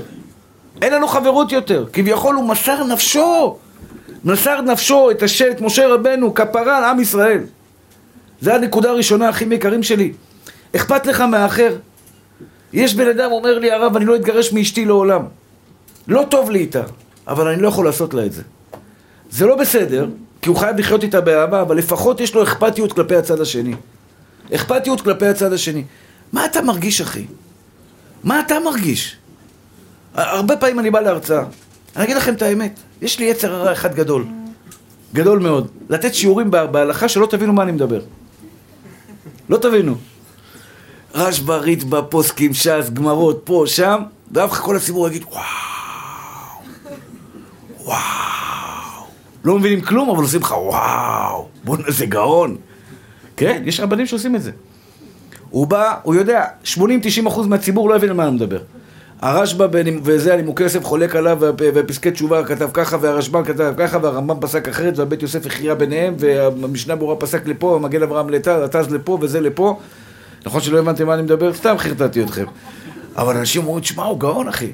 אין 0.83 0.93
לנו 0.93 1.09
חברות 1.09 1.53
יותר. 1.53 1.85
כביכול 1.93 2.35
הוא 2.35 2.49
מסר 2.49 2.85
נפשו. 2.85 3.57
מסר 4.25 4.61
נפשו 4.61 5.11
את 5.11 5.23
השט, 5.23 5.61
משה 5.61 5.89
רבנו, 5.89 6.35
כפרה 6.35 6.79
על 6.79 6.85
עם 6.85 7.01
ישראל. 7.01 7.41
זה 8.41 8.55
הנקודה 8.55 8.91
הראשונה, 8.91 9.31
אחים 9.31 9.53
יקרים 9.53 9.83
שלי. 9.83 10.13
אכפת 10.77 11.07
לך 11.07 11.21
מהאחר? 11.21 11.77
יש 12.73 12.95
בן 12.95 13.09
אדם 13.09 13.33
אומר 13.33 13.59
לי, 13.59 13.73
הרב, 13.73 13.97
אני 13.97 14.05
לא 14.05 14.17
אתגרש 14.17 14.53
מאשתי 14.53 14.85
לעולם. 14.85 15.23
לא 16.09 16.25
טוב 16.31 16.51
לי 16.51 16.59
איתה, 16.59 16.83
אבל 17.29 17.49
אני 17.49 17.63
לא 17.63 17.69
יכול 17.69 17.85
לעשות 17.85 18.15
לה 18.15 18.27
את 18.27 18.33
זה. 18.33 18.43
זה 19.31 19.47
לא 19.47 19.57
בסדר, 19.57 20.07
כי 20.43 20.49
הוא 20.49 20.57
חייב 20.57 20.79
לחיות 20.79 21.03
איתה 21.03 21.21
באהבה, 21.21 21.63
אבל 21.63 21.77
לפחות 21.77 22.21
יש 22.21 22.35
לו 22.35 22.43
אכפתיות 22.43 22.93
כלפי 22.93 23.17
הצד 23.17 23.41
השני. 23.41 23.75
אכפתיות 24.55 25.01
כלפי 25.01 25.27
הצד 25.27 25.53
השני. 25.53 25.85
מה 26.33 26.45
אתה 26.45 26.63
מרגיש, 26.63 27.01
אחי? 27.01 27.27
מה 28.25 28.41
אתה 28.41 28.61
מרגיש? 28.61 29.17
הרבה 30.17 30.57
פעמים 30.57 30.79
אני 30.79 30.91
בא 30.91 31.01
להרצאה. 31.01 31.45
אני 31.97 32.05
אגיד 32.05 32.17
לכם 32.17 32.35
את 32.35 32.43
האמת, 32.43 32.81
יש 33.03 33.19
לי 33.19 33.25
יצר 33.25 33.55
הרע 33.55 33.73
אחד 33.73 33.95
גדול. 33.95 34.25
גדול 35.15 35.39
מאוד. 35.39 35.69
לתת 35.89 36.15
שיעורים 36.15 36.51
בהלכה 36.51 37.09
שלא 37.09 37.27
תבינו 37.27 37.53
מה 37.53 37.63
אני 37.63 37.73
מדבר. 37.73 38.01
לא 39.49 39.57
תבינו. 39.57 39.95
רשב"א, 41.15 41.53
ריטב"א, 41.57 42.01
פוסקים, 42.09 42.55
ש"ס, 42.55 42.91
גמרות, 42.93 43.41
פה, 43.45 43.65
שם, 43.67 44.03
ואף 44.33 44.53
אחד 44.53 44.63
כל 44.65 44.77
הציבור 44.77 45.09
יגיד, 45.09 45.23
וואו, 45.25 45.43
וואו. 47.85 47.97
לא 49.45 49.59
מבינים 49.59 49.81
כלום, 49.81 50.11
אבל 50.11 50.23
עושים 50.23 50.41
לך, 50.41 50.55
וואו, 50.59 51.49
בוא'נה, 51.65 51.85
זה 51.89 52.07
גאון. 52.07 52.57
כן, 53.37 53.63
יש 53.65 53.81
רבנים 53.81 54.07
שעושים 54.07 54.37
את 54.37 54.43
זה. 54.43 54.51
הוא 55.51 55.67
בא, 55.67 55.95
הוא 56.03 56.15
יודע, 56.15 56.45
80-90% 56.65 56.77
מהציבור 57.47 57.91
לא 57.91 57.95
יבין 57.95 58.11
על 58.11 58.17
מה 58.17 58.27
אני 58.29 58.35
מדבר. 58.35 58.63
הרשב"א 59.23 59.67
וזה 60.03 60.35
הנימוקי 60.35 60.63
יוסף 60.63 60.85
חולק 60.85 61.17
עליו, 61.17 61.39
ופסקי 61.59 62.11
תשובה 62.11 62.45
כתב 62.45 62.69
ככה, 62.73 62.97
והרשב"א 63.01 63.43
כתב 63.45 63.75
ככה, 63.77 63.99
והרמב"ם 64.03 64.41
פסק 64.41 64.69
אחרת, 64.69 64.99
והבית 64.99 65.23
יוסף 65.23 65.47
הכריע 65.47 65.75
ביניהם, 65.75 66.15
והמשנה 66.19 66.97
ברורה 66.97 67.17
פסק 67.17 67.47
לפה, 67.47 67.77
המגן 67.77 68.03
אברהם 68.03 68.31
לטז 68.31 68.93
לפה, 68.93 69.19
וזה 69.21 69.41
לפה. 69.41 69.79
נכון 70.47 70.61
שלא 70.61 70.79
הבנתם 70.79 71.07
מה 71.07 71.15
אני 71.15 71.23
מדבר? 71.23 71.55
סתם 71.55 71.75
חרטטתי 71.79 72.23
אתכם. 72.23 72.45
אבל 73.17 73.37
אנשים 73.37 73.63
אומרים, 73.67 73.81
תשמע, 73.81 74.05
הוא 74.05 74.21
גאון, 74.21 74.49
אחי. 74.49 74.73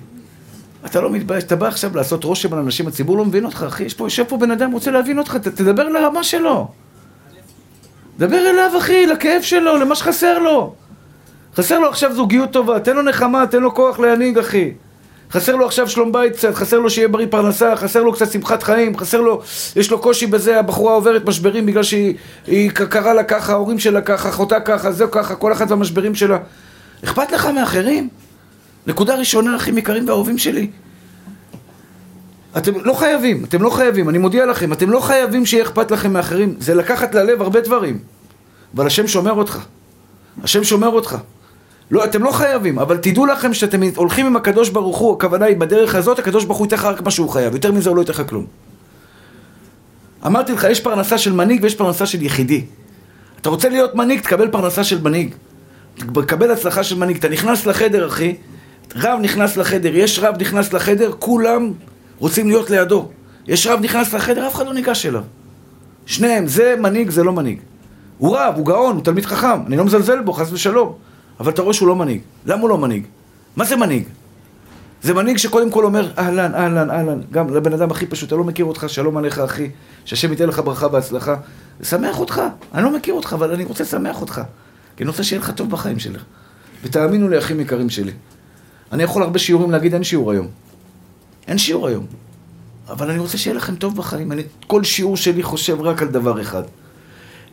אתה 0.87 1.01
לא 1.01 1.11
מתבייש, 1.11 1.45
אתה 1.45 1.57
בא 1.57 1.67
עכשיו 1.67 1.97
לעשות 1.97 2.25
רושם 2.25 2.53
על 2.53 2.59
אנשים, 2.59 2.87
הציבור 2.87 3.17
לא 3.17 3.25
מבין 3.25 3.45
אותך, 3.45 3.65
אחי. 3.69 3.85
יש 3.85 3.95
פה, 3.95 4.07
יושב 4.07 4.25
פה 4.29 4.37
בן 4.37 4.51
אדם, 4.51 4.73
רוצה 4.73 4.91
להבין 4.91 5.19
אותך, 5.19 5.37
ת, 5.37 5.49
תדבר 5.49 5.89
לרמה 5.89 6.25
שלו. 6.25 6.69
דבר 8.19 8.51
אליו, 8.51 8.79
אחי, 8.79 9.07
לכאב 9.07 9.43
שלו, 9.43 9.77
למה 9.77 9.95
שחסר 9.95 10.39
לו. 10.39 10.75
חסר 11.57 11.79
לו 11.79 11.89
עכשיו 11.89 12.15
זוגיות 12.15 12.53
טובה, 12.53 12.81
תן 12.81 12.97
לו 12.97 13.03
נחמה, 13.03 13.47
תן 13.47 13.63
לו 13.63 13.75
כוח 13.75 13.99
להנהיג, 13.99 14.39
אחי. 14.39 14.73
חסר 15.33 15.57
לו 15.57 15.67
עכשיו 15.67 15.89
שלום 15.89 16.13
בית 16.13 16.33
קצת, 16.33 16.55
חסר 16.55 16.79
לו 16.79 16.91
שיהיה 16.91 17.09
בריא 17.09 17.27
פרנסה, 17.31 17.77
חסר 17.77 18.03
לו 18.03 18.13
קצת 18.13 18.33
שמחת 18.33 18.63
חיים, 18.63 18.97
חסר 18.99 19.21
לו, 19.21 19.43
יש 19.77 19.91
לו 19.91 19.99
קושי 19.99 20.27
בזה, 20.27 20.59
הבחורה 20.59 20.95
עוברת 20.95 21.29
משברים 21.29 21.67
בגלל 21.67 21.83
שהיא 21.83 22.71
קרה 22.71 23.15
לה 23.15 23.25
ככה, 23.25 23.53
ההורים 23.53 23.79
שלה 23.79 24.01
ככה, 24.01 24.29
אחותה 24.29 24.61
ככה, 24.61 24.93
זהו 24.93 25.11
ככה, 25.11 25.35
כל 25.35 25.53
אחת 25.53 25.71
והמשברים 25.71 26.15
שלה. 26.15 26.39
אכפת 27.05 27.33
לך 27.33 27.47
מאחרים? 27.47 28.09
נקודה 28.87 29.15
ראשונה, 29.15 29.57
אחים 29.57 29.79
יקרים 29.79 30.09
ואהובים 30.09 30.39
שלי. 30.39 30.71
אתם 32.57 32.73
לא 32.85 32.93
חייבים, 32.95 33.45
אתם 33.45 33.63
לא 33.63 33.71
חייבים, 33.71 34.09
אני 34.09 34.19
מודיע 34.19 34.47
לכם, 34.47 34.73
אתם 34.73 34.91
לא 34.91 35.01
חייבים 35.01 35.47
שיהיה 35.47 35.65
אכפת 35.65 35.91
לכם 35.91 36.13
מאחרים. 36.13 36.55
זה 36.59 36.75
לקחת 36.75 37.15
ללב 37.15 37.43
הרבה 37.43 37.61
דברים. 37.61 37.99
אבל 38.75 38.87
השם 38.87 39.07
שומר 39.07 39.33
אותך. 39.33 39.59
השם 40.43 40.65
שומר 40.65 40.89
אותך. 40.89 41.17
לא, 41.93 42.05
אתם 42.05 42.23
לא 42.23 42.31
חייבים, 42.31 42.79
אבל 42.79 42.97
תדעו 42.97 43.27
לכם 43.27 43.55
שאתם 43.55 43.81
הולכים 43.97 44.27
עם 44.27 44.37
הקדוש 44.37 44.69
ברוך 44.69 44.99
הוא, 44.99 45.13
הכוונה 45.13 45.47
היא 45.47 45.57
בדרך 45.57 45.95
הזאת, 45.95 46.19
הקדוש 46.19 46.45
ברוך 46.45 46.59
הוא 46.59 46.67
ייתן 46.67 46.77
לך 46.77 46.85
רק 46.85 47.01
מה 47.01 47.11
שהוא 47.11 47.31
חייב, 47.31 47.55
יותר 47.55 47.73
מזה 47.73 47.89
הוא 47.89 47.97
לא 47.97 48.01
ייתן 48.01 48.13
לך 48.13 48.23
כלום. 48.29 48.47
אמרתי 50.27 50.53
לך, 50.53 50.67
יש 50.71 50.81
פרנסה 50.81 51.19
של 51.19 51.33
מנהיג 51.33 51.63
ויש 51.63 51.75
פרנסה 51.75 52.07
של 52.07 52.23
יחידי. 52.23 52.65
אתה 53.41 53.49
רוצה 53.49 53.69
להיות 53.69 53.95
מנהיג, 53.95 54.21
תקבל 54.21 54.49
פרנסה 54.49 54.85
של 54.85 55.03
מנהיג. 55.03 55.35
תקבל 55.97 56.51
הצלחה 56.51 56.85
של 56.85 56.99
מנהיג. 56.99 57.17
אתה 57.17 57.29
נכנס 57.29 57.67
לחדר, 57.67 58.07
אחי, 58.07 58.37
רב 58.97 59.19
נכנס 59.23 59.57
לחדר, 59.57 59.97
יש 59.97 60.19
רב 60.19 60.35
נכנס 60.41 60.73
לחדר, 60.73 61.13
כולם 61.19 61.73
רוצים 62.19 62.49
להיות 62.49 62.71
לידו. 62.71 63.09
יש 63.47 63.67
רב 63.67 63.81
נכנס 63.81 64.15
לחדר, 64.15 64.47
אף 64.47 64.55
אחד 64.55 64.67
לא 64.67 64.75
ניגש 64.75 65.07
אליו. 65.07 65.23
שניהם, 66.07 66.47
זה 66.47 66.75
מנהיג, 66.81 67.11
זה 67.11 67.25
לא 67.25 67.33
מנהיג. 67.33 67.59
הוא 68.19 68.37
רב, 68.37 68.55
הוא 68.57 68.67
גאון, 68.67 68.97
הוא 68.97 69.05
תלמיד 69.05 69.27
חכם, 69.27 69.67
אני 69.67 69.77
לא 69.77 69.85
מזלזל 69.85 70.21
בו, 70.21 70.33
חס 70.33 70.53
ושלום. 70.53 71.12
אבל 71.41 71.53
אתה 71.53 71.63
רואה 71.63 71.75
שהוא 71.75 71.89
לא 71.89 71.97
מנהיג. 71.97 72.21
למה 72.47 72.63
הוא 72.63 72.69
לא 72.69 72.79
מנהיג? 72.79 73.07
מה 73.57 73.65
זה 73.65 73.77
מנהיג? 73.77 74.05
זה 75.03 75.15
מנהיג 75.15 75.37
שקודם 75.37 75.71
כל 75.71 75.85
אומר, 75.85 76.11
אהלן, 76.19 76.55
אהלן, 76.55 76.91
אהלן, 76.91 77.21
גם 77.31 77.55
לבן 77.55 77.73
אדם 77.73 77.91
הכי 77.91 78.07
פשוט, 78.07 78.33
אני 78.33 78.39
לא 78.39 78.45
מכיר 78.45 78.65
אותך, 78.65 78.85
שלום 78.89 79.17
עליך 79.17 79.39
אחי, 79.39 79.71
שהשם 80.05 80.31
ייתן 80.31 80.49
לך 80.49 80.63
ברכה 80.65 80.87
והצלחה. 80.93 81.37
שמח 81.83 82.19
אותך, 82.21 82.43
אני 82.75 82.85
לא 82.85 82.97
מכיר 82.97 83.15
אותך, 83.15 83.33
אבל 83.33 83.55
אני 83.55 83.65
רוצה 83.65 83.85
לשמח 83.85 84.21
אותך. 84.21 84.41
כי 84.97 85.03
אני 85.03 85.11
רוצה 85.11 85.25
שיהיה 85.25 85.41
לך 85.41 85.51
טוב 85.51 85.71
בחיים 85.71 85.99
שלך. 85.99 86.23
ותאמינו 86.83 87.29
לי, 87.29 87.39
אחים 87.39 87.61
יקרים 87.61 87.91
שלי. 87.91 88.13
אני 88.93 89.03
יכול 89.03 89.23
הרבה 89.23 89.39
שיעורים 89.39 89.71
להגיד, 89.71 89.95
אין 89.95 90.05
שיעור 90.05 90.33
היום. 90.33 90.49
אין 91.49 91.59
שיעור 91.59 91.89
היום. 91.89 92.07
אבל 92.89 93.11
אני 93.11 93.19
רוצה 93.19 93.39
שיהיה 93.39 93.57
לכם 93.57 93.77
טוב 93.77 93.97
בחיים. 93.97 94.33
אני, 94.33 94.43
כל 94.67 94.85
שיעור 94.85 95.17
שלי 95.17 95.43
חושב 95.43 95.81
רק 95.81 96.03
על 96.03 96.09
דבר 96.09 96.41
אחד. 96.41 96.63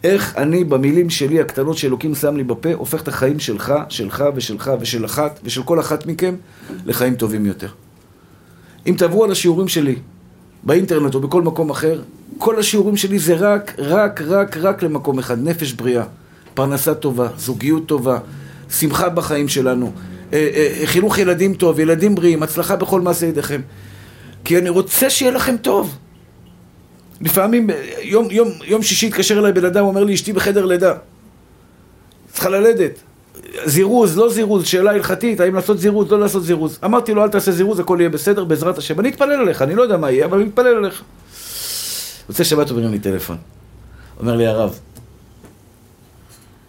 איך 0.04 0.38
אני 0.38 0.64
במילים 0.64 1.10
שלי 1.10 1.40
הקטנות 1.40 1.78
שאלוקים 1.78 2.16
שם 2.16 2.38
לי 2.38 2.44
בפה, 2.44 2.74
הופך 2.74 3.02
את 3.02 3.08
החיים 3.08 3.40
שלך, 3.40 3.74
שלך 3.90 4.24
ושלך 4.36 4.72
ושל 4.80 5.06
אחת 5.06 5.40
ושל 5.44 5.64
כל 5.64 5.80
אחת 5.80 6.06
מכם 6.06 6.36
לחיים 6.86 7.16
טובים 7.16 7.46
יותר. 7.46 7.68
אם 8.88 8.96
תעברו 8.98 9.24
על 9.24 9.32
השיעורים 9.32 9.68
שלי 9.68 9.96
באינטרנט 10.64 11.16
או 11.16 11.20
בכל 11.20 11.42
מקום 11.42 11.70
אחר, 11.70 12.02
כל 12.38 12.60
השיעורים 12.60 12.98
שלי 12.98 13.20
זה 13.20 13.36
רק, 13.36 13.76
רק, 13.78 14.22
רק, 14.22 14.58
רק 14.58 14.84
למקום 14.84 15.20
אחד, 15.20 15.48
נפש 15.48 15.74
בריאה, 15.74 16.04
פרנסה 16.54 16.96
טובה, 16.96 17.28
זוגיות 17.38 17.86
טובה, 17.86 18.20
שמחה 18.70 19.10
בחיים 19.10 19.48
שלנו, 19.48 19.92
אה, 20.34 20.50
אה, 20.54 20.82
חינוך 20.86 21.18
ילדים 21.18 21.54
טוב, 21.54 21.80
ילדים 21.80 22.16
בריאים, 22.16 22.44
הצלחה 22.44 22.76
בכל 22.76 23.02
מעשה 23.02 23.26
ידיכם. 23.26 23.62
כי 24.46 24.58
אני 24.58 24.70
רוצה 24.70 25.10
שיהיה 25.10 25.32
לכם 25.32 25.56
טוב. 25.58 25.98
לפעמים, 27.22 27.70
יום, 28.02 28.32
יום, 28.32 28.50
יום 28.64 28.82
שישי 28.84 29.08
התקשר 29.08 29.40
אליי 29.40 29.52
בן 29.52 29.66
אדם, 29.66 29.86
אומר 29.86 30.04
לי, 30.04 30.14
אשתי 30.14 30.34
בחדר 30.34 30.66
לידה. 30.66 30.94
צריכה 32.32 32.50
ללדת. 32.50 33.00
זירוז, 33.66 34.18
לא 34.18 34.30
זירוז, 34.30 34.66
שאלה 34.66 34.92
הלכתית, 34.92 35.40
האם 35.40 35.56
לעשות 35.56 35.80
זירוז, 35.80 36.12
לא 36.12 36.20
לעשות 36.20 36.44
זירוז. 36.44 36.80
אמרתי 36.86 37.14
לו, 37.14 37.24
אל 37.24 37.30
תעשה 37.30 37.52
זירוז, 37.52 37.80
הכל 37.80 37.98
יהיה 38.00 38.10
בסדר, 38.10 38.44
בעזרת 38.44 38.78
השם. 38.78 39.00
אני 39.00 39.10
אתפלל 39.10 39.32
עליך, 39.32 39.62
אני 39.62 39.76
לא 39.76 39.82
יודע 39.82 39.98
מה 39.98 40.12
יהיה, 40.12 40.26
אבל 40.26 40.40
אני 40.40 40.50
אתפלל 40.50 40.78
עליך. 40.78 41.04
יוצא 42.30 42.44
שבת 42.44 42.72
אומרים 42.72 42.92
לי 42.92 43.00
טלפון. 43.00 43.38
אומר 44.20 44.36
לי 44.36 44.48
הרב, 44.48 44.80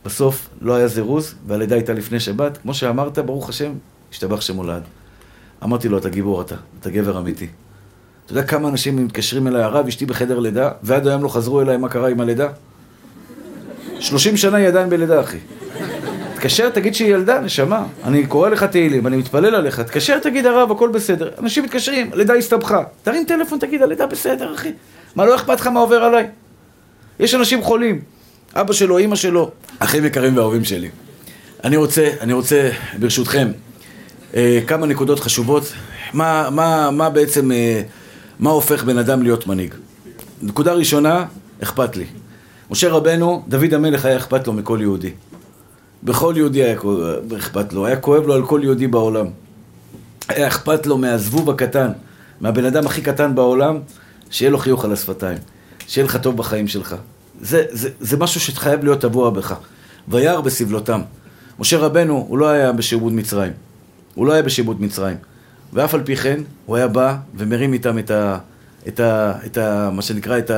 בסוף 0.04 0.48
לא 0.60 0.74
היה 0.74 0.88
זירוז, 0.88 1.34
והלידה 1.46 1.74
הייתה 1.74 1.92
לפני 1.92 2.20
שבת. 2.20 2.58
כמו 2.58 2.74
שאמרת, 2.74 3.18
ברוך 3.18 3.48
השם, 3.48 3.72
השתבח 4.12 4.40
שמולד. 4.40 4.82
אמרתי 5.64 5.88
לו, 5.88 5.98
אתה 5.98 6.08
גיבור 6.08 6.42
אתה, 6.42 6.54
אתה 6.80 6.90
גבר 6.90 7.18
אמיתי. 7.18 7.46
אתה 8.30 8.38
יודע 8.38 8.48
כמה 8.48 8.68
אנשים 8.68 9.04
מתקשרים 9.04 9.46
אליי, 9.46 9.62
הרב, 9.62 9.86
אשתי 9.86 10.06
בחדר 10.06 10.38
לידה, 10.38 10.70
ועד 10.82 11.06
היום 11.06 11.22
לא 11.22 11.28
חזרו 11.28 11.60
אליי 11.60 11.76
מה 11.76 11.88
קרה 11.88 12.08
עם 12.08 12.20
הלידה? 12.20 12.48
30 14.00 14.36
שנה 14.36 14.56
היא 14.56 14.68
עדיין 14.68 14.90
בלידה, 14.90 15.20
אחי. 15.20 15.36
תתקשר, 16.34 16.70
תגיד 16.70 16.94
שהיא 16.94 17.14
ילדה, 17.14 17.40
נשמה. 17.40 17.86
אני 18.04 18.26
קורא 18.26 18.48
לך 18.48 18.64
תהילים, 18.64 19.06
אני 19.06 19.16
מתפלל 19.16 19.54
עליך. 19.54 19.80
תתקשר, 19.80 20.18
תגיד, 20.18 20.46
הרב, 20.46 20.72
הכל 20.72 20.88
בסדר. 20.88 21.30
אנשים 21.38 21.64
מתקשרים, 21.64 22.10
הלידה 22.12 22.34
הסתבכה. 22.34 22.82
תרים 23.02 23.24
טלפון, 23.24 23.58
תגיד, 23.58 23.82
הלידה 23.82 24.06
בסדר, 24.06 24.54
אחי. 24.54 24.72
מה, 25.16 25.24
לא 25.24 25.34
אכפת 25.34 25.60
לך 25.60 25.66
מה 25.66 25.80
עובר 25.80 26.04
עליי? 26.04 26.26
יש 27.20 27.34
אנשים 27.34 27.62
חולים. 27.62 28.00
אבא 28.54 28.72
שלו, 28.72 28.98
אימא 28.98 29.16
שלו. 29.16 29.50
אחים 29.78 30.04
יקרים 30.04 30.36
ואהובים 30.36 30.64
שלי. 30.64 30.88
אני 31.64 31.76
רוצה, 31.76 32.10
אני 32.20 32.32
רוצה, 32.32 32.70
ברשותכם, 32.98 33.48
אה, 34.34 34.60
כמה 34.66 34.86
נקודות 34.86 35.20
חשובות. 35.20 35.72
מה, 36.12 36.48
מה, 36.50 36.90
מה 36.90 37.10
בעצם... 37.10 37.52
אה, 37.52 37.82
מה 38.40 38.50
הופך 38.50 38.84
בן 38.84 38.98
אדם 38.98 39.22
להיות 39.22 39.46
מנהיג? 39.46 39.74
נקודה 40.42 40.72
ראשונה, 40.72 41.24
אכפת 41.62 41.96
לי. 41.96 42.04
משה 42.70 42.90
רבנו, 42.90 43.42
דוד 43.48 43.74
המלך 43.74 44.04
היה 44.04 44.16
אכפת 44.16 44.46
לו 44.46 44.52
מכל 44.52 44.78
יהודי. 44.80 45.10
בכל 46.02 46.34
יהודי 46.36 46.62
היה 46.62 46.76
אכפת 47.38 47.72
לו, 47.72 47.86
היה 47.86 47.96
כואב 47.96 48.26
לו 48.26 48.34
על 48.34 48.46
כל 48.46 48.60
יהודי 48.64 48.86
בעולם. 48.86 49.26
היה 50.28 50.48
אכפת 50.48 50.86
לו 50.86 50.98
מהזבוב 50.98 51.50
הקטן, 51.50 51.88
מהבן 52.40 52.64
אדם 52.64 52.86
הכי 52.86 53.02
קטן 53.02 53.34
בעולם, 53.34 53.78
שיהיה 54.30 54.50
לו 54.50 54.58
חיוך 54.58 54.84
על 54.84 54.92
השפתיים, 54.92 55.38
שיהיה 55.86 56.04
לך 56.04 56.16
טוב 56.16 56.36
בחיים 56.36 56.68
שלך. 56.68 56.96
זה, 57.40 57.64
זה, 57.70 57.88
זה 58.00 58.16
משהו 58.16 58.40
שחייב 58.40 58.84
להיות 58.84 59.00
טבוע 59.00 59.30
בך. 59.30 59.54
וירא 60.08 60.40
בסבלותם. 60.40 61.00
משה 61.58 61.78
רבנו, 61.78 62.26
הוא 62.28 62.38
לא 62.38 62.48
היה 62.48 62.72
בשעבוד 62.72 63.12
מצרים. 63.12 63.52
הוא 64.14 64.26
לא 64.26 64.32
היה 64.32 64.42
בשעבוד 64.42 64.82
מצרים. 64.82 65.16
ואף 65.72 65.94
על 65.94 66.02
פי 66.04 66.16
כן, 66.16 66.40
הוא 66.66 66.76
היה 66.76 66.88
בא 66.88 67.16
ומרים 67.34 67.72
איתם 67.72 67.98
את 67.98 68.10
ה... 68.10 68.38
את 68.88 69.00
ה... 69.00 69.32
את 69.46 69.58
ה... 69.58 69.90
מה 69.92 70.02
שנקרא, 70.02 70.38
את 70.38 70.50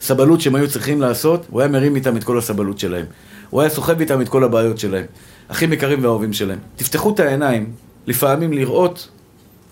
הסבלות 0.00 0.40
שהם 0.40 0.54
היו 0.54 0.68
צריכים 0.68 1.00
לעשות, 1.00 1.46
הוא 1.50 1.60
היה 1.60 1.70
מרים 1.70 1.96
איתם 1.96 2.16
את 2.16 2.24
כל 2.24 2.38
הסבלות 2.38 2.78
שלהם. 2.78 3.04
הוא 3.50 3.60
היה 3.60 3.70
סוחב 3.70 4.00
איתם 4.00 4.20
את 4.20 4.28
כל 4.28 4.44
הבעיות 4.44 4.78
שלהם. 4.78 5.04
אחים 5.48 5.72
יקרים 5.72 6.04
ואהובים 6.04 6.32
שלהם. 6.32 6.58
תפתחו 6.76 7.14
את 7.14 7.20
העיניים, 7.20 7.72
לפעמים 8.06 8.52
לראות, 8.52 9.08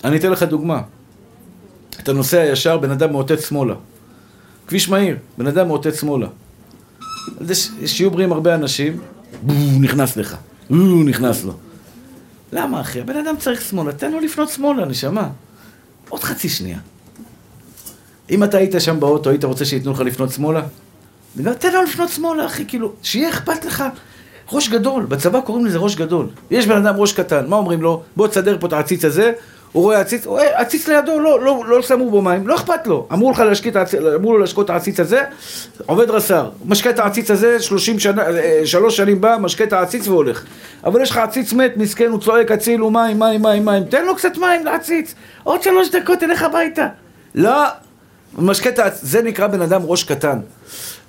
אני 0.04 0.16
אתן 0.16 0.30
לך 0.30 0.42
דוגמה. 0.42 0.82
אתה 2.00 2.12
נוסע 2.12 2.44
ישר, 2.44 2.78
בן 2.78 2.90
אדם 2.90 3.12
מאותת 3.12 3.40
שמאלה. 3.40 3.74
כביש 4.66 4.88
מהיר, 4.88 5.16
בן 5.38 5.46
אדם 5.46 5.66
מאותת 5.68 5.94
שמאלה. 5.94 6.26
שיהיו 7.86 8.10
בריאים 8.10 8.32
הרבה 8.32 8.54
אנשים, 8.54 9.00
בואו, 9.42 9.56
נכנס 9.80 10.16
לך. 10.16 10.36
בואו, 10.70 11.02
נכנס 11.02 11.44
לו. 11.44 11.52
למה 12.52 12.80
אחי? 12.80 13.00
הבן 13.00 13.16
אדם 13.16 13.36
צריך 13.36 13.60
שמאלה, 13.60 13.92
תן 13.92 14.12
לו 14.12 14.20
לפנות 14.20 14.48
שמאלה, 14.48 14.84
נשמה. 14.84 15.28
עוד 16.08 16.24
חצי 16.24 16.48
שנייה. 16.48 16.78
אם 18.30 18.44
אתה 18.44 18.58
היית 18.58 18.74
שם 18.78 19.00
באוטו, 19.00 19.30
היית 19.30 19.44
רוצה 19.44 19.64
שייתנו 19.64 19.92
לך 19.92 20.00
לפנות 20.00 20.30
שמאלה? 20.30 20.62
תן 21.58 21.72
לו 21.72 21.82
לפנות 21.82 22.08
שמאלה, 22.08 22.46
אחי, 22.46 22.64
כאילו, 22.68 22.92
שיהיה 23.02 23.28
אכפת 23.28 23.64
לך. 23.64 23.84
ראש 24.52 24.68
גדול, 24.68 25.04
בצבא 25.04 25.40
קוראים 25.40 25.66
לזה 25.66 25.78
ראש 25.78 25.96
גדול. 25.96 26.26
יש 26.50 26.66
בן 26.66 26.76
אדם 26.86 26.96
ראש 26.96 27.12
קטן, 27.12 27.46
מה 27.46 27.56
אומרים 27.56 27.82
לו? 27.82 28.02
בוא 28.16 28.28
תסדר 28.28 28.56
פה 28.60 28.66
את 28.66 28.72
העציץ 28.72 29.04
הזה, 29.04 29.32
הוא 29.72 29.82
רואה 29.82 30.00
עציץ, 30.00 30.26
הוא 30.26 30.32
רואה 30.32 30.60
עציץ 30.60 30.88
לידו, 30.88 31.20
לא, 31.20 31.40
לא, 31.40 31.64
לא 31.66 31.82
שמו 31.82 32.10
בו 32.10 32.22
מים, 32.22 32.48
לא 32.48 32.54
אכפת 32.54 32.86
לו. 32.86 33.06
אמרו 33.12 33.30
לך 33.30 33.38
להשקיע 33.38 33.72
אמרו 34.14 34.32
לו 34.32 34.38
להשקות 34.38 34.64
את 34.64 34.70
העציץ 34.70 35.00
הזה, 35.00 35.22
עובד 35.86 36.10
רס"ר. 36.10 36.50
משקה 36.64 36.90
את 36.90 36.98
העציץ 36.98 37.30
הזה, 37.30 37.60
30 37.60 37.98
שנה, 37.98 38.22
אה, 38.22 38.60
שלוש 38.64 38.96
שנים 38.96 39.20
בא, 39.20 39.36
משקה 39.40 39.64
את 39.64 39.72
העציץ 39.72 40.08
והולך. 40.08 40.44
אבל 40.84 41.02
יש 41.02 41.10
לך 41.10 41.16
עציץ 41.16 41.52
מת, 41.52 41.76
מסכן, 41.76 42.10
הוא 42.10 42.20
צועק, 42.20 42.50
הצילו 42.50 42.90
מים, 42.90 43.18
מים, 43.18 43.42
מים, 43.42 43.64
מים. 43.64 43.84
תן 43.84 44.04
לו 44.04 44.16
קצת 44.16 44.36
מים 44.36 44.64
לעציץ, 44.64 45.14
עוד 45.44 45.62
שלוש 45.62 45.90
דקות 45.90 46.18
תלך 46.18 46.42
הביתה. 46.42 46.86
לא, 47.34 47.64
משקה 48.38 48.68
את 48.68 48.78
העציץ, 48.78 49.00
זה 49.02 49.22
נקרא 49.22 49.46
בן 49.46 49.62
אדם 49.62 49.82
ראש 49.84 50.04
קטן. 50.04 50.38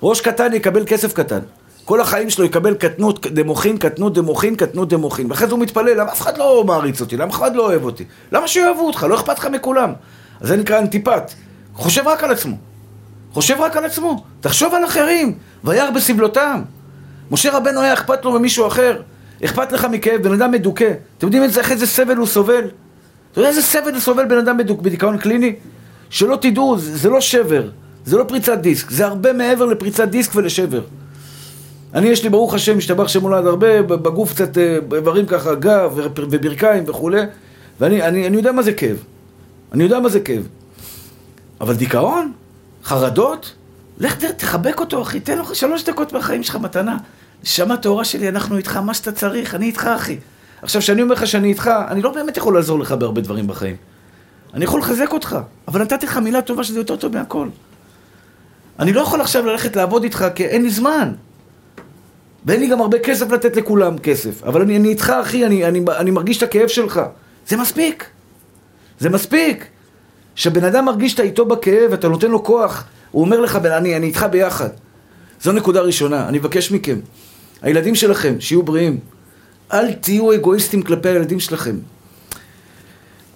ראש 0.02 0.20
קטן 0.20 0.54
יקבל 0.54 0.82
כסף 0.86 1.12
קטן. 1.12 1.40
כל 1.84 2.00
החיים 2.00 2.30
שלו 2.30 2.44
יקבל 2.44 2.74
קטנות 2.74 3.26
דמוכין, 3.26 3.76
קטנות 3.78 4.14
דמוכין, 4.14 4.56
קטנות 4.56 4.88
דמוכין. 4.88 5.30
ואחרי 5.30 5.46
זה 5.46 5.52
הוא 5.52 5.60
מתפלל, 5.60 6.00
למה 6.00 6.12
אף 6.12 6.20
אחד 6.20 6.38
לא 6.38 6.64
מעריץ 6.66 7.00
אותי? 7.00 7.16
למה 7.16 7.30
אף 7.30 7.34
אחד 7.34 7.56
לא 7.56 7.66
אוהב 7.66 7.84
אותי? 7.84 8.04
למה 8.32 8.48
שיאהבו 8.48 8.86
אותך? 8.86 9.06
לא 9.10 9.14
אכפת 9.14 9.38
לך 9.38 9.46
מכולם. 9.46 9.92
אז 10.40 10.48
זה 10.48 10.56
נקרא 10.56 10.78
אנטיפט. 10.78 11.32
חושב 11.74 12.06
רק 12.06 12.24
על 12.24 12.30
עצמו. 12.30 12.56
חושב 13.32 13.56
רק 13.60 13.76
על 13.76 13.84
עצמו. 13.84 14.24
תחשוב 14.40 14.74
על 14.74 14.84
אחרים. 14.84 15.34
וירא 15.64 15.90
בסבלותם. 15.90 16.62
משה 17.30 17.56
רבנו 17.56 17.80
היה 17.80 17.92
אכפת 17.92 18.24
לו 18.24 18.32
ממישהו 18.32 18.66
אחר. 18.66 19.02
אכפת 19.44 19.72
לך 19.72 19.84
מכאב, 19.84 20.22
בן 20.22 20.32
אדם 20.32 20.50
מדוכא. 20.50 20.92
אתם 21.18 21.26
יודעים 21.26 21.42
איך 21.42 21.72
איזה 21.72 21.86
סבל 21.86 22.16
הוא 22.16 22.26
סובל? 22.26 22.64
אתה 23.32 23.40
יודע 23.40 23.48
איזה 23.48 23.62
סבל 23.62 24.00
סובל 24.00 24.24
בן 24.24 24.38
אדם 24.38 24.56
בדיכאון 24.58 25.18
קליני? 25.18 25.54
שלא 26.10 26.38
תדעו, 26.40 26.78
זה, 26.78 26.96
זה 26.96 27.08
לא 27.08 27.20
שבר, 27.20 27.68
זה 28.04 28.16
לא 28.18 28.24
פריצת 28.24 28.58
דיסק, 28.58 28.90
זה 28.90 29.06
הרבה 29.06 29.32
מעבר 29.32 29.66
לפריצת 29.66 30.08
דיסק 30.08 30.34
ולשבר. 30.34 30.80
אני, 31.94 32.08
יש 32.08 32.24
לי, 32.24 32.30
ברוך 32.30 32.54
השם, 32.54 32.78
משתבח 32.78 33.08
שם 33.08 33.22
הולד 33.22 33.46
הרבה, 33.46 33.82
בגוף 33.82 34.32
קצת 34.32 34.58
אה, 34.58 34.78
איברים 34.96 35.26
ככה, 35.26 35.54
גב 35.54 35.92
וברכיים 36.16 36.84
וכולי, 36.86 37.22
ואני 37.80 38.02
אני, 38.02 38.26
אני 38.26 38.36
יודע 38.36 38.52
מה 38.52 38.62
זה 38.62 38.72
כאב. 38.72 38.96
אני 39.72 39.82
יודע 39.82 40.00
מה 40.00 40.08
זה 40.08 40.20
כאב. 40.20 40.48
אבל 41.60 41.74
דיכאון? 41.74 42.32
חרדות? 42.84 43.54
לך 43.98 44.24
תחבק 44.24 44.80
אותו, 44.80 45.02
אחי, 45.02 45.20
תן 45.20 45.38
לו 45.38 45.54
שלוש 45.54 45.84
דקות 45.84 46.12
מהחיים 46.12 46.42
שלך 46.42 46.56
מתנה. 46.56 46.96
נשמה 47.42 47.76
טהורה 47.76 48.04
שלי, 48.04 48.28
אנחנו 48.28 48.56
איתך, 48.56 48.76
מה 48.76 48.94
שאתה 48.94 49.12
צריך, 49.12 49.54
אני 49.54 49.66
איתך, 49.66 49.86
אחי. 49.96 50.18
עכשיו, 50.62 50.82
כשאני 50.82 51.02
אומר 51.02 51.14
לך 51.14 51.26
שאני 51.26 51.48
איתך, 51.48 51.70
אני 51.88 52.02
לא 52.02 52.12
באמת 52.12 52.36
יכול 52.36 52.54
לעזור 52.54 52.78
לך 52.78 52.92
בהרבה 52.92 53.20
דברים 53.20 53.46
בחיים. 53.46 53.76
אני 54.54 54.64
יכול 54.64 54.80
לחזק 54.80 55.12
אותך, 55.12 55.38
אבל 55.68 55.82
נתתי 55.82 56.06
לך 56.06 56.16
מילה 56.16 56.42
טובה 56.42 56.64
שזה 56.64 56.80
יותר 56.80 56.96
טוב 56.96 57.14
מהכל. 57.14 57.48
אני 58.78 58.92
לא 58.92 59.00
יכול 59.00 59.20
עכשיו 59.20 59.46
ללכת 59.46 59.76
לעבוד 59.76 60.02
איתך 60.02 60.26
כי 60.34 60.44
אין 60.44 60.62
לי 60.62 60.70
זמן. 60.70 61.12
ואין 62.46 62.60
לי 62.60 62.66
גם 62.66 62.80
הרבה 62.80 62.98
כסף 62.98 63.30
לתת 63.30 63.56
לכולם 63.56 63.98
כסף. 63.98 64.42
אבל 64.44 64.62
אני, 64.62 64.76
אני 64.76 64.88
איתך, 64.88 65.12
אחי, 65.22 65.46
אני, 65.46 65.64
אני, 65.64 65.84
אני 65.96 66.10
מרגיש 66.10 66.38
את 66.38 66.42
הכאב 66.42 66.68
שלך. 66.68 67.00
זה 67.48 67.56
מספיק. 67.56 68.04
זה 68.98 69.10
מספיק. 69.10 69.66
כשבן 70.34 70.64
אדם 70.64 70.84
מרגיש 70.84 71.12
שאתה 71.12 71.22
איתו 71.22 71.44
בכאב, 71.44 71.92
אתה 71.92 72.08
נותן 72.08 72.30
לו 72.30 72.44
כוח, 72.44 72.84
הוא 73.10 73.24
אומר 73.24 73.40
לך, 73.40 73.56
אני, 73.56 73.96
אני 73.96 74.06
איתך 74.06 74.26
ביחד. 74.30 74.68
זו 75.42 75.52
נקודה 75.52 75.80
ראשונה. 75.80 76.28
אני 76.28 76.38
מבקש 76.38 76.72
מכם, 76.72 76.98
הילדים 77.62 77.94
שלכם, 77.94 78.34
שיהיו 78.40 78.62
בריאים. 78.62 78.98
אל 79.72 79.92
תהיו 79.92 80.34
אגואיסטים 80.34 80.82
כלפי 80.82 81.08
הילדים 81.08 81.40
שלכם. 81.40 81.76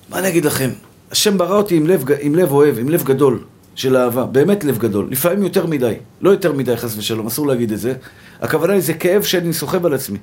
מה 0.09 0.19
אני 0.19 0.29
אגיד 0.29 0.45
לכם? 0.45 0.71
השם 1.11 1.39
ברא 1.39 1.57
אותי 1.57 1.77
עם 1.77 1.87
לב, 1.87 2.05
עם 2.21 2.35
לב 2.35 2.53
אוהב, 2.53 2.79
עם 2.79 2.89
לב 2.89 3.03
גדול 3.03 3.45
של 3.75 3.97
אהבה, 3.97 4.25
באמת 4.25 4.65
לב 4.65 4.79
גדול. 4.79 5.09
לפעמים 5.11 5.43
יותר 5.43 5.67
מדי, 5.67 5.95
לא 6.21 6.31
יותר 6.31 6.53
מדי 6.53 6.77
חס 6.77 6.99
ושלום, 6.99 7.27
אסור 7.27 7.47
להגיד 7.47 7.73
את 7.73 7.79
זה. 7.79 7.95
הכוונה 8.41 8.73
היא, 8.73 8.83
זה 8.83 8.95
כאב 8.95 9.23
שאני 9.23 9.53
סוחב 9.53 9.87
על 9.87 9.95
עצמי. 9.95 10.19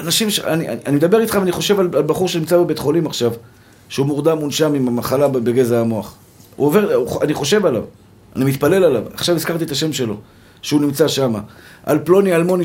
אנשים, 0.00 0.30
ש... 0.30 0.40
אני, 0.40 0.68
אני 0.68 0.96
מדבר 0.96 1.20
איתך 1.20 1.34
ואני 1.34 1.52
חושב 1.52 1.80
על, 1.80 1.88
על 1.92 2.02
בחור 2.02 2.28
שנמצא 2.28 2.58
בבית 2.58 2.78
חולים 2.78 3.06
עכשיו, 3.06 3.32
שהוא 3.88 4.06
מורדם 4.06 4.38
מונשם 4.38 4.74
עם 4.74 4.88
המחלה 4.88 5.28
בגזע 5.28 5.80
המוח. 5.80 6.14
הוא 6.56 6.66
עובר, 6.66 6.94
הוא, 6.94 7.22
אני 7.22 7.34
חושב 7.34 7.66
עליו, 7.66 7.82
אני 8.36 8.44
מתפלל 8.44 8.84
עליו. 8.84 9.02
עכשיו 9.14 9.34
הזכרתי 9.34 9.64
את 9.64 9.70
השם 9.70 9.92
שלו, 9.92 10.16
שהוא 10.62 10.80
נמצא 10.80 11.08
שם. 11.08 11.34
על 11.84 11.98
פלוני 11.98 12.34
אלמוני 12.34 12.64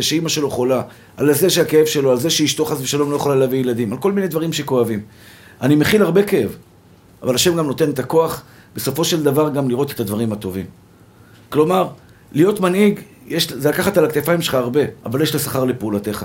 שאימא 0.00 0.28
שלו 0.28 0.50
חולה, 0.50 0.82
על 1.16 1.34
זה 1.34 1.50
שהכאב 1.50 1.86
שלו, 1.86 2.10
על 2.10 2.18
זה 2.18 2.30
שאשתו 2.30 2.64
חס 2.64 2.80
ושלום 2.80 3.10
לא 3.10 3.16
יכולה 3.16 3.34
להביא 3.34 3.58
ילדים, 3.58 3.92
על 3.92 3.98
כל 3.98 4.12
מיני 4.12 4.28
דברים 4.28 4.52
שכואבים. 4.52 5.00
אני 5.60 5.76
מכיל 5.76 6.02
הרבה 6.02 6.22
כאב, 6.22 6.56
אבל 7.22 7.34
השם 7.34 7.56
גם 7.56 7.66
נותן 7.66 7.90
את 7.90 7.98
הכוח 7.98 8.42
בסופו 8.76 9.04
של 9.04 9.22
דבר 9.22 9.50
גם 9.50 9.68
לראות 9.68 9.90
את 9.90 10.00
הדברים 10.00 10.32
הטובים. 10.32 10.66
כלומר, 11.48 11.88
להיות 12.32 12.60
מנהיג, 12.60 13.00
יש, 13.28 13.52
זה 13.52 13.68
לקחת 13.68 13.96
על 13.96 14.04
הכתפיים 14.04 14.42
שלך 14.42 14.54
הרבה, 14.54 14.80
אבל 15.04 15.22
יש 15.22 15.34
לשכר 15.34 15.64
לפעולתך. 15.64 16.24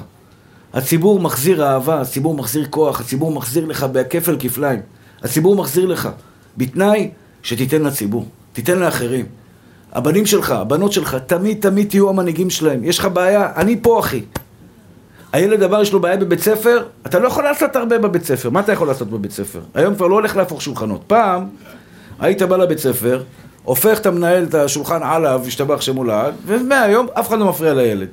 הציבור 0.73 1.19
מחזיר 1.19 1.65
אהבה, 1.65 2.01
הציבור 2.01 2.33
מחזיר 2.35 2.67
כוח, 2.69 3.01
הציבור 3.01 3.31
מחזיר 3.31 3.65
לך 3.65 3.83
בכפל 3.83 4.35
כפליים. 4.39 4.79
הציבור 5.23 5.55
מחזיר 5.55 5.85
לך, 5.85 6.09
בתנאי 6.57 7.11
שתיתן 7.43 7.81
לציבור, 7.81 8.25
תיתן 8.53 8.79
לאחרים. 8.79 9.25
הבנים 9.93 10.25
שלך, 10.25 10.51
הבנות 10.51 10.91
שלך, 10.91 11.17
תמיד 11.27 11.61
תמיד 11.61 11.89
תהיו 11.89 12.09
המנהיגים 12.09 12.49
שלהם. 12.49 12.83
יש 12.83 12.99
לך 12.99 13.05
בעיה, 13.05 13.51
אני 13.55 13.79
פה 13.81 13.99
אחי. 13.99 14.21
הילד 15.33 15.63
עבר, 15.63 15.81
יש 15.81 15.93
לו 15.93 15.99
בעיה 15.99 16.17
בבית 16.17 16.39
ספר, 16.39 16.85
אתה 17.05 17.19
לא 17.19 17.27
יכול 17.27 17.43
לעשות 17.43 17.75
הרבה 17.75 17.97
בבית 17.97 18.25
ספר. 18.25 18.49
מה 18.49 18.59
אתה 18.59 18.71
יכול 18.71 18.87
לעשות 18.87 19.09
בבית 19.09 19.31
ספר? 19.31 19.61
היום 19.73 19.95
כבר 19.95 20.07
לא 20.07 20.15
הולך 20.15 20.35
להפוך 20.35 20.61
שולחנות. 20.61 21.03
פעם, 21.07 21.47
היית 22.19 22.41
בא 22.41 22.57
לבית 22.57 22.79
ספר, 22.79 23.23
הופך 23.63 23.99
את 23.99 24.05
המנהל 24.05 24.43
את 24.43 24.55
השולחן 24.55 25.03
עליו, 25.03 25.41
השתבח 25.47 25.81
שמו 25.81 26.03
לעד, 26.03 26.33
ומהיום 26.45 27.07
אף 27.13 27.27
אחד 27.27 27.39
לא 27.39 27.45
מפריע 27.45 27.73
לילד. 27.73 28.07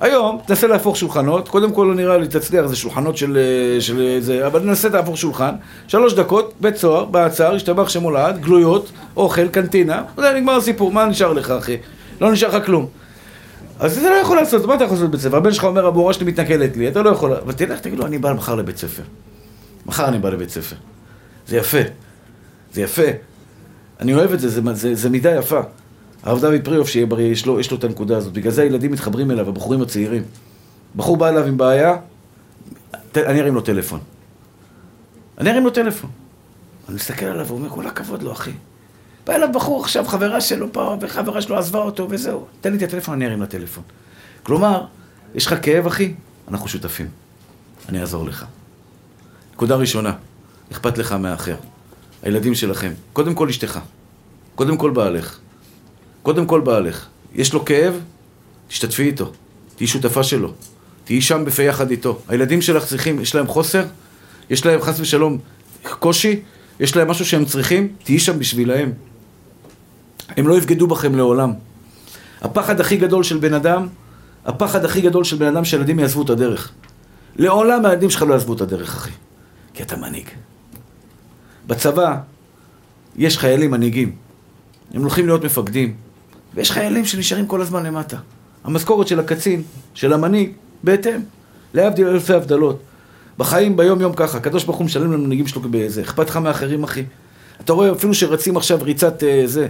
היום, 0.00 0.38
תנסה 0.46 0.66
להפוך 0.66 0.96
שולחנות, 0.96 1.48
קודם 1.48 1.72
כל 1.72 1.84
לא 1.88 1.94
נראה 1.94 2.18
לי 2.18 2.28
תצליח, 2.28 2.66
זה 2.66 2.76
שולחנות 2.76 3.16
של, 3.16 3.38
של 3.80 4.18
זה, 4.20 4.46
אבל 4.46 4.60
ננסה 4.60 4.88
להפוך 4.88 5.18
שולחן, 5.18 5.54
שלוש 5.88 6.14
דקות, 6.14 6.52
בית 6.60 6.76
סוהר, 6.76 7.04
בעצר, 7.04 7.54
השתבח 7.54 7.88
שמו 7.88 8.10
לעד, 8.10 8.40
גלויות, 8.40 8.92
אוכל, 9.16 9.48
קנטינה, 9.48 10.02
זה 10.16 10.32
נגמר 10.36 10.56
הסיפור, 10.56 10.92
מה 10.92 11.06
נשאר 11.06 11.32
לך 11.32 11.50
אחי? 11.50 11.76
לא 12.20 12.32
נשאר 12.32 12.56
לך 12.56 12.66
כלום. 12.66 12.86
אז 13.80 13.94
זה 13.94 14.10
לא 14.10 14.14
יכול 14.14 14.36
לעשות, 14.36 14.66
מה 14.66 14.74
אתה 14.74 14.84
יכול 14.84 14.96
לעשות 14.96 15.08
בבית 15.08 15.20
ספר? 15.20 15.36
הבן 15.36 15.52
שלך 15.52 15.64
אומר, 15.64 15.86
המורה 15.86 16.12
שלי 16.12 16.26
מתנכלת 16.26 16.76
לי, 16.76 16.88
אתה 16.88 17.02
לא 17.02 17.10
יכול... 17.10 17.32
אבל 17.32 17.52
תלך, 17.52 17.80
תגיד 17.80 17.98
לו, 17.98 18.06
אני 18.06 18.18
בא 18.18 18.32
מחר 18.32 18.54
לבית 18.54 18.76
ספר. 18.76 19.02
מחר 19.86 20.08
אני 20.08 20.18
בא 20.18 20.30
לבית 20.30 20.50
ספר. 20.50 20.76
זה 21.48 21.56
יפה. 21.56 21.78
זה 22.72 22.82
יפה. 22.82 23.02
אני 24.02 24.14
אוהב 24.14 24.32
את 24.32 24.40
זה, 24.40 24.48
זה, 24.48 24.60
זה, 24.74 24.94
זה 24.94 25.10
מידה 25.10 25.30
יפה. 25.30 25.60
הרב 26.22 26.40
דוד 26.40 26.60
פריאוף, 26.64 26.88
שיהיה 26.88 27.06
בריא, 27.06 27.32
יש 27.32 27.46
לו, 27.46 27.60
יש 27.60 27.70
לו 27.70 27.76
את 27.76 27.84
הנקודה 27.84 28.16
הזאת. 28.16 28.32
בגלל 28.32 28.52
זה 28.52 28.62
הילדים 28.62 28.92
מתחברים 28.92 29.30
אליו, 29.30 29.48
הבחורים 29.48 29.82
הצעירים. 29.82 30.22
בחור 30.96 31.16
בא 31.16 31.28
אליו 31.28 31.46
עם 31.46 31.56
בעיה, 31.56 31.96
ת, 33.12 33.18
אני 33.18 33.40
ארים 33.40 33.54
לו 33.54 33.60
טלפון. 33.60 34.00
אני 35.38 35.50
ארים 35.50 35.64
לו 35.64 35.70
טלפון. 35.70 36.10
אני 36.88 36.96
מסתכל 36.96 37.26
עליו 37.26 37.46
ואומר, 37.46 37.68
כל 37.68 37.86
הכבוד 37.86 38.22
לו, 38.22 38.32
אחי. 38.32 38.50
בא 39.26 39.34
אליו 39.34 39.48
בחור 39.52 39.80
עכשיו, 39.80 40.04
חברה 40.04 40.40
שלו 40.40 40.72
פה, 40.72 40.96
וחברה 41.00 41.42
שלו 41.42 41.58
עזבה 41.58 41.78
אותו, 41.78 42.06
וזהו. 42.10 42.46
תן 42.60 42.72
לי 42.72 42.78
את 42.78 42.82
הטלפון, 42.82 43.14
אני 43.14 43.26
ארים 43.26 43.42
לטלפון. 43.42 43.84
כלומר, 44.42 44.84
יש 45.34 45.46
לך 45.46 45.54
כאב, 45.62 45.86
אחי? 45.86 46.14
אנחנו 46.48 46.68
שותפים. 46.68 47.08
אני 47.88 48.00
אעזור 48.00 48.24
לך. 48.24 48.44
נקודה 49.52 49.74
ראשונה, 49.74 50.12
אכפת 50.72 50.98
לך 50.98 51.12
מהאחר. 51.12 51.56
הילדים 52.22 52.54
שלכם. 52.54 52.92
קודם 53.12 53.34
כל 53.34 53.48
אשתך. 53.48 53.78
קודם 54.54 54.76
כל 54.76 54.90
בעלך. 54.90 55.38
קודם 56.22 56.46
כל 56.46 56.60
בעלך. 56.60 57.06
יש 57.34 57.52
לו 57.52 57.64
כאב, 57.64 58.00
תשתתפי 58.68 59.02
איתו. 59.02 59.32
תהיי 59.76 59.86
שותפה 59.86 60.22
שלו. 60.22 60.52
תהיי 61.04 61.20
שם 61.20 61.44
בפה 61.44 61.62
יחד 61.62 61.90
איתו. 61.90 62.18
הילדים 62.28 62.62
שלך 62.62 62.84
צריכים, 62.84 63.20
יש 63.20 63.34
להם 63.34 63.46
חוסר, 63.46 63.84
יש 64.50 64.66
להם 64.66 64.82
חס 64.82 65.00
ושלום 65.00 65.38
קושי, 65.98 66.40
יש 66.80 66.96
להם 66.96 67.10
משהו 67.10 67.24
שהם 67.26 67.44
צריכים, 67.44 67.88
תהיי 68.04 68.18
שם 68.18 68.38
בשבילהם. 68.38 68.92
הם 70.28 70.48
לא 70.48 70.56
יבגדו 70.56 70.86
בכם 70.86 71.14
לעולם. 71.14 71.52
הפחד 72.40 72.80
הכי 72.80 72.96
גדול 72.96 73.22
של 73.22 73.38
בן 73.38 73.54
אדם, 73.54 73.88
הפחד 74.44 74.84
הכי 74.84 75.00
גדול 75.00 75.24
של 75.24 75.36
בן 75.36 75.46
אדם 75.46 75.64
שהילדים 75.64 75.98
יעזבו 75.98 76.22
את 76.22 76.30
הדרך. 76.30 76.72
לעולם 77.36 77.86
הילדים 77.86 78.10
שלך 78.10 78.22
לא 78.22 78.34
יעזבו 78.34 78.54
את 78.54 78.60
הדרך, 78.60 78.96
אחי. 78.96 79.10
כי 79.74 79.82
אתה 79.82 79.96
מנהיג. 79.96 80.28
בצבא 81.66 82.16
יש 83.16 83.38
חיילים 83.38 83.70
מנהיגים. 83.70 84.12
הם 84.94 85.00
הולכים 85.00 85.26
להיות 85.26 85.44
מפקדים. 85.44 85.94
ויש 86.54 86.72
חיילים 86.72 87.04
שנשארים 87.04 87.46
כל 87.46 87.60
הזמן 87.60 87.86
למטה. 87.86 88.16
המשכורת 88.64 89.08
של 89.08 89.20
הקצין, 89.20 89.62
של 89.94 90.12
המנהיג, 90.12 90.50
בהתאם. 90.84 91.20
להבדיל 91.74 92.06
אלפי 92.06 92.34
הבדלות. 92.34 92.78
בחיים, 93.38 93.76
ביום-יום 93.76 94.12
ככה, 94.16 94.38
הקדוש 94.38 94.64
ברוך 94.64 94.76
הוא 94.76 94.84
משלם 94.84 95.12
למנהיגים 95.12 95.46
שלו 95.46 95.62
באיזה, 95.62 96.02
אכפת 96.02 96.28
לך 96.28 96.36
מאחרים, 96.36 96.84
אחי? 96.84 97.04
אתה 97.60 97.72
רואה 97.72 97.92
אפילו 97.92 98.14
שרצים 98.14 98.56
עכשיו 98.56 98.78
ריצת 98.82 99.22
אה, 99.24 99.42
זה, 99.44 99.62
אה, 99.62 99.68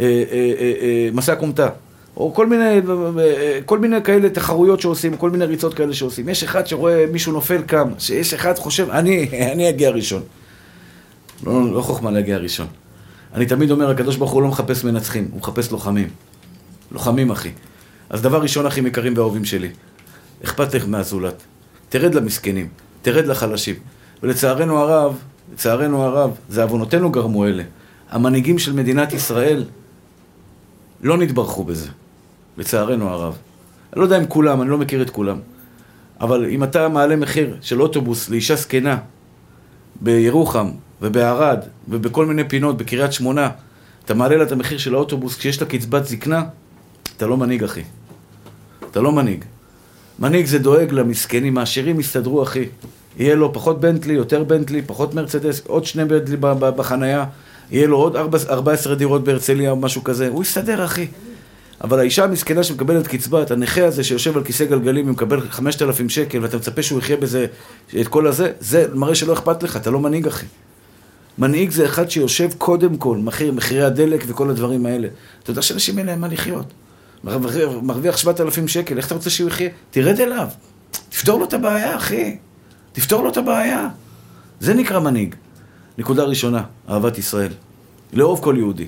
אה, 0.00 0.52
אה, 0.60 0.72
אה, 0.80 1.08
מסע 1.12 1.36
כומתה, 1.36 1.68
או 2.16 2.34
כל 2.34 2.46
מיני, 2.46 2.80
אה, 3.18 3.58
כל 3.66 3.78
מיני 3.78 4.02
כאלה 4.04 4.28
תחרויות 4.28 4.80
שעושים, 4.80 5.16
כל 5.16 5.30
מיני 5.30 5.44
ריצות 5.44 5.74
כאלה 5.74 5.94
שעושים. 5.94 6.28
יש 6.28 6.42
אחד 6.42 6.66
שרואה 6.66 7.04
מישהו 7.12 7.32
נופל 7.32 7.62
קם, 7.62 7.88
שיש 7.98 8.34
אחד 8.34 8.58
חושב, 8.58 8.90
אני, 8.90 9.28
אני 9.52 9.68
אגיע 9.68 9.90
ראשון. 9.90 10.22
לא, 11.46 11.72
לא 11.72 11.82
חוכמה 11.82 12.10
להגיע 12.10 12.38
ראשון. 12.38 12.66
אני 13.34 13.46
תמיד 13.46 13.70
אומר, 13.70 13.90
הקדוש 13.90 14.16
ברוך 14.16 14.30
הוא 14.30 14.42
לא 14.42 14.48
מחפש 14.48 14.84
מנצחים, 14.84 15.28
הוא 15.30 15.38
מחפש 15.40 15.72
לוחמים. 15.72 16.08
לוחמים, 16.92 17.30
אחי. 17.30 17.50
אז 18.10 18.22
דבר 18.22 18.42
ראשון, 18.42 18.66
אחים 18.66 18.86
יקרים 18.86 19.12
ואהובים 19.16 19.44
שלי, 19.44 19.68
אכפת 20.44 20.74
לך 20.74 20.84
מהזולת. 20.88 21.42
תרד 21.88 22.14
למסכנים, 22.14 22.68
תרד 23.02 23.26
לחלשים. 23.26 23.74
ולצערנו 24.22 24.78
הרב, 24.78 25.18
לצערנו 25.52 26.02
הרב, 26.02 26.30
זה 26.48 26.62
עוונותינו 26.62 27.10
גרמו 27.10 27.46
אלה. 27.46 27.62
המנהיגים 28.10 28.58
של 28.58 28.72
מדינת 28.72 29.12
ישראל 29.12 29.64
לא 31.02 31.16
נתברכו 31.16 31.64
בזה, 31.64 31.88
לצערנו 32.58 33.08
הרב. 33.08 33.36
אני 33.92 34.00
לא 34.00 34.04
יודע 34.04 34.18
אם 34.18 34.26
כולם, 34.26 34.62
אני 34.62 34.70
לא 34.70 34.78
מכיר 34.78 35.02
את 35.02 35.10
כולם. 35.10 35.38
אבל 36.20 36.46
אם 36.46 36.64
אתה 36.64 36.88
מעלה 36.88 37.16
מחיר 37.16 37.56
של 37.60 37.82
אוטובוס 37.82 38.30
לאישה 38.30 38.56
זקנה 38.56 38.98
בירוחם 40.00 40.70
ובערד 41.04 41.58
ובכל 41.88 42.26
מיני 42.26 42.48
פינות 42.48 42.76
בקריית 42.76 43.12
שמונה, 43.12 43.50
אתה 44.04 44.14
מעלה 44.14 44.36
לה 44.36 44.44
את 44.44 44.52
המחיר 44.52 44.78
של 44.78 44.94
האוטובוס 44.94 45.36
כשיש 45.36 45.60
לה 45.60 45.66
קצבת 45.66 46.06
זקנה, 46.06 46.42
אתה 47.16 47.26
לא 47.26 47.36
מנהיג, 47.36 47.64
אחי. 47.64 47.82
אתה 48.90 49.00
לא 49.00 49.12
מנהיג. 49.12 49.44
מנהיג 50.18 50.46
זה 50.46 50.58
דואג 50.58 50.92
למסכנים, 50.92 51.58
העשירים 51.58 52.00
יסתדרו, 52.00 52.42
אחי. 52.42 52.64
יהיה 53.18 53.34
לו 53.34 53.52
פחות 53.52 53.80
בנטלי, 53.80 54.12
יותר 54.14 54.44
בנטלי, 54.44 54.82
פחות 54.82 55.14
מרצדס, 55.14 55.62
עוד 55.66 55.84
שני 55.84 56.04
בנטלי 56.04 56.36
בחנייה, 56.76 57.24
יהיה 57.70 57.86
לו 57.86 57.96
עוד 57.96 58.16
14 58.48 58.94
דירות 58.94 59.24
בהרצליה 59.24 59.70
או 59.70 59.76
משהו 59.76 60.04
כזה, 60.04 60.28
הוא 60.28 60.42
יסתדר, 60.42 60.84
אחי. 60.84 61.06
אבל 61.80 61.98
האישה 61.98 62.24
המסכנה 62.24 62.62
שמקבלת 62.62 63.06
קצבת, 63.06 63.50
הנכה 63.50 63.86
הזה 63.86 64.04
שיושב 64.04 64.36
על 64.36 64.44
כיסא 64.44 64.64
גלגלים 64.64 65.08
ומקבל 65.08 65.40
5,000 65.40 66.08
שקל 66.08 66.38
ואתה 66.42 66.56
מצפה 66.56 66.82
שהוא 66.82 66.98
יחיה 66.98 67.16
בזה 67.16 67.46
את 68.00 68.08
כל 68.08 68.26
הזה, 68.26 68.52
זה 68.60 68.86
מראה 68.94 69.14
שלא 69.14 69.32
אכפת 69.32 69.62
לך, 69.62 69.76
אתה 69.76 69.90
לא 69.90 70.00
מנהיג 70.00 70.26
אחי. 70.26 70.46
מנהיג 71.38 71.70
זה 71.70 71.86
אחד 71.86 72.10
שיושב 72.10 72.50
קודם 72.58 72.96
כל, 72.96 73.18
מחיר, 73.18 73.52
מחירי 73.52 73.82
הדלק 73.82 74.24
וכל 74.28 74.50
הדברים 74.50 74.86
האלה. 74.86 75.08
אתה 75.42 75.50
יודע 75.50 75.62
שאנשים 75.62 75.98
אין 75.98 76.06
להם 76.06 76.20
מה 76.20 76.28
לחיות. 76.28 76.66
מרוויח 77.82 78.16
7,000 78.16 78.68
שקל, 78.68 78.96
איך 78.96 79.06
אתה 79.06 79.14
רוצה 79.14 79.30
שהוא 79.30 79.48
יחיה? 79.48 79.68
תרד 79.90 80.20
אליו, 80.20 80.48
תפתור 81.08 81.38
לו 81.38 81.44
את 81.44 81.54
הבעיה, 81.54 81.96
אחי. 81.96 82.36
תפתור 82.92 83.22
לו 83.22 83.28
את 83.28 83.36
הבעיה. 83.36 83.88
זה 84.60 84.74
נקרא 84.74 85.00
מנהיג. 85.00 85.34
נקודה 85.98 86.24
ראשונה, 86.24 86.62
אהבת 86.88 87.18
ישראל. 87.18 87.52
לאהוב 88.12 88.40
כל 88.42 88.54
יהודי. 88.58 88.86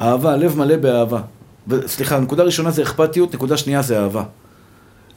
אהבה, 0.00 0.36
לב 0.36 0.58
מלא 0.58 0.76
באהבה. 0.76 1.20
סליחה, 1.86 2.20
נקודה 2.20 2.42
ראשונה 2.42 2.70
זה 2.70 2.82
אכפתיות, 2.82 3.34
נקודה 3.34 3.56
שנייה 3.56 3.82
זה 3.82 4.00
אהבה. 4.00 4.24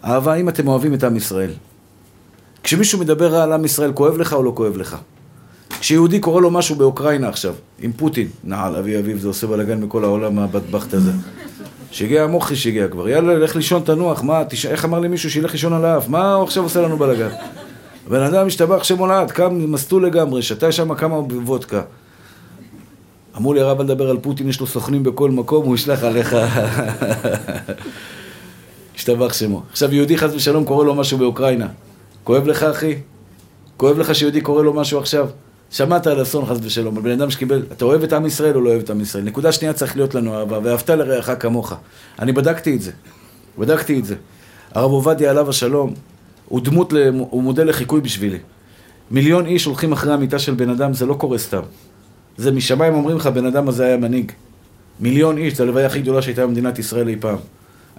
אהבה, 0.04 0.36
אם 0.36 0.50
אתם 0.50 0.68
אוהבים 0.68 0.94
את 0.94 1.04
עם 1.04 1.16
ישראל. 1.16 1.52
כשמישהו 2.64 3.00
מדבר 3.00 3.36
על 3.36 3.54
עם 3.54 3.66
ישראל, 3.66 3.94
כואב 3.94 4.18
לך 4.18 4.34
או 4.34 4.44
לא 4.44 4.52
כואב 4.56 4.78
לך? 4.78 4.98
כשיהודי 5.80 6.20
קורא 6.20 6.42
לו 6.42 6.52
משהו 6.52 6.76
באוקראינה 6.76 7.30
עכשיו, 7.30 7.54
עם 7.80 7.92
פוטין, 7.92 8.28
נעל 8.44 8.76
אבי 8.76 9.00
אביב, 9.00 9.20
זה 9.20 9.28
עושה 9.28 9.48
בלאגן 9.48 9.88
בכל 9.88 10.04
העולם 10.04 10.40
הבטבחת 10.40 10.94
הזה. 10.94 11.12
שיגע 11.92 12.24
המוחי 12.24 12.56
שיגע 12.56 12.88
כבר, 12.88 13.10
יאללה, 13.10 13.38
לך 13.38 13.56
לישון, 13.56 13.82
תנוח, 13.82 14.24
מה, 14.24 14.44
תש... 14.50 14.66
איך 14.66 14.86
אמר 14.86 15.00
לי 15.00 15.08
מישהו 15.08 15.32
שילך 15.32 15.52
לישון 15.52 15.74
על 15.74 15.86
האף, 15.86 16.10
מה 16.10 16.34
הוא 16.34 16.44
עכשיו 16.44 16.64
עושה 16.64 16.82
לנו 16.82 16.98
בלאגן? 16.98 17.30
הבן 18.08 18.22
אדם 18.22 18.48
השתבח 18.48 18.84
שם 18.84 18.98
הולד, 18.98 19.32
קם 19.32 19.72
מסטול 19.72 20.06
לגמרי, 20.06 20.42
שתה 20.42 20.72
שם 20.72 20.96
כמה 20.96 21.16
וודקה. 21.46 21.82
אמרו 23.38 23.54
לי 23.54 23.60
הרב 23.60 23.82
לדבר 23.82 24.10
על 24.10 24.18
פוטין, 24.18 24.50
יש 24.50 24.60
לו 24.60 24.68
סוכנים 24.68 25.04
בכל 25.04 25.32
מקום, 25.32 25.66
הוא 25.66 25.76
ישלח 25.76 26.04
עליך. 26.04 26.36
השתבח 28.96 29.34
שמו. 29.34 29.64
עכשיו 29.72 29.96
יהודי 29.96 30.18
חס 30.18 30.34
ושלום 30.34 30.66
קורא 30.66 30.86
לו 30.86 30.96
משהו 30.96 31.18
באוקראינה. 31.18 31.68
כואב 32.24 32.48
לך 32.48 32.64
אחי? 32.64 32.96
כואב 33.78 33.98
לך 33.98 34.16
שיהודי 34.16 34.42
קורא 34.42 34.64
לו 34.64 34.74
משהו 34.74 35.00
עכשיו? 35.00 35.28
שמעת 35.72 36.08
על 36.08 36.22
אסון 36.22 36.46
חס 36.46 36.58
ושלום, 36.62 36.98
על 36.98 37.04
בן 37.04 37.12
אדם 37.12 37.30
שקיבל, 37.30 37.64
אתה 37.72 37.86
אוהב 37.86 38.04
את 38.04 38.14
עם 38.14 38.26
ישראל 38.26 38.56
או 38.56 38.62
לא 38.62 38.70
אוהב 38.70 38.82
את 38.82 38.90
עם 38.90 39.02
ישראל? 39.02 39.24
נקודה 39.24 39.52
שנייה 39.52 39.74
צריך 39.74 39.96
להיות 39.96 40.16
לנו 40.16 40.40
אהבה, 40.40 40.60
ואהבת 40.64 40.90
לרעך 40.90 41.30
כמוך. 41.40 41.74
אני 42.20 42.32
בדקתי 42.32 42.76
את 42.76 42.82
זה, 42.82 42.92
בדקתי 43.58 44.00
את 44.00 44.06
זה. 44.06 44.16
הרב 44.74 44.92
עובדיה 44.92 45.30
עליו 45.30 45.50
השלום, 45.50 45.94
הוא 46.48 46.62
דמות, 46.62 46.94
הוא 47.30 47.44
מודל 47.44 47.70
לחיקוי 47.70 48.02
בשבילי. 48.02 48.38
מיליון 49.12 49.46
איש 49.46 49.66
הולכים 49.66 49.92
אחרי 49.92 50.14
המיטה 50.14 50.40
של 50.40 50.54
בן 50.54 50.70
אדם, 50.70 50.94
זה 50.94 51.06
לא 51.06 51.14
קורה 51.14 51.38
סתם. 51.38 51.62
זה 52.38 52.52
משמיים 52.52 52.94
אומרים 52.94 53.18
לך, 53.18 53.28
בן 53.28 53.46
אדם 53.46 53.68
הזה 53.68 53.86
היה 53.86 53.98
מנהיג. 53.98 54.32
מיליון 55.00 55.38
איש, 55.38 55.54
זו 55.54 55.64
הלוויה 55.64 55.86
הכי 55.86 56.02
גדולה 56.02 56.22
שהייתה 56.22 56.48
במדינת 56.48 56.80
ישראל 56.80 57.08
אי 57.08 57.16
פעם. 57.20 57.38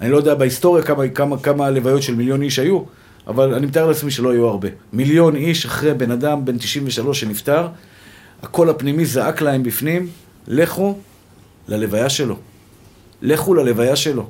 אני 0.01 0.11
לא 0.11 0.16
יודע 0.16 0.35
בהיסטוריה 0.35 0.85
כמה, 0.85 1.09
כמה, 1.09 1.39
כמה 1.39 1.66
הלוויות 1.66 2.03
של 2.03 2.14
מיליון 2.14 2.43
איש 2.43 2.59
היו, 2.59 2.81
אבל 3.29 3.55
אני 3.55 3.66
מתאר 3.66 3.87
לעצמי 3.87 4.11
שלא 4.11 4.33
היו 4.33 4.49
הרבה. 4.49 4.68
מיליון 4.93 5.37
איש 5.37 5.66
אחרי 5.66 5.95
בן 5.95 6.11
אדם 6.11 6.45
בן 6.45 6.59
93 6.59 7.20
שנפטר, 7.20 7.68
הקול 8.43 8.70
הפנימי 8.70 9.07
זעק 9.07 9.41
להם 9.41 9.62
בפנים, 9.62 10.09
לכו 10.49 10.99
ללוויה 11.68 12.09
שלו. 12.09 12.37
לכו 13.22 13.55
ללוויה 13.55 13.97
שלו. 13.97 14.26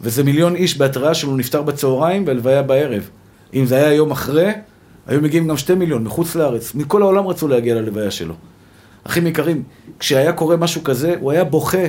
וזה 0.00 0.24
מיליון 0.24 0.56
איש 0.56 0.78
בהתראה 0.78 1.14
שלו 1.14 1.36
נפטר 1.36 1.62
בצהריים 1.62 2.26
והלוויה 2.26 2.62
בערב. 2.62 3.10
אם 3.54 3.66
זה 3.66 3.76
היה 3.76 3.92
יום 3.92 4.10
אחרי, 4.10 4.52
היו 5.06 5.20
מגיעים 5.20 5.48
גם 5.48 5.56
שתי 5.56 5.74
מיליון 5.74 6.04
מחוץ 6.04 6.34
לארץ. 6.34 6.74
מכל 6.74 7.02
העולם 7.02 7.26
רצו 7.26 7.48
להגיע 7.48 7.74
ללוויה 7.74 8.10
שלו. 8.10 8.34
אחים 9.04 9.26
יקרים, 9.26 9.62
כשהיה 9.98 10.32
קורה 10.32 10.56
משהו 10.56 10.84
כזה, 10.84 11.14
הוא 11.20 11.30
היה 11.30 11.44
בוכה. 11.44 11.86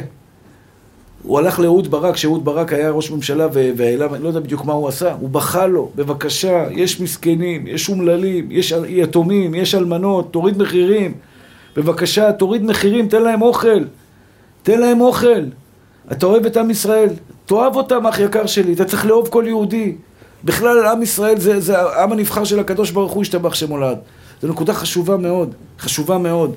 הוא 1.23 1.39
הלך 1.39 1.59
לאהוד 1.59 1.91
ברק, 1.91 2.13
כשאהוד 2.13 2.45
ברק 2.45 2.73
היה 2.73 2.89
ראש 2.89 3.11
ממשלה 3.11 3.47
והעלה, 3.51 4.07
אני 4.15 4.23
לא 4.23 4.27
יודע 4.27 4.39
בדיוק 4.39 4.65
מה 4.65 4.73
הוא 4.73 4.87
עשה, 4.87 5.13
הוא 5.13 5.29
בכה 5.29 5.67
לו, 5.67 5.91
בבקשה, 5.95 6.65
יש 6.71 7.01
מסכנים, 7.01 7.67
יש 7.67 7.89
אומללים, 7.89 8.51
יש 8.51 8.73
יתומים, 8.87 9.55
יש 9.55 9.75
אלמנות, 9.75 10.33
תוריד 10.33 10.57
מחירים. 10.57 11.13
בבקשה, 11.75 12.31
תוריד 12.31 12.63
מחירים, 12.63 13.07
תן 13.07 13.21
להם 13.21 13.41
אוכל. 13.41 13.83
תן 14.63 14.79
להם 14.79 15.01
אוכל. 15.01 15.43
אתה 16.11 16.25
אוהב 16.25 16.45
את 16.45 16.57
עם 16.57 16.69
ישראל, 16.69 17.09
תאהב 17.45 17.75
אותם, 17.75 18.07
אח 18.07 18.19
יקר 18.19 18.45
שלי, 18.45 18.73
אתה 18.73 18.85
צריך 18.85 19.05
לאהוב 19.05 19.27
כל 19.29 19.43
יהודי. 19.47 19.95
בכלל, 20.43 20.85
עם 20.85 21.01
ישראל 21.01 21.39
זה, 21.39 21.59
זה 21.59 21.79
העם 21.79 22.11
הנבחר 22.11 22.43
של 22.43 22.59
הקדוש 22.59 22.91
ברוך 22.91 23.11
הוא 23.11 23.21
השתבח 23.21 23.53
שמולד. 23.53 23.97
זו 24.41 24.47
נקודה 24.47 24.73
חשובה 24.73 25.17
מאוד, 25.17 25.55
חשובה 25.79 26.17
מאוד. 26.17 26.55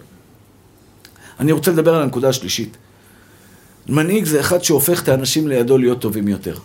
אני 1.40 1.52
רוצה 1.52 1.70
לדבר 1.70 1.94
על 1.94 2.02
הנקודה 2.02 2.28
השלישית. 2.28 2.76
מנהיג 3.88 4.24
זה 4.24 4.40
אחד 4.40 4.64
שהופך 4.64 5.02
את 5.02 5.08
האנשים 5.08 5.48
לידו 5.48 5.78
להיות 5.78 6.00
טובים 6.00 6.28
יותר. 6.28 6.58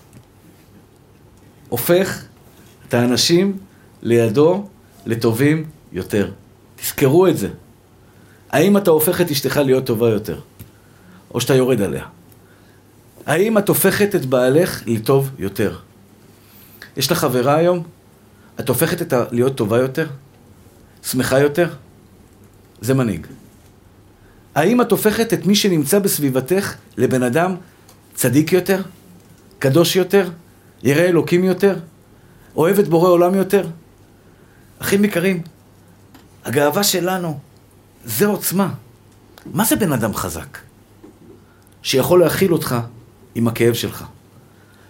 הופך 1.69 2.23
את 2.87 2.93
האנשים 2.93 3.57
לידו 4.01 4.67
לטובים 5.05 5.65
יותר. 5.91 6.31
תזכרו 6.75 7.27
את 7.27 7.37
זה. 7.37 7.49
האם 8.49 8.77
אתה 8.77 8.91
הופך 8.91 9.21
את 9.21 9.31
אשתך 9.31 9.57
להיות 9.57 9.85
טובה 9.85 10.09
יותר? 10.09 10.39
או 11.33 11.41
שאתה 11.41 11.55
יורד 11.55 11.81
עליה? 11.81 12.05
האם 13.25 13.57
את 13.57 13.69
הופכת 13.69 14.15
את 14.15 14.25
בעלך 14.25 14.83
לטוב 14.87 15.29
יותר? 15.39 15.77
יש 16.97 17.11
לך 17.11 17.17
חברה 17.17 17.55
היום? 17.55 17.83
את 18.59 18.69
הופכת 18.69 19.01
את 19.01 19.13
ה... 19.13 19.25
להיות 19.31 19.55
טובה 19.55 19.77
יותר? 19.77 20.07
שמחה 21.03 21.39
יותר? 21.39 21.69
זה 22.81 22.93
מנהיג. 22.93 23.27
האם 24.59 24.81
את 24.81 24.91
הופכת 24.91 25.33
את 25.33 25.45
מי 25.45 25.55
שנמצא 25.55 25.99
בסביבתך 25.99 26.75
לבן 26.97 27.23
אדם 27.23 27.55
צדיק 28.13 28.53
יותר? 28.53 28.81
קדוש 29.59 29.95
יותר? 29.95 30.29
ירא 30.83 31.01
אלוקים 31.01 31.43
יותר? 31.43 31.79
אוהב 32.55 32.79
את 32.79 32.87
בורא 32.87 33.09
עולם 33.09 33.35
יותר? 33.35 33.67
אחים 34.79 35.05
יקרים, 35.05 35.41
הגאווה 36.45 36.83
שלנו 36.83 37.39
זה 38.05 38.25
עוצמה. 38.25 38.73
מה 39.45 39.65
זה 39.65 39.75
בן 39.75 39.93
אדם 39.93 40.13
חזק? 40.13 40.57
שיכול 41.81 42.19
להכיל 42.19 42.53
אותך 42.53 42.75
עם 43.35 43.47
הכאב 43.47 43.73
שלך. 43.73 44.03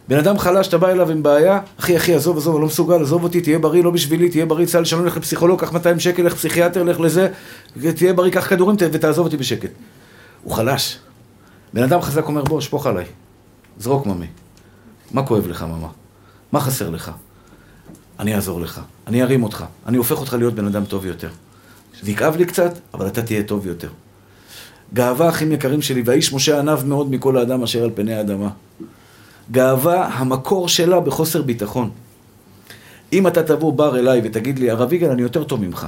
בן 0.10 0.18
אדם 0.18 0.38
חלש, 0.38 0.68
אתה 0.68 0.78
בא 0.78 0.90
אליו 0.90 1.12
עם 1.12 1.24
בעיה, 1.24 1.60
אחי, 1.80 1.98
אחי, 1.98 2.16
עזוב, 2.16 2.38
עזוב, 2.38 2.56
אני 2.56 2.62
לא 2.62 2.68
מסוגל, 2.68 3.02
עזוב 3.02 3.24
אותי, 3.24 3.42
תהיה 3.42 3.60
בריא, 3.60 3.84
לא 3.84 3.92
בשבילי, 3.92 4.30
תהיה 4.30 4.46
בריא, 4.46 4.66
צה"ל 4.66 4.86
שלום, 4.86 5.06
לך 5.06 5.18
לפסיכולוג, 5.18 5.62
קח 5.62 5.74
200 5.74 6.00
שקל, 6.00 6.24
לך 6.24 6.36
פסיכיאטר, 6.36 6.84
לך 6.84 7.00
לזה, 7.00 7.28
תהיה 7.96 8.14
בריא, 8.14 8.32
קח 8.32 8.50
כדורים 8.50 8.76
ותעזוב 8.80 9.26
אותי 9.26 9.38
בשקט. 9.38 9.70
הוא 10.44 10.54
חלש. 10.54 11.00
בן 11.74 11.84
אדם 11.84 12.02
חזק 12.02 12.28
אומר, 12.28 12.44
בוא, 12.44 12.62
שפוך 12.62 12.88
עליי. 12.88 13.06
זרוק 13.80 14.06
ממי. 14.06 14.26
מה 15.12 15.24
כואב 15.24 15.48
לך, 15.48 15.64
ממה? 15.64 15.88
מה 16.52 16.60
חסר 16.60 16.90
לך? 16.90 17.12
אני 18.20 18.36
אעזור 18.36 18.62
לך, 18.62 18.82
אני 19.08 19.24
ארים 19.24 19.44
אותך, 19.44 19.66
אני 19.86 19.98
הופך 19.98 20.20
אותך 20.20 20.34
להיות 20.34 20.54
בן 20.54 20.66
אדם 20.66 20.86
טוב 20.86 21.06
יותר. 21.06 21.30
זה 22.02 22.12
יכאב 22.12 22.36
לי 22.36 22.46
קצת, 22.46 22.72
אבל 22.94 23.08
אתה 23.08 23.22
תהיה 23.22 23.44
טוב 23.44 23.68
יותר. 23.68 23.90
גאווה, 24.94 25.30
אחים 25.30 25.52
יקרים 25.52 25.82
שלי, 25.82 26.02
והאיש 26.06 26.34
משה 26.34 26.60
ענב 26.60 26.86
מאוד 26.86 27.12
מכל 27.12 27.38
האדם 27.38 27.64
אשר 27.64 27.84
על 27.84 27.92
פני 27.96 28.14
האדמה. 28.14 28.50
גאווה, 29.52 30.08
המקור 30.08 30.70
שלה 30.70 31.00
בחוסר 31.00 31.42
ביטחון. 31.42 31.92
אם 33.14 33.28
אתה 33.28 33.44
תבוא 33.44 33.74
בר 33.74 34.00
אליי 34.00 34.22
ותגיד 34.24 34.60
לי, 34.60 34.72
הרב 34.72 34.94
יגאל, 34.94 35.10
אני 35.10 35.22
יותר 35.22 35.44
טוב 35.44 35.62
ממך. 35.62 35.88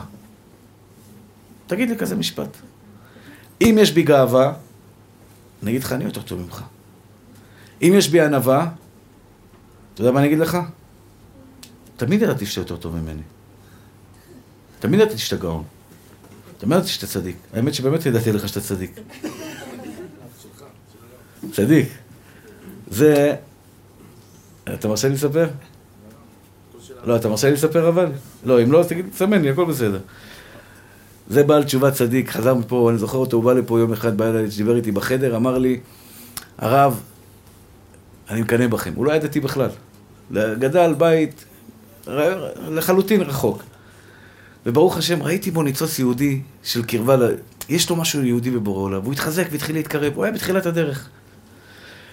תגיד 1.68 1.90
לי 1.90 1.98
כזה 1.98 2.16
משפט. 2.16 2.58
אם 3.62 3.78
יש 3.82 3.92
בי 3.92 4.04
גאווה, 4.04 4.54
אני 5.64 5.72
אגיד 5.72 5.84
לך, 5.84 5.92
אני 5.94 6.04
יותר 6.04 6.22
טוב 6.22 6.42
ממך. 6.42 6.64
אם 7.82 7.94
יש 7.96 8.10
בי 8.10 8.22
ענווה, 8.22 8.68
אתה 9.94 10.02
יודע 10.02 10.12
מה 10.12 10.20
אני 10.20 10.28
אגיד 10.28 10.40
לך? 10.40 10.58
תמיד 11.98 12.22
ידעתי 12.22 12.46
שאתה 12.46 12.62
יותר 12.62 12.78
טוב 12.78 12.96
ממני. 12.96 13.22
תמיד 14.80 15.00
ידעתי 15.00 15.18
שאתה 15.18 15.42
גאון. 15.42 15.64
תמיד 16.58 16.78
ידעתי 16.78 16.90
שאתה 16.90 17.08
צדיק. 17.08 17.36
האמת 17.54 17.74
שבאמת 17.74 18.06
ידעתי 18.06 18.32
לך 18.32 18.48
שאתה 18.48 18.62
צדיק. 18.62 19.00
צדיק. 21.52 21.88
זה 22.92 23.36
אתה 24.74 24.88
מרשה 24.88 25.08
לי 25.08 25.14
לספר? 25.14 25.48
לא, 27.06 27.16
אתה 27.16 27.30
מרשה 27.30 27.48
לי 27.48 27.54
לספר 27.54 27.90
אבל? 27.90 28.12
לא, 28.46 28.64
אם 28.64 28.72
לא, 28.72 28.80
אז 28.80 28.88
תגיד, 28.88 29.06
תסמן 29.12 29.42
לי, 29.42 29.50
הכל 29.50 29.66
בסדר. 29.66 30.00
זה 31.30 31.44
בעל 31.44 31.64
תשובה 31.64 31.92
צדיק, 31.92 32.30
חזר 32.30 32.54
מפה, 32.54 32.90
אני 32.90 32.98
זוכר 32.98 33.18
אותו, 33.18 33.38
הוא 33.38 33.44
בא 33.44 33.54
לפה 33.54 33.80
יום 33.80 33.94
אחד, 33.94 34.18
בא 34.18 34.30
אליי, 34.30 34.48
דיבר 34.58 34.76
איתי 34.76 34.92
בחדר, 34.92 35.36
אמר 35.36 35.58
לי, 35.58 35.80
הרב, 36.58 37.02
אני 38.30 38.42
מקנא 38.42 38.68
בכם. 38.68 38.94
הוא 38.96 39.06
לא 39.06 39.12
היה 39.12 39.20
דתי 39.20 39.40
בכלל. 39.40 39.70
גדל 40.34 40.94
בית 40.98 41.46
לחלוטין 42.70 43.22
רחוק. 43.22 43.64
וברוך 44.66 44.98
השם, 44.98 45.24
ראיתי 45.24 45.52
בו 45.52 45.64
ניצוץ 45.64 46.00
יהודי 46.00 46.42
של 46.64 46.84
קרבה, 46.84 47.16
ל... 47.16 47.24
יש 47.70 47.90
לו 47.90 47.96
משהו 47.96 48.24
יהודי 48.24 48.52
בבורא 48.52 48.82
עולם, 48.82 49.00
והוא 49.02 49.14
התחזק 49.14 49.48
והתחיל 49.52 49.76
להתקרב, 49.76 50.14
הוא 50.16 50.24
היה 50.24 50.34
בתחילת 50.34 50.66
הדרך. 50.66 51.10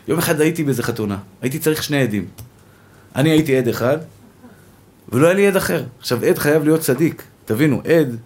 יום 0.09 0.18
אחד 0.18 0.40
הייתי 0.40 0.64
באיזה 0.64 0.82
חתונה, 0.82 1.18
הייתי 1.42 1.59
צריך 1.59 1.82
שני 1.82 2.02
עדים. 2.02 2.26
אני 3.19 3.31
הייתי 3.31 3.57
עד 3.57 3.69
אחד, 3.69 3.99
ולא 5.09 5.27
היה 5.27 5.35
לי 5.35 5.47
עד 5.47 5.57
אחר. 5.57 5.85
עכשיו, 5.99 6.25
עד 6.25 6.39
חייב 6.39 6.64
להיות 6.64 6.81
צדיק. 6.81 7.23
תבינו, 7.45 7.81
עד 7.85 8.16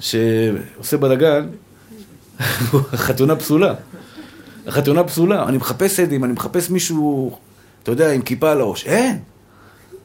שעושה 0.00 0.96
בלאגן, 0.96 1.48
חתונה 3.04 3.36
פסולה. 3.36 3.74
החתונה 4.66 5.04
פסולה. 5.04 5.48
אני 5.48 5.56
מחפש 5.56 6.00
עדים, 6.00 6.24
אני 6.24 6.32
מחפש 6.32 6.70
מישהו, 6.70 7.36
אתה 7.82 7.92
יודע, 7.92 8.12
עם 8.12 8.22
כיפה 8.22 8.50
על 8.50 8.60
הראש. 8.60 8.86
אין. 8.86 9.18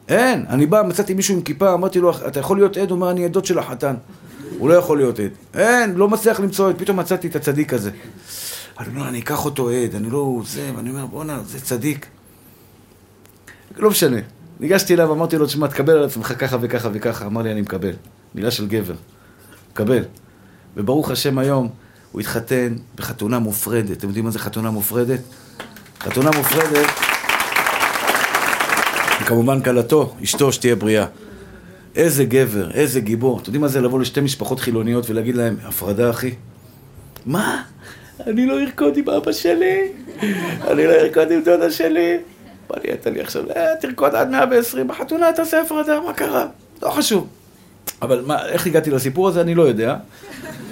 אין. 0.08 0.44
אני 0.48 0.66
בא, 0.66 0.82
מצאתי 0.82 1.14
מישהו 1.14 1.34
עם 1.34 1.42
כיפה, 1.42 1.74
אמרתי 1.74 2.00
לו, 2.00 2.12
אתה 2.26 2.40
יכול 2.40 2.56
להיות 2.56 2.76
עד? 2.76 2.90
הוא 2.90 2.96
אומר, 2.96 3.10
אני 3.10 3.24
עדות 3.24 3.44
של 3.44 3.58
החתן. 3.58 3.94
הוא 4.58 4.68
לא 4.68 4.74
יכול 4.74 4.98
להיות 4.98 5.18
עד. 5.18 5.30
אין, 5.54 5.94
לא 5.94 6.08
מצליח 6.08 6.40
למצוא 6.40 6.68
עד. 6.68 6.78
פתאום 6.78 6.98
מצאתי 6.98 7.26
את 7.28 7.36
הצדיק 7.36 7.72
הזה. 7.72 7.90
אני 8.78 8.88
אומר, 8.88 9.08
אני 9.08 9.20
אקח 9.20 9.44
אותו 9.44 9.70
עד, 9.70 9.94
אני 9.94 10.10
לא... 10.10 10.42
זה, 10.46 10.70
ואני 10.76 10.90
אומר, 10.90 11.06
בואנה, 11.06 11.40
זה 11.46 11.60
צדיק. 11.60 12.06
לא 13.78 13.90
משנה. 13.90 14.16
ניגשתי 14.60 14.94
אליו, 14.94 15.12
אמרתי 15.12 15.38
לו, 15.38 15.46
תשמע, 15.46 15.66
תקבל 15.66 15.92
על 15.92 16.04
עצמך 16.04 16.32
ככה 16.38 16.56
וככה 16.60 16.88
וככה. 16.92 17.26
אמר 17.26 17.42
לי, 17.42 17.52
אני 17.52 17.60
מקבל. 17.60 17.92
מילה 18.34 18.50
של 18.50 18.66
גבר. 18.66 18.94
מקבל. 19.72 20.04
וברוך 20.76 21.10
השם 21.10 21.38
היום, 21.38 21.68
הוא 22.12 22.20
התחתן 22.20 22.74
בחתונה 22.96 23.38
מופרדת. 23.38 23.98
אתם 23.98 24.06
יודעים 24.06 24.24
מה 24.24 24.30
זה 24.30 24.38
חתונה 24.38 24.70
מופרדת? 24.70 25.20
חתונה 26.00 26.30
מופרדת, 26.36 26.86
וכמובן 29.22 29.60
כלתו, 29.60 30.14
אשתו, 30.24 30.52
שתהיה 30.52 30.76
בריאה. 30.76 31.06
איזה 31.96 32.24
גבר, 32.24 32.70
איזה 32.70 33.00
גיבור. 33.00 33.38
אתם 33.38 33.46
יודעים 33.46 33.60
מה 33.60 33.68
זה 33.68 33.80
לבוא 33.80 34.00
לשתי 34.00 34.20
משפחות 34.20 34.60
חילוניות 34.60 35.10
ולהגיד 35.10 35.36
להם, 35.36 35.56
הפרדה, 35.64 36.10
אחי? 36.10 36.34
מה? 37.26 37.62
אני 38.26 38.46
לא 38.46 38.60
ארקוד 38.60 38.96
עם 38.96 39.08
אבא 39.08 39.32
שלי, 39.32 39.92
אני 40.70 40.86
לא 40.86 40.92
ארקוד 40.92 41.30
עם 41.30 41.42
דודה 41.44 41.70
שלי. 41.70 42.16
מה 42.70 42.76
נהיית 42.84 43.06
לי 43.06 43.20
עכשיו? 43.20 43.42
אה, 43.56 43.76
תרקוד 43.80 44.14
עד 44.14 44.30
120, 44.30 44.88
בחתונה 44.88 45.32
תעשה 45.32 45.60
הפרדה, 45.60 46.00
מה 46.00 46.12
קרה? 46.12 46.46
לא 46.82 46.90
חשוב. 46.90 47.26
אבל 48.02 48.22
מה, 48.26 48.46
איך 48.48 48.66
הגעתי 48.66 48.90
לסיפור 48.90 49.28
הזה, 49.28 49.40
אני 49.40 49.54
לא 49.54 49.62
יודע. 49.62 49.96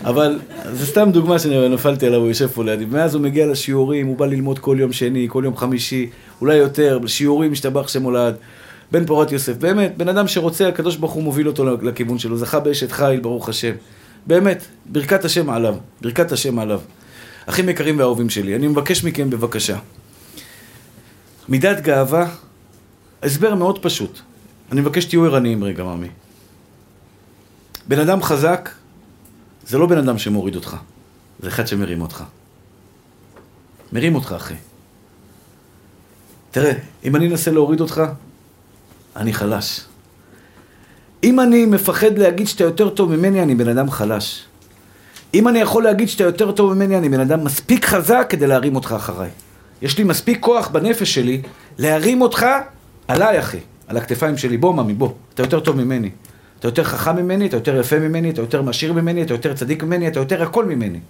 אבל 0.05 0.38
זה 0.72 0.86
סתם 0.86 1.11
דוגמה 1.12 1.38
שנפלתי 1.38 2.07
עליו, 2.07 2.20
הוא 2.20 2.28
יושב 2.28 2.47
פה 2.47 2.64
לידי. 2.64 2.84
מאז 2.84 3.14
הוא 3.14 3.22
מגיע 3.22 3.47
לשיעורים, 3.47 4.07
הוא 4.07 4.16
בא 4.16 4.26
ללמוד 4.26 4.59
כל 4.59 4.76
יום 4.80 4.92
שני, 4.92 5.26
כל 5.30 5.42
יום 5.44 5.57
חמישי, 5.57 6.11
אולי 6.40 6.57
יותר, 6.57 7.01
שיעורים, 7.07 7.53
משתבח 7.53 7.88
שם 7.88 8.03
הולד. 8.03 8.34
בן 8.92 9.07
פורת 9.07 9.32
יוסף, 9.32 9.57
באמת, 9.57 9.97
בן 9.97 10.09
אדם 10.09 10.28
שרוצה, 10.28 10.68
הקדוש 10.68 10.97
ברוך 10.97 11.12
הוא 11.12 11.22
מוביל 11.22 11.47
אותו 11.47 11.76
לכיוון 11.82 12.18
שלו, 12.18 12.36
זכה 12.36 12.61
באשת 12.61 12.92
חיל, 12.92 13.20
ברוך 13.20 13.49
השם. 13.49 13.72
באמת, 14.26 14.64
ברכת 14.86 15.24
השם 15.24 15.51
עליו, 15.51 15.74
ברכת 16.01 16.32
השם 16.32 16.59
עליו. 16.59 16.80
אחים 17.47 17.68
יקרים 17.68 17.99
ואהובים 17.99 18.30
שלי, 18.30 18.57
אני 18.57 18.68
מבקש 18.68 19.05
מכם 19.05 19.30
בבקשה. 19.30 19.76
מידת 21.49 21.80
גאווה, 21.80 22.28
הסבר 23.22 23.55
מאוד 23.55 23.82
פשוט. 23.82 24.20
אני 24.72 24.80
מבקש 24.80 25.05
שתהיו 25.05 25.24
ערניים 25.24 25.64
רגע, 25.64 25.84
ממי. 25.84 26.09
בן 27.88 27.99
אדם 27.99 28.22
חזק, 28.22 28.70
זה 29.66 29.78
לא 29.78 29.86
בן 29.86 29.99
אדם 29.99 30.18
שמוריד 30.18 30.57
אותך, 30.57 30.76
זה 31.40 31.49
אחד 31.49 31.66
שמרים 31.66 32.03
אותך. 32.03 32.24
מרים 33.92 34.14
אותך, 34.14 34.32
אחי. 34.36 34.55
תראה, 36.51 36.72
אם 37.05 37.16
אני 37.16 37.28
אנסה 37.28 37.51
להוריד 37.51 37.80
אותך, 37.80 38.03
אני 39.16 39.32
חלש. 39.32 39.80
אם 41.24 41.40
אני 41.40 41.66
מפחד 41.66 42.18
להגיד 42.18 42.47
שאתה 42.47 42.64
יותר 42.64 42.88
טוב 42.90 43.16
ממני, 43.16 43.42
אני 43.42 43.55
בן 43.55 43.68
אדם 43.68 43.90
חלש. 43.90 44.44
אם 45.34 45.49
אני 45.49 45.59
יכול 45.59 45.84
להגיד 45.84 46.09
שאתה 46.09 46.24
יותר 46.24 46.53
טוב 46.53 46.72
ממני, 46.72 46.99
אני 46.99 47.09
בן 47.09 47.20
אדם 47.20 47.44
מספיק 47.44 47.84
חזק 47.84 48.26
כדי 48.28 48.47
להרים 48.47 48.76
אותך 48.76 48.92
אחריי. 48.97 49.30
יש 49.83 49.99
לי 49.99 50.05
מספיק 50.05 50.39
כוח 50.41 50.68
בנפש 50.68 51.14
שלי 51.14 51.43
להרים 51.79 52.22
אותך 52.22 52.47
עליי, 53.09 53.41
אחי. 53.41 53.59
על 53.89 53.97
הכתפיים 53.97 54.37
שלי. 54.37 54.57
בוא, 54.57 54.74
ממי, 54.74 54.95
בוא. 54.95 55.12
אתה 55.35 55.43
יותר 55.43 55.61
טוב 55.61 55.77
ממני. 55.77 56.11
אתה 56.59 56.68
יותר 56.68 56.85
חכם 56.85 57.16
ממני, 57.16 57.47
אתה 57.47 57.57
יותר 57.57 57.81
יפה 57.81 57.99
ממני, 57.99 58.31
אתה 58.31 58.41
יותר 58.41 58.62
מעשיר 58.62 58.93
ממני, 58.93 59.22
אתה 59.22 59.35
יותר 59.35 59.55
צדיק 59.55 59.83
ממני, 59.83 60.09
אתה 60.09 60.20
יותר 60.20 60.43
הכל 60.43 60.64
ממני. 60.64 61.01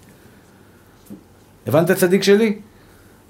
הבנת 1.67 1.91
צדיק 1.91 2.23
שלי? 2.23 2.59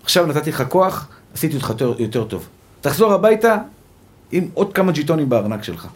עכשיו 0.03 0.25
נתתי 0.25 0.49
לך 0.49 0.63
כוח, 0.69 1.07
עשיתי 1.33 1.55
אותך 1.55 1.69
יותר, 1.69 1.93
יותר 1.99 2.23
טוב. 2.23 2.47
תחזור 2.81 3.13
הביתה 3.13 3.57
עם 4.31 4.47
עוד 4.53 4.73
כמה 4.73 4.91
ג'יטונים 4.91 5.29
בארנק 5.29 5.63
שלך. 5.63 5.87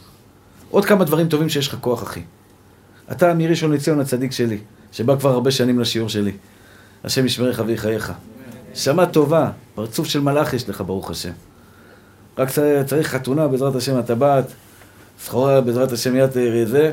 עוד 0.70 0.86
כמה 0.86 1.06
דברים 1.06 1.28
טובים 1.28 1.50
שיש 1.50 1.68
לך 1.68 1.78
כוח, 1.82 2.04
אחי. 2.04 2.22
אתה 3.12 3.34
מראשון 3.34 3.72
לציון 3.72 4.00
הצדיק 4.00 4.32
שלי, 4.32 4.58
שבא 4.92 5.20
כבר 5.20 5.30
הרבה 5.30 5.52
שנים 5.52 5.80
לשיעור 5.80 6.10
שלי. 6.10 6.32
השם 7.04 7.26
ישמרך 7.26 7.62
ויחייך. 7.66 8.12
שמה 8.74 9.06
טובה, 9.06 9.50
פרצוף 9.76 10.08
של 10.08 10.20
מלאך 10.20 10.54
יש 10.54 10.70
לך, 10.70 10.84
ברוך 10.86 11.12
השם. 11.12 11.32
רק 12.38 12.50
צריך 12.86 13.08
חתונה, 13.08 13.48
בעזרת 13.48 13.76
השם, 13.76 13.96
הטבעת, 13.96 14.46
סחורה 15.24 15.62
בעזרת 15.62 15.92
השם 15.92 16.16
יד 16.16 16.32
זה. 16.66 16.92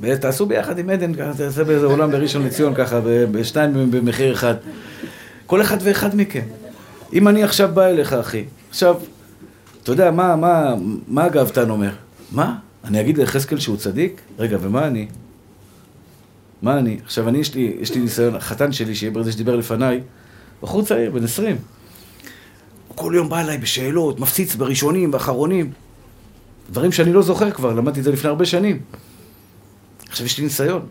ותעשו 0.00 0.46
ביחד 0.46 0.78
עם 0.78 0.90
עדן, 0.90 1.12
תעשה 1.36 1.64
באיזה 1.64 1.86
עולם 1.86 2.10
בראשון 2.10 2.46
לציון 2.46 2.74
ככה, 2.74 3.00
בשניים 3.04 3.90
במחיר 3.90 4.32
אחד. 4.32 4.54
כל 5.46 5.62
אחד 5.62 5.76
ואחד 5.80 6.16
מכם. 6.16 6.40
אם 7.12 7.28
אני 7.28 7.42
עכשיו 7.42 7.70
בא 7.74 7.86
אליך, 7.86 8.12
אחי, 8.12 8.44
עכשיו, 8.70 8.96
אתה 9.82 9.92
יודע, 9.92 10.10
מה, 10.10 10.36
מה, 10.36 10.74
מה 11.08 11.24
הגאוותן 11.24 11.70
אומר? 11.70 11.90
מה? 12.32 12.56
אני 12.84 13.00
אגיד 13.00 13.18
ליחזקאל 13.18 13.58
שהוא 13.58 13.76
צדיק? 13.76 14.20
רגע, 14.38 14.58
ומה 14.60 14.86
אני? 14.86 15.06
מה 16.64 16.78
אני? 16.78 16.98
עכשיו, 17.04 17.28
אני, 17.28 17.38
יש 17.38 17.54
לי, 17.54 17.76
יש 17.80 17.94
לי 17.94 18.00
ניסיון, 18.00 18.34
החתן 18.34 18.72
שלי, 18.72 18.94
שיהיה 18.94 19.12
ברזה 19.12 19.32
שדיבר 19.32 19.56
לפניי, 19.56 20.00
בחור 20.62 20.84
צעיר, 20.84 21.10
בן 21.10 21.24
עשרים. 21.24 21.56
הוא 22.88 22.96
כל 22.96 23.12
יום 23.16 23.28
בא 23.28 23.40
אליי 23.40 23.58
בשאלות, 23.58 24.20
מפציץ 24.20 24.54
בראשונים, 24.54 25.10
באחרונים. 25.10 25.70
דברים 26.70 26.92
שאני 26.92 27.12
לא 27.12 27.22
זוכר 27.22 27.50
כבר, 27.50 27.72
למדתי 27.72 27.98
את 27.98 28.04
זה 28.04 28.12
לפני 28.12 28.30
הרבה 28.30 28.44
שנים. 28.44 28.78
עכשיו 30.08 30.26
יש 30.26 30.38
לי 30.38 30.44
ניסיון. 30.44 30.86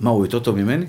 מה, 0.00 0.10
הוא 0.10 0.26
יותר 0.26 0.38
טוב 0.38 0.56
ממני? 0.56 0.86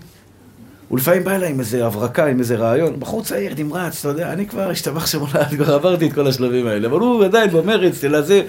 הוא 0.93 0.99
לפעמים 0.99 1.23
בא 1.23 1.31
אליי 1.31 1.49
עם 1.49 1.59
איזה 1.59 1.85
הברקה, 1.85 2.25
עם 2.25 2.39
איזה 2.39 2.55
רעיון. 2.55 2.99
בחור 2.99 3.23
צעיר, 3.23 3.53
נמרץ, 3.57 3.99
אתה 3.99 4.07
יודע, 4.07 4.33
אני 4.33 4.47
כבר 4.47 4.69
השתבח 4.69 5.05
שמונה, 5.05 5.45
כבר 5.57 5.73
עברתי 5.73 6.07
את 6.07 6.13
כל 6.13 6.27
השלבים 6.27 6.67
האלה. 6.67 6.87
אבל 6.87 6.99
הוא 6.99 7.25
עדיין 7.25 7.49
במרץ, 7.51 8.03
אלא 8.03 8.21
זה, 8.21 8.41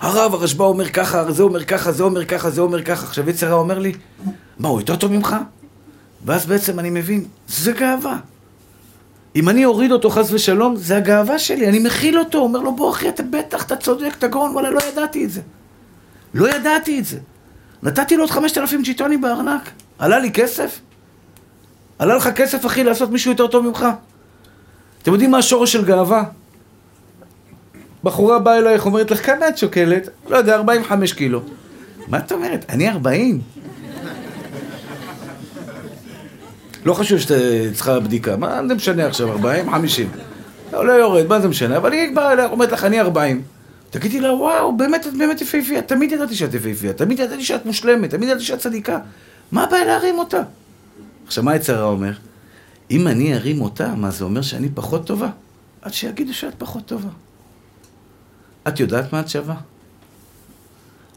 הרב, 0.00 0.34
הרשב"א 0.34 0.64
אומר 0.64 0.88
ככה, 0.88 1.32
זה 1.32 1.42
אומר 1.42 1.64
ככה, 1.64 1.92
זה 1.92 2.02
אומר 2.02 2.24
ככה, 2.24 2.50
זה 2.50 2.60
אומר 2.60 2.82
ככה. 2.82 3.06
עכשיו 3.06 3.30
יצר 3.30 3.52
אומר 3.52 3.78
לי, 3.78 3.92
מה, 4.58 4.68
הוא 4.68 4.80
יותר 4.80 4.96
טוב 4.96 5.12
ממך? 5.12 5.36
ואז 6.24 6.46
בעצם 6.46 6.78
אני 6.78 6.90
מבין, 6.90 7.24
זה 7.48 7.72
גאווה. 7.72 8.18
אם 9.36 9.48
אני 9.48 9.64
אוריד 9.64 9.92
אותו 9.92 10.10
חס 10.10 10.32
ושלום, 10.32 10.76
זה 10.76 10.96
הגאווה 10.96 11.38
שלי, 11.38 11.68
אני 11.68 11.78
מכיל 11.78 12.18
אותו, 12.18 12.38
אומר 12.38 12.60
לו, 12.60 12.76
בוא 12.76 12.90
אחי, 12.90 13.08
אתה 13.08 13.22
בטח, 13.22 13.66
אתה 13.66 13.76
צודק, 13.76 14.14
אתה 14.18 14.28
גאון, 14.28 14.50
וואלה, 14.52 14.70
לא 14.70 14.80
ידעתי 14.92 15.24
את 15.24 15.30
זה. 15.30 15.40
לא 16.34 16.56
ידעתי 16.56 16.98
את 16.98 17.04
זה. 17.04 17.18
נתתי 17.82 18.16
לו 18.16 18.22
עוד 18.22 18.30
חמשת 18.30 18.58
אלפים 18.58 18.82
ג'יטונים 18.82 19.20
בארנק, 19.20 19.70
עלה 19.98 20.18
לי 20.18 20.30
כסף? 20.30 20.80
עלה 21.98 22.16
לך 22.16 22.28
כסף, 22.28 22.66
אחי, 22.66 22.84
לעשות 22.84 23.10
מישהו 23.10 23.30
יותר 23.30 23.46
טוב 23.46 23.66
ממך? 23.66 23.86
אתם 25.02 25.12
יודעים 25.12 25.30
מה 25.30 25.38
השורש 25.38 25.72
של 25.72 25.84
גאווה? 25.84 26.24
בחורה 28.04 28.38
באה 28.38 28.58
אלייך, 28.58 28.86
אומרת 28.86 29.10
לך, 29.10 29.26
כמה 29.26 29.48
את 29.48 29.58
שוקלת? 29.58 30.08
לא 30.28 30.36
יודע, 30.36 30.54
45 30.54 31.12
קילו. 31.12 31.40
מה 32.08 32.18
את 32.18 32.32
אומרת? 32.32 32.64
אני 32.68 32.88
40? 32.88 33.40
לא 36.84 36.94
חשוב 36.94 37.18
שאתה 37.18 37.34
צריכה 37.74 38.00
בדיקה, 38.00 38.36
מה 38.36 38.60
זה 38.68 38.74
משנה 38.74 39.06
עכשיו, 39.06 39.30
40, 39.30 39.70
50? 39.70 40.10
לא, 40.72 40.86
לא 40.86 40.92
יורד, 40.92 41.26
מה 41.26 41.40
זה 41.40 41.48
משנה? 41.48 41.76
אבל 41.76 41.92
היא 41.92 42.14
באה 42.14 42.32
אליה, 42.32 42.46
אומרת 42.46 42.72
לך, 42.72 42.84
אני 42.84 43.00
40. 43.00 43.42
תגידי 43.90 44.20
לה, 44.20 44.32
וואו, 44.32 44.76
באמת, 44.76 45.06
את 45.06 45.16
באמת 45.16 45.40
יפהפייה, 45.40 45.82
תמיד 45.82 46.12
ידעתי 46.12 46.34
שאת 46.34 46.54
יפהפייה, 46.54 46.92
תמיד 46.92 47.20
ידעתי 47.20 47.44
שאת 47.44 47.66
מושלמת, 47.66 48.10
תמיד 48.10 48.28
ידעתי 48.28 48.44
שאת 48.44 48.58
צדיקה. 48.58 48.98
מה 49.52 49.64
הבעיה 49.64 49.84
להרים 49.84 50.18
אותה? 50.18 50.42
עכשיו, 51.26 51.44
מה 51.44 51.56
יצרה 51.56 51.84
אומר? 51.84 52.12
אם 52.90 53.08
אני 53.08 53.34
ארים 53.34 53.60
אותה, 53.60 53.94
מה 53.94 54.10
זה 54.10 54.24
אומר 54.24 54.42
שאני 54.42 54.68
פחות 54.74 55.06
טובה? 55.06 55.30
עד 55.82 55.92
שיגידו 55.92 56.34
שאת 56.34 56.54
פחות 56.58 56.86
טובה. 56.86 57.08
את 58.68 58.80
יודעת 58.80 59.12
מה 59.12 59.20
את 59.20 59.28
שווה? 59.28 59.56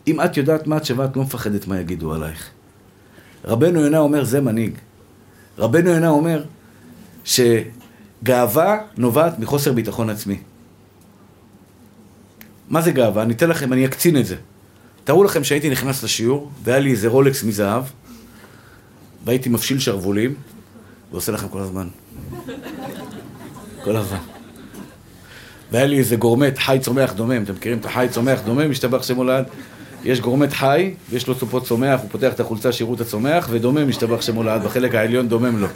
אם 0.07 0.21
את 0.21 0.37
יודעת 0.37 0.67
מה 0.67 0.77
את 0.77 0.85
שווה, 0.85 1.05
את 1.05 1.15
לא 1.15 1.23
מפחדת 1.23 1.67
מה 1.67 1.79
יגידו 1.79 2.13
עלייך. 2.13 2.49
רבנו 3.45 3.79
יונה 3.79 3.97
אומר, 3.97 4.23
זה 4.23 4.41
מנהיג. 4.41 4.73
רבנו 5.57 5.89
יונה 5.89 6.09
אומר 6.09 6.43
שגאווה 7.23 8.77
נובעת 8.97 9.39
מחוסר 9.39 9.73
ביטחון 9.73 10.09
עצמי. 10.09 10.39
מה 12.69 12.81
זה 12.81 12.91
גאווה? 12.91 13.23
אני 13.23 13.33
אתן 13.33 13.49
לכם, 13.49 13.73
אני 13.73 13.85
אקצין 13.85 14.17
את 14.17 14.25
זה. 14.25 14.35
תארו 15.03 15.23
לכם 15.23 15.43
שהייתי 15.43 15.69
נכנס 15.69 16.03
לשיעור, 16.03 16.51
והיה 16.63 16.79
לי 16.79 16.91
איזה 16.91 17.07
רולקס 17.07 17.43
מזהב, 17.43 17.83
והייתי 19.25 19.49
מפשיל 19.49 19.79
שרוולים, 19.79 20.33
ועושה 21.11 21.31
לכם 21.31 21.47
כל 21.47 21.59
הזמן. 21.59 21.87
כל 23.83 23.95
הזמן. 23.95 24.17
והיה 25.71 25.85
לי 25.85 25.97
איזה 25.97 26.15
גורמט 26.15 26.57
חי 26.57 26.77
צומח 26.81 27.13
דומם, 27.13 27.43
אתם 27.43 27.53
מכירים 27.53 27.77
את 27.77 27.85
החי 27.85 28.07
צומח 28.11 28.39
דומם? 28.45 28.69
משתבח 28.71 29.03
שם 29.03 29.15
הולד. 29.15 29.45
יש 30.03 30.19
גורמט 30.19 30.53
חי, 30.53 30.93
ויש 31.09 31.27
לו 31.27 31.35
צופות 31.35 31.65
צומח, 31.65 31.99
הוא 32.01 32.09
פותח 32.11 32.33
את 32.33 32.39
החולצה 32.39 32.71
שירות 32.71 33.01
הצומח, 33.01 33.47
ודומם 33.51 33.89
משתבח 33.89 34.21
שם 34.21 34.35
הולד, 34.35 34.63
בחלק 34.63 34.95
העליון 34.95 35.27
דומם 35.27 35.61
לו. 35.61 35.67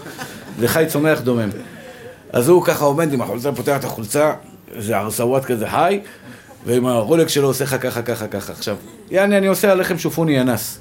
זה 0.59 0.67
חי 0.67 0.85
צומח 0.87 1.21
דומם. 1.21 1.49
אז 2.33 2.49
הוא 2.49 2.63
ככה 2.63 2.85
עומד 2.85 3.13
עם 3.13 3.21
החולצה, 3.21 3.51
פותח 3.51 3.77
את 3.79 3.83
החולצה, 3.83 4.33
זה 4.77 4.97
ארסוואט 4.97 5.45
כזה 5.45 5.69
חי, 5.69 5.99
ועם 6.65 6.85
הרולק 6.85 7.27
שלו 7.27 7.47
עושה 7.47 7.63
לך 7.63 7.75
ככה, 7.81 8.01
ככה, 8.01 8.27
ככה. 8.27 8.53
עכשיו, 8.53 8.75
יעני, 9.11 9.37
אני 9.37 9.47
עושה 9.47 9.71
עליכם 9.71 9.97
שופוני 9.97 10.41
אנס. 10.41 10.79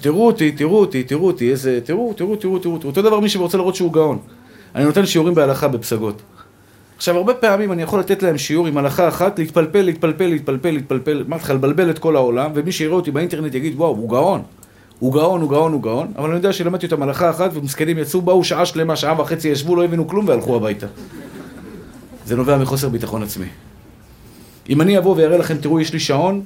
תראו 0.00 0.26
אותי, 0.26 0.52
תראו 0.52 0.80
אותי, 0.80 1.02
תראו 1.02 1.26
אותי, 1.26 1.50
איזה... 1.50 1.80
תראו, 1.84 2.12
תראו, 2.16 2.36
תראו, 2.36 2.58
תראו, 2.58 2.78
אותו 2.84 3.02
דבר 3.02 3.20
מי 3.20 3.28
שרוצה 3.28 3.58
לראות 3.58 3.74
שהוא 3.74 3.92
גאון. 3.92 4.18
אני 4.74 4.84
נותן 4.84 5.06
שיעורים 5.06 5.34
בהלכה 5.34 5.68
בפסגות. 5.68 6.22
עכשיו, 6.96 7.16
הרבה 7.16 7.34
פעמים 7.34 7.72
אני 7.72 7.82
יכול 7.82 8.00
לתת 8.00 8.22
להם 8.22 8.38
שיעור 8.38 8.66
עם 8.66 8.76
הלכה 8.76 9.08
אחת, 9.08 9.38
להתפלפל, 9.38 9.82
להתפלפל, 9.82 10.26
להתפלפל, 10.26 10.70
להתפלפל, 10.70 11.24
אמרתי 11.26 11.44
לך, 11.44 11.50
לבלבל 11.50 11.90
את 11.90 11.98
כל 11.98 12.16
העולם, 12.16 12.50
ומי 12.54 12.72
שיראה 12.72 12.94
אותי 12.94 13.10
באינטרנט 13.10 13.54
יגיד, 13.54 13.74
וואו, 13.76 13.90
הוא 13.90 14.10
גאון. 14.10 14.42
הוא 14.98 15.12
גאון, 15.12 15.40
הוא 15.40 15.50
גאון, 15.50 15.72
הוא 15.72 15.82
גאון, 15.82 16.12
אבל 16.16 16.28
אני 16.28 16.36
יודע 16.36 16.52
שלמדתי 16.52 16.86
אותם 16.86 17.02
הלכה 17.02 17.30
אחת, 17.30 17.50
ומסכנים 17.54 17.98
יצאו, 17.98 18.20
באו 18.20 18.44
שעה 18.44 18.66
שלמה, 18.66 18.96
שעה 18.96 19.20
וחצי 19.20 19.48
ישבו, 19.48 19.76
לא 19.76 19.84
הבינו 19.84 20.08
כלום 20.08 20.28
והלכו 20.28 20.56
הביתה. 20.56 20.86
זה 22.26 22.36
נובע 22.36 22.58
מחוסר 22.58 22.88
ביטחון 22.88 23.22
עצמי. 23.22 23.46
אם 24.68 24.80
אני 24.80 24.98
אבוא 24.98 25.16
ואראה 25.16 25.38
לכם, 25.38 25.56
תראו, 25.56 25.80
יש 25.80 25.92
לי 25.92 26.00
שעון, 26.00 26.42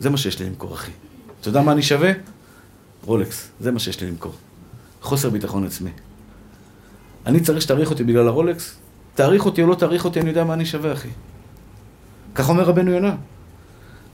זה 0.00 0.10
מה 0.10 0.16
שיש 0.16 0.40
לי 0.40 0.46
למכור, 0.46 0.74
אחי. 0.74 0.90
אתה 1.40 1.48
יודע 1.48 1.62
מה 1.62 1.72
אני 1.72 1.82
שווה? 1.82 2.12
רולקס, 3.04 3.48
זה 3.60 3.70
מה 3.70 3.78
שיש 3.78 4.00
לי 4.00 4.06
למכור. 4.08 4.32
חוסר 5.02 5.30
ביטחון 5.30 5.66
עצמי. 5.66 5.90
אני 7.26 7.40
צריך 7.40 7.62
שתעריך 7.62 7.90
אותי 7.90 8.04
בגלל 8.04 8.28
הרולקס? 8.28 8.76
תעריך 9.14 9.46
אותי 9.46 9.62
או 9.62 9.66
לא 9.66 9.74
תעריך 9.74 10.04
אותי, 10.04 10.20
אני 10.20 10.28
יודע 10.28 10.44
מה 10.44 10.54
אני 10.54 10.64
שווה, 10.66 10.92
אחי. 10.92 11.08
כך 12.34 12.48
אומר 12.48 12.62
רבנו 12.62 12.90
יונה. 12.90 13.14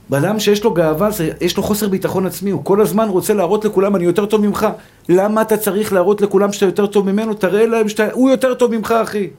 באדם 0.09 0.39
שיש 0.39 0.63
לו 0.63 0.73
גאווה, 0.73 1.09
יש 1.41 1.57
לו 1.57 1.63
חוסר 1.63 1.89
ביטחון 1.89 2.25
עצמי, 2.25 2.51
הוא 2.51 2.65
כל 2.65 2.81
הזמן 2.81 3.09
רוצה 3.09 3.33
להראות 3.33 3.65
לכולם, 3.65 3.95
אני 3.95 4.05
יותר 4.05 4.25
טוב 4.25 4.41
ממך. 4.41 4.67
למה 5.09 5.41
אתה 5.41 5.57
צריך 5.57 5.93
להראות 5.93 6.21
לכולם 6.21 6.51
שאתה 6.51 6.65
יותר 6.65 6.85
טוב 6.87 7.11
ממנו? 7.11 7.33
תראה 7.33 7.65
להם 7.65 7.89
שאתה... 7.89 8.11
הוא 8.11 8.29
יותר 8.29 8.53
טוב 8.53 8.75
ממך, 8.75 8.91
אחי. 8.91 9.29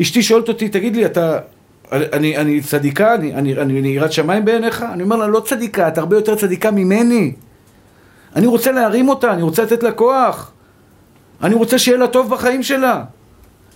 אשתי 0.00 0.22
שואלת 0.22 0.48
אותי, 0.48 0.68
תגיד 0.68 0.96
לי, 0.96 1.06
אתה... 1.06 1.38
אני, 1.92 2.36
אני 2.36 2.60
צדיקה? 2.60 3.14
אני, 3.14 3.34
אני, 3.34 3.54
אני 3.60 3.88
יראת 3.88 4.12
שמיים 4.12 4.44
בעיניך? 4.44 4.84
אני 4.92 5.02
אומר 5.02 5.16
לה, 5.16 5.26
לא 5.26 5.40
צדיקה, 5.40 5.88
את 5.88 5.98
הרבה 5.98 6.16
יותר 6.16 6.34
צדיקה 6.34 6.70
ממני. 6.70 7.32
אני 8.38 8.46
רוצה 8.46 8.72
להרים 8.72 9.08
אותה, 9.08 9.32
אני 9.32 9.42
רוצה 9.42 9.62
לתת 9.62 9.82
לה 9.82 9.92
כוח. 9.92 10.52
אני 11.42 11.54
רוצה 11.54 11.78
שיהיה 11.78 11.98
לה 11.98 12.08
טוב 12.08 12.30
בחיים 12.30 12.62
שלה. 12.62 13.04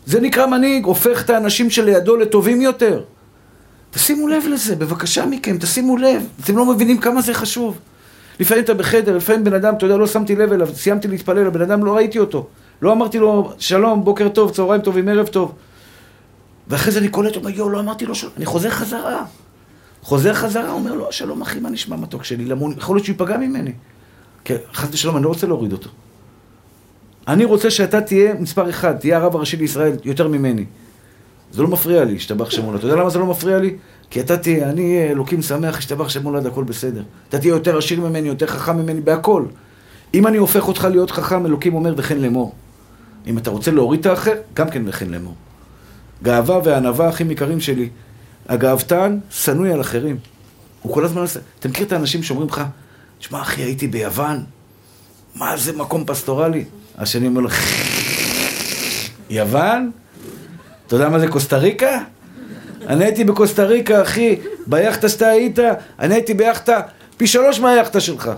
זה 0.07 0.21
נקרא 0.21 0.47
מנהיג, 0.47 0.85
הופך 0.85 1.25
את 1.25 1.31
האנשים 1.31 1.71
שלידו 1.71 2.17
לטובים 2.17 2.61
יותר. 2.61 3.03
תשימו 3.91 4.29
לב 4.29 4.45
לזה, 4.51 4.77
בבקשה 4.77 5.27
מכם, 5.27 5.59
תשימו 5.59 5.97
לב. 5.97 6.27
אתם 6.45 6.57
לא 6.57 6.67
מבינים 6.67 6.99
כמה 6.99 7.23
זה 7.23 7.35
חשוב. 7.35 7.79
לפעמים 8.41 8.65
אתה 8.65 8.75
בחדר, 8.75 9.17
לפעמים 9.17 9.45
בן 9.45 9.55
אדם, 9.55 9.75
אתה 9.75 9.87
יודע, 9.87 9.97
לא 9.97 10.07
שמתי 10.07 10.37
לב 10.37 10.53
אליו, 10.53 10.69
סיימתי 10.75 11.09
להתפלל, 11.09 11.47
הבן 11.47 11.63
אדם 11.63 11.85
לא 11.85 11.97
ראיתי 11.97 12.19
אותו. 12.19 12.47
לא 12.83 12.93
אמרתי 12.93 13.19
לו, 13.19 13.53
שלום, 13.59 14.05
בוקר 14.05 14.29
טוב, 14.29 14.51
צהריים 14.51 14.83
טובים, 14.83 15.09
ערב 15.09 15.27
טוב. 15.27 15.55
ואחרי 16.69 16.93
זה 16.93 16.99
אני 16.99 17.09
קולט, 17.09 17.37
אומר, 17.37 17.51
יואו, 17.51 17.71
לא 17.71 17.81
אמרתי 17.81 18.07
לו 18.07 18.15
שלום, 18.15 18.33
אני 18.37 18.47
חוזר 18.47 18.71
חזרה. 18.71 19.25
חוזר 20.03 20.35
חזרה, 20.35 20.71
אומר 20.71 20.95
לו, 20.95 21.13
שלום 21.13 21.43
אחי, 21.43 21.61
מה 21.61 21.71
נשמע 21.71 21.97
מתוק 21.97 22.25
שלי? 22.25 22.45
למה 22.45 22.67
יכול 22.79 22.97
להיות 22.97 23.05
שהוא 23.05 23.15
ייפגע 23.15 23.37
ממני. 23.37 23.73
כן, 24.45 24.57
חס 24.74 24.88
ושלום, 24.93 25.16
אני 25.16 25.24
לא 25.24 25.28
רוצה 25.28 25.47
להוריד 25.47 25.72
אותו. 25.72 25.88
אני 27.28 27.45
רוצה 27.45 27.70
שאתה 27.70 28.01
תהיה 28.01 28.34
מספר 28.34 28.70
אחד, 28.70 28.97
תהיה 28.97 29.16
הרב 29.16 29.36
הראשי 29.36 29.57
לישראל 29.57 29.93
יותר 30.05 30.28
ממני. 30.28 30.64
זה 31.53 31.62
לא 31.62 31.68
מפריע 31.68 32.05
לי, 32.05 32.16
השתבח 32.16 32.51
שמולד. 32.51 32.78
אתה 32.78 32.86
יודע 32.86 32.97
למה 32.97 33.11
זה 33.11 33.18
לא 33.18 33.26
מפריע 33.26 33.59
לי? 33.59 33.76
כי 34.11 34.20
אתה 34.20 34.36
תהיה, 34.36 34.70
אני 34.70 34.82
אהיה 34.82 35.11
אלוקים 35.11 35.43
שמח, 35.43 35.78
השתבח 35.78 36.09
שמולד, 36.09 36.47
הכל 36.47 36.64
בסדר. 36.64 37.03
אתה 37.28 37.38
תהיה 37.38 37.51
יותר 37.51 37.78
עשיר 37.78 38.01
ממני, 38.01 38.28
יותר 38.28 38.47
חכם 38.47 38.76
ממני, 38.76 39.01
בהכל. 39.01 39.45
אם 40.14 40.26
אני 40.26 40.36
הופך 40.36 40.68
אותך 40.68 40.88
להיות 40.90 41.11
חכם, 41.11 41.47
אלוקים 41.47 41.74
אומר 41.74 41.95
וכן 41.97 42.18
לאמור. 42.18 42.55
אם 43.26 43.38
אתה 43.38 43.51
רוצה 43.51 43.70
להוריד 43.70 44.01
את 44.01 44.07
האחר, 44.07 44.34
גם 44.55 44.70
כן 44.70 44.82
וכן 44.86 45.11
לאמור. 45.11 45.34
גאווה 46.22 46.61
וענווה 46.64 47.09
הכי 47.09 47.24
יקרים 47.24 47.61
שלי. 47.61 47.88
הגאוותן 48.49 49.18
שנוי 49.30 49.72
על 49.72 49.80
אחרים. 49.80 50.16
הוא 50.82 50.95
כל 50.95 51.05
הזמן 51.05 51.20
עושה... 51.20 51.40
אתה 51.59 51.68
מכיר 51.68 51.86
את 51.86 51.93
האנשים 51.93 52.22
שאומרים 52.22 52.49
לך, 52.49 52.62
תשמע 53.23 53.43
אחי, 53.43 53.62
הייתי 53.62 53.87
ביוון, 53.87 54.45
מה 55.35 55.57
זה 55.57 55.73
מקום 55.73 56.05
פסטורלי? 56.07 56.64
השני 56.99 57.27
אומר 57.27 57.41
לו, 57.41 57.49
יוון? 59.31 59.91
אתה 60.87 60.97
יודע 60.97 61.09
מה 61.09 61.18
זה 61.18 61.29
קוסטה 61.29 61.59
ריקה? 61.59 62.01
אני 62.87 63.05
הייתי 63.05 63.25
בקוסטה 63.25 63.64
ריקה, 63.64 64.03
אחי, 64.03 64.37
ביאכטה 64.66 65.09
שאתה 65.09 65.29
היית, 65.29 65.59
אני 65.99 66.14
הייתי 66.14 66.35
ביאכטה 66.35 66.81
פי 67.16 67.27
שלוש 67.27 67.61
מהיאכטה 67.61 68.01
שלך. 68.01 68.31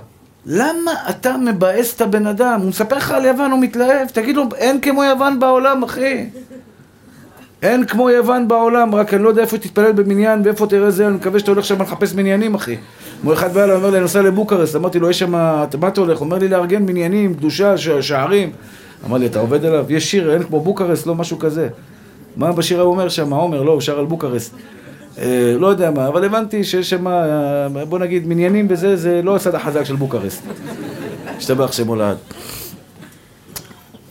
למה 0.46 0.92
אתה 1.10 1.36
מבאס 1.36 1.96
את 1.96 2.00
הבן 2.00 2.26
אדם? 2.26 2.60
הוא 2.60 2.68
מספר 2.68 2.96
לך 2.96 3.10
על 3.10 3.24
יוון, 3.24 3.50
הוא 3.50 3.60
מתלהב, 3.60 4.08
תגיד 4.08 4.36
לו, 4.36 4.44
אין 4.56 4.80
כמו 4.80 5.04
יוון 5.04 5.40
בעולם, 5.40 5.82
אחי. 5.82 6.26
אין 7.64 7.86
כמו 7.86 8.10
יוון 8.10 8.48
בעולם, 8.48 8.94
רק 8.94 9.14
אני 9.14 9.22
לא 9.22 9.28
יודע 9.28 9.42
איפה 9.42 9.58
תתפלל 9.58 9.92
במניין 9.92 10.42
ואיפה 10.44 10.66
תראה 10.66 10.90
זה, 10.90 11.06
אני 11.06 11.16
מקווה 11.16 11.38
שאתה 11.38 11.50
הולך 11.50 11.64
שם 11.64 11.82
לחפש 11.82 12.14
מניינים, 12.14 12.54
אחי. 12.54 12.76
כמו 13.20 13.32
אחד 13.32 13.54
בא 13.54 13.64
אליי, 13.64 13.76
אומר 13.76 13.90
לי, 13.90 13.96
אני 13.96 14.02
נוסע 14.02 14.22
לבוקרסט, 14.22 14.76
אמרתי 14.76 14.98
לו, 14.98 15.10
יש 15.10 15.18
שם, 15.18 15.30
מה 15.32 15.64
אתה 15.88 16.00
הולך? 16.00 16.20
אומר 16.20 16.38
לי, 16.38 16.48
לארגן 16.48 16.82
מניינים, 16.82 17.34
קדושה, 17.34 17.74
שערים. 18.00 18.50
אמר 19.06 19.18
לי, 19.18 19.26
אתה 19.26 19.38
עובד 19.38 19.64
עליו? 19.64 19.86
יש 19.88 20.10
שיר, 20.10 20.32
אין 20.32 20.42
כמו 20.42 20.60
בוקרסט, 20.60 21.06
לא 21.06 21.14
משהו 21.14 21.38
כזה. 21.38 21.68
מה 22.36 22.52
בשיר 22.52 22.80
הוא 22.80 22.90
אומר 22.90 23.08
שם? 23.08 23.32
עומר, 23.32 23.62
לא, 23.62 23.72
הוא 23.72 23.80
שר 23.80 23.98
על 23.98 24.06
בוקרסט. 24.06 24.54
אה, 25.18 25.54
לא 25.58 25.66
יודע 25.66 25.90
מה, 25.90 26.08
אבל 26.08 26.24
הבנתי 26.24 26.64
שיש 26.64 26.90
שם, 26.90 27.06
אה, 27.06 27.84
בוא 27.88 27.98
נגיד, 27.98 28.26
מניינים 28.26 28.66
וזה, 28.70 28.96
זה 28.96 29.20
לא 29.24 29.36
הצד 29.36 29.54
החזק 29.54 29.84
של 29.84 29.96
בוקרסט. 29.96 30.42
השתבח 31.36 31.72
שמו 31.72 31.96
לעד. 31.96 32.16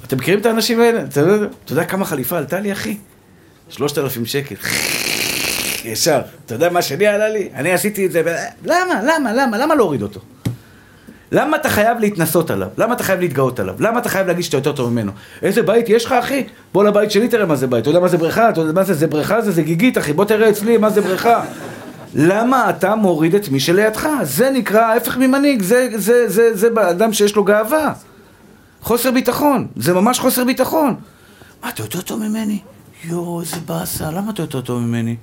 אתם 0.08 0.18
מכירים 0.18 0.40
את 0.40 0.46
האנשים 0.46 0.80
האלה? 0.80 1.04
אתה 1.04 1.72
יודע 1.72 1.84
כמה 1.84 2.06
חליפה 2.06 2.38
עלתה 2.38 2.60
לי, 2.60 2.72
אחי? 2.72 2.98
שלושת 3.70 3.98
אלפים 3.98 4.26
שקל. 4.26 4.56
ישר. 5.86 6.22
אתה 6.46 6.56
יודע 6.56 6.70
מה 6.70 6.82
שלי 6.82 7.08
עלה 7.08 7.30
לי? 7.30 7.50
אני 7.56 7.72
עשיתי 7.72 8.06
את 8.06 8.12
זה, 8.12 8.22
למה? 8.66 9.02
למה? 9.04 9.34
למה? 9.34 9.58
למה 9.58 9.76
להוריד 9.76 10.02
אותו? 10.02 10.20
למה 11.32 11.58
אתה 11.58 11.70
חייב 11.70 12.00
להתנסות 12.00 12.52
עליו? 12.52 12.68
למה 12.78 12.94
אתה 12.94 13.04
חייב 13.04 13.20
להתגאות 13.20 13.60
עליו? 13.60 13.76
למה 13.80 14.00
אתה 14.00 14.10
חייב 14.10 14.28
להגיד 14.28 14.44
שאתה 14.44 14.58
יותר 14.58 14.72
טוב 14.72 14.90
ממנו? 14.90 15.12
איזה 15.42 15.62
בית 15.62 15.90
יש 15.90 16.06
לך, 16.06 16.12
אחי? 16.12 16.44
בוא 16.74 16.84
לבית 16.84 17.12
שלי 17.12 17.28
תראה 17.28 17.46
מה 17.46 17.56
זה 17.56 17.68
בית. 17.68 17.82
אתה 17.82 17.90
יודע 17.90 18.00
מה 18.00 18.08
זה 18.08 18.18
בריכה? 18.18 18.50
אתה 18.50 18.62
יודע 18.62 18.72
מה 18.72 18.84
זה? 18.84 18.94
זה 18.94 19.08
בריכה? 19.08 19.42
זה, 19.42 19.52
זה 19.52 19.62
גיגית, 19.62 19.98
אחי. 19.98 20.14
בוא 20.14 20.26
תראה 20.26 20.50
אצלי 20.50 20.78
מה 20.78 20.90
זה 20.90 21.02
בריכה. 21.02 21.44
למה 22.16 22.70
אתה 22.70 22.96
מוריד 22.96 23.36
את 23.36 23.50
מי 23.50 23.60
שלידך? 23.60 24.10
זה 24.24 24.50
נקרא 24.52 24.82
ההפך 24.82 25.18
ממנהיג. 25.18 25.62
זה, 25.62 25.88
זה, 25.92 25.98
זה, 25.98 26.56
זה, 26.56 26.56
זה 26.56 26.90
אדם 26.90 27.14
שיש 27.14 27.36
לו 27.36 27.44
גאווה. 27.44 27.94
חוסר 28.82 29.12
ביטחון. 29.12 29.68
זה 29.76 29.94
ממש 29.94 30.20
חוסר 30.20 30.44
ביטחון. 30.44 30.96
מה, 31.64 31.70
אתה 31.70 31.82
יותר 31.82 32.02
טוב 32.02 32.20
ממני? 32.20 32.60
יואו, 33.04 33.42
איזה 33.42 33.56
באסה. 33.66 34.12
למה 34.12 34.32
אתה 34.32 34.42
יותר 34.42 34.62
טוב 34.62 34.80
ממני? 34.80 35.16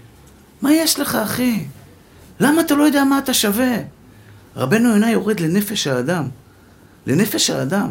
מה 0.63 0.73
יש 0.73 1.01
לך, 1.01 1.15
אחי? 1.15 1.65
למה 2.41 2.61
אתה 2.61 2.75
לא 2.75 2.83
יודע 2.83 3.05
מה 3.05 3.19
אתה 3.19 3.35
שווה? 3.35 3.77
רבנו 4.57 4.89
יונה 4.89 5.11
יורד 5.11 5.41
לנפש 5.41 5.87
האדם. 5.87 6.29
לנפש 7.07 7.51
האדם. 7.51 7.91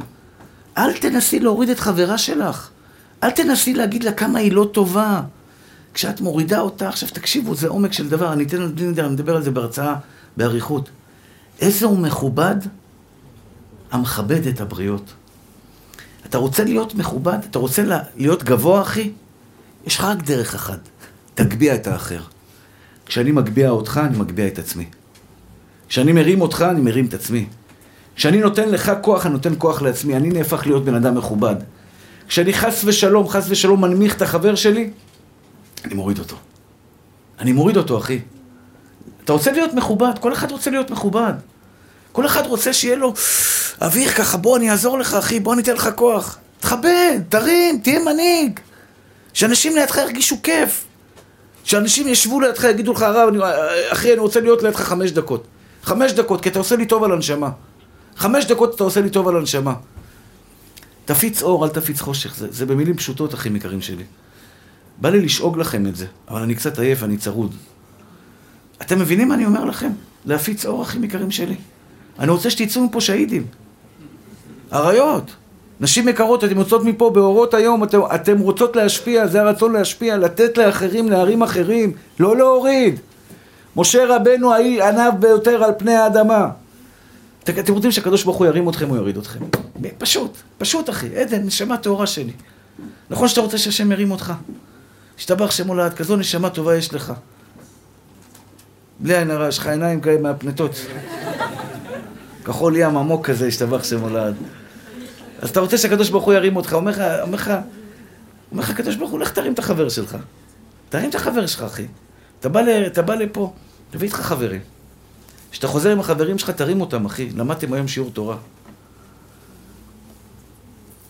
אל 0.77 0.93
תנסי 0.97 1.39
להוריד 1.39 1.69
את 1.69 1.79
חברה 1.79 2.17
שלך. 2.17 2.69
אל 3.23 3.31
תנסי 3.31 3.73
להגיד 3.73 4.03
לה 4.03 4.11
כמה 4.11 4.39
היא 4.39 4.51
לא 4.51 4.69
טובה. 4.71 5.21
כשאת 5.93 6.21
מורידה 6.21 6.59
אותה, 6.59 6.89
עכשיו 6.89 7.09
תקשיבו, 7.09 7.55
זה 7.55 7.67
עומק 7.67 7.93
של 7.93 8.09
דבר, 8.09 8.33
אני 8.33 8.43
אתן 8.43 8.61
לדבר, 8.61 9.05
אני 9.05 9.13
מדבר 9.13 9.35
על 9.35 9.43
זה 9.43 9.51
בהרצאה 9.51 9.95
באריכות. 10.37 10.89
איזה 11.61 11.85
הוא 11.85 11.97
מכובד 11.97 12.55
המכבד 13.91 14.47
את 14.47 14.61
הבריות. 14.61 15.13
אתה 16.25 16.37
רוצה 16.37 16.63
להיות 16.63 16.95
מכובד? 16.95 17.37
אתה 17.49 17.59
רוצה 17.59 17.83
להיות 18.15 18.43
גבוה, 18.43 18.81
אחי? 18.81 19.11
יש 19.87 19.97
לך 19.97 20.03
רק 20.03 20.23
דרך 20.23 20.55
אחת, 20.55 20.79
תגביה 21.35 21.75
את 21.75 21.87
האחר. 21.87 22.21
כשאני 23.05 23.31
מגביה 23.31 23.69
אותך, 23.69 24.01
אני 24.05 24.17
מגביה 24.17 24.47
את 24.47 24.59
עצמי. 24.59 24.85
כשאני 25.89 26.11
מרים 26.11 26.41
אותך, 26.41 26.65
אני 26.69 26.81
מרים 26.81 27.05
את 27.05 27.13
עצמי. 27.13 27.45
כשאני 28.15 28.37
נותן 28.37 28.69
לך 28.69 28.91
כוח, 29.01 29.25
אני 29.25 29.33
נותן 29.33 29.53
כוח 29.57 29.81
לעצמי. 29.81 30.15
אני 30.15 30.29
נהפך 30.29 30.67
להיות 30.67 30.85
בן 30.85 30.95
אדם 30.95 31.15
מכובד. 31.15 31.55
כשאני 32.27 32.53
חס 32.53 32.81
ושלום, 32.85 33.29
חס 33.29 33.45
ושלום 33.49 33.81
מנמיך 33.81 34.15
את 34.15 34.21
החבר 34.21 34.55
שלי, 34.55 34.89
אני 35.85 35.93
מוריד 35.93 36.19
אותו. 36.19 36.35
אני 37.39 37.51
מוריד 37.51 37.77
אותו, 37.77 37.97
אחי. 37.97 38.19
אתה 39.23 39.33
רוצה 39.33 39.51
להיות 39.51 39.73
מכובד, 39.73 40.11
כל 40.19 40.33
אחד 40.33 40.51
רוצה 40.51 40.69
להיות 40.71 40.91
מכובד. 40.91 41.33
כל 42.11 42.25
אחד 42.25 42.45
רוצה 42.45 42.73
שיהיה 42.73 42.95
לו 42.95 43.13
אוויר 43.81 44.09
ככה, 44.09 44.37
בוא 44.37 44.57
אני 44.57 44.71
אעזור 44.71 44.99
לך, 44.99 45.13
אחי, 45.13 45.39
בוא 45.39 45.53
אני 45.53 45.61
אתן 45.61 45.73
לך 45.73 45.89
כוח. 45.95 46.37
תכבד, 46.59 47.19
תרים, 47.29 47.79
תהיה 47.83 47.99
מנהיג. 47.99 48.59
שאנשים 49.33 49.75
לידך 49.75 49.97
ירגישו 49.97 50.37
כיף. 50.43 50.85
שאנשים 51.63 52.07
ישבו 52.07 52.39
לידך, 52.39 52.63
יגידו 52.63 52.91
לך, 52.91 53.01
הרב, 53.01 53.33
אחי, 53.89 54.13
אני 54.13 54.19
רוצה 54.19 54.41
להיות 54.41 54.63
לידך 54.63 54.81
חמש 54.81 55.11
דקות. 55.11 55.47
חמש 55.83 56.11
דקות, 56.11 56.41
כי 56.41 56.49
אתה 56.49 56.59
עושה 56.59 56.75
לי 56.75 56.85
טוב 56.85 57.03
על 57.03 57.11
הנשמה. 57.11 57.49
חמש 58.17 58.45
דקות 58.45 58.75
אתה 58.75 58.83
עושה 58.83 59.01
לי 59.01 59.09
טוב 59.09 59.27
על 59.27 59.37
הנשמה. 59.37 59.73
תפיץ 61.05 61.43
אור, 61.43 61.65
אל 61.65 61.69
תפיץ 61.69 62.01
חושך. 62.01 62.35
זה, 62.35 62.47
זה 62.51 62.65
במילים 62.65 62.97
פשוטות, 62.97 63.33
אחים 63.33 63.55
יקרים 63.55 63.81
שלי. 63.81 64.03
בא 64.97 65.09
לי 65.09 65.21
לשאוג 65.21 65.57
לכם 65.57 65.87
את 65.87 65.95
זה, 65.95 66.05
אבל 66.27 66.41
אני 66.41 66.55
קצת 66.55 66.79
עייף, 66.79 67.03
אני 67.03 67.17
צרוד. 67.17 67.55
אתם 68.81 68.99
מבינים 68.99 69.27
מה 69.27 69.35
אני 69.35 69.45
אומר 69.45 69.65
לכם? 69.65 69.91
להפיץ 70.25 70.65
אור, 70.65 70.81
אחים 70.81 71.03
יקרים 71.03 71.31
שלי. 71.31 71.55
אני 72.19 72.31
רוצה 72.31 72.49
שתצאו 72.49 72.83
מפה 72.83 73.01
שהידים. 73.01 73.45
אריות. 74.73 75.31
נשים 75.79 76.07
יקרות, 76.07 76.43
אתן 76.43 76.57
יוצאות 76.57 76.83
מפה 76.83 77.09
באורות 77.09 77.53
היום, 77.53 77.83
אתן, 77.83 77.97
אתן 78.15 78.37
רוצות 78.37 78.75
להשפיע, 78.75 79.27
זה 79.27 79.41
הרצון 79.41 79.73
להשפיע, 79.73 80.17
לתת 80.17 80.57
לאחרים, 80.57 81.09
להרים 81.09 81.43
אחרים, 81.43 81.93
לא 82.19 82.37
להוריד. 82.37 82.99
משה 83.75 84.15
רבנו 84.15 84.53
הענב 84.53 85.13
ביותר 85.19 85.63
על 85.63 85.71
פני 85.77 85.95
האדמה. 85.95 86.49
אתם 87.43 87.73
רוצים 87.73 87.91
שהקדוש 87.91 88.23
ברוך 88.23 88.37
הוא 88.37 88.47
ירים 88.47 88.69
אתכם, 88.69 88.89
הוא 88.89 88.97
יוריד 88.97 89.17
אתכם. 89.17 89.39
פשוט, 89.97 90.37
פשוט 90.57 90.89
אחי, 90.89 91.15
עדן, 91.15 91.45
נשמה 91.45 91.77
טהורה 91.77 92.07
שלי. 92.07 92.31
נכון 93.09 93.27
שאתה 93.27 93.41
רוצה 93.41 93.57
שהשם 93.57 93.91
ירים 93.91 94.11
אותך? 94.11 94.33
השתבח 95.17 95.51
שם 95.51 95.67
הולד, 95.67 95.93
כזו 95.93 96.15
נשמה 96.15 96.49
טובה 96.49 96.75
יש 96.75 96.93
לך. 96.93 97.13
בלי 98.99 99.17
עין 99.17 99.31
הרע, 99.31 99.47
יש 99.47 99.57
לך 99.57 99.67
עיניים 99.67 100.01
כאלה 100.01 100.21
מהפנטות. 100.21 100.71
כחול 102.45 102.75
ים 102.77 102.97
עמוק 102.97 103.25
כזה, 103.25 103.47
השתבח 103.47 103.83
שם 103.83 103.99
הולד. 103.99 104.35
אז 105.41 105.49
אתה 105.49 105.59
רוצה 105.59 105.77
שהקדוש 105.77 106.09
ברוך 106.09 106.25
הוא 106.25 106.33
ירים 106.33 106.55
אותך, 106.55 106.73
אומר 106.73 106.91
לך, 106.91 107.01
אומר 107.21 107.35
לך, 107.37 107.51
אומר 108.51 108.63
לך 108.63 108.69
הקדוש 108.69 108.95
ברוך 108.95 109.11
הוא, 109.11 109.19
לך 109.19 109.31
תרים 109.31 109.53
את 109.53 109.59
החבר 109.59 109.89
שלך. 109.89 110.17
תרים 110.89 111.09
את 111.09 111.15
החבר 111.15 111.45
שלך, 111.45 111.63
אחי. 111.63 111.85
אתה 112.39 112.49
בא, 112.49 112.61
אתה 112.87 113.01
בא 113.01 113.15
לפה, 113.15 113.53
תביא 113.91 114.07
איתך 114.07 114.17
חברים. 114.17 114.61
כשאתה 115.51 115.67
חוזר 115.67 115.91
עם 115.91 115.99
החברים 115.99 116.37
שלך, 116.37 116.49
תרים 116.49 116.81
אותם, 116.81 117.05
אחי. 117.05 117.29
למדתם 117.29 117.73
היום 117.73 117.87
שיעור 117.87 118.11
תורה. 118.13 118.37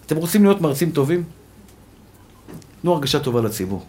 אתם 0.06 0.18
רוצים 0.18 0.44
להיות 0.44 0.62
מרצים 0.62 0.92
טובים? 0.92 1.24
תנו 2.82 2.94
הרגשה 2.94 3.20
טובה 3.20 3.42
לציבור. 3.42 3.86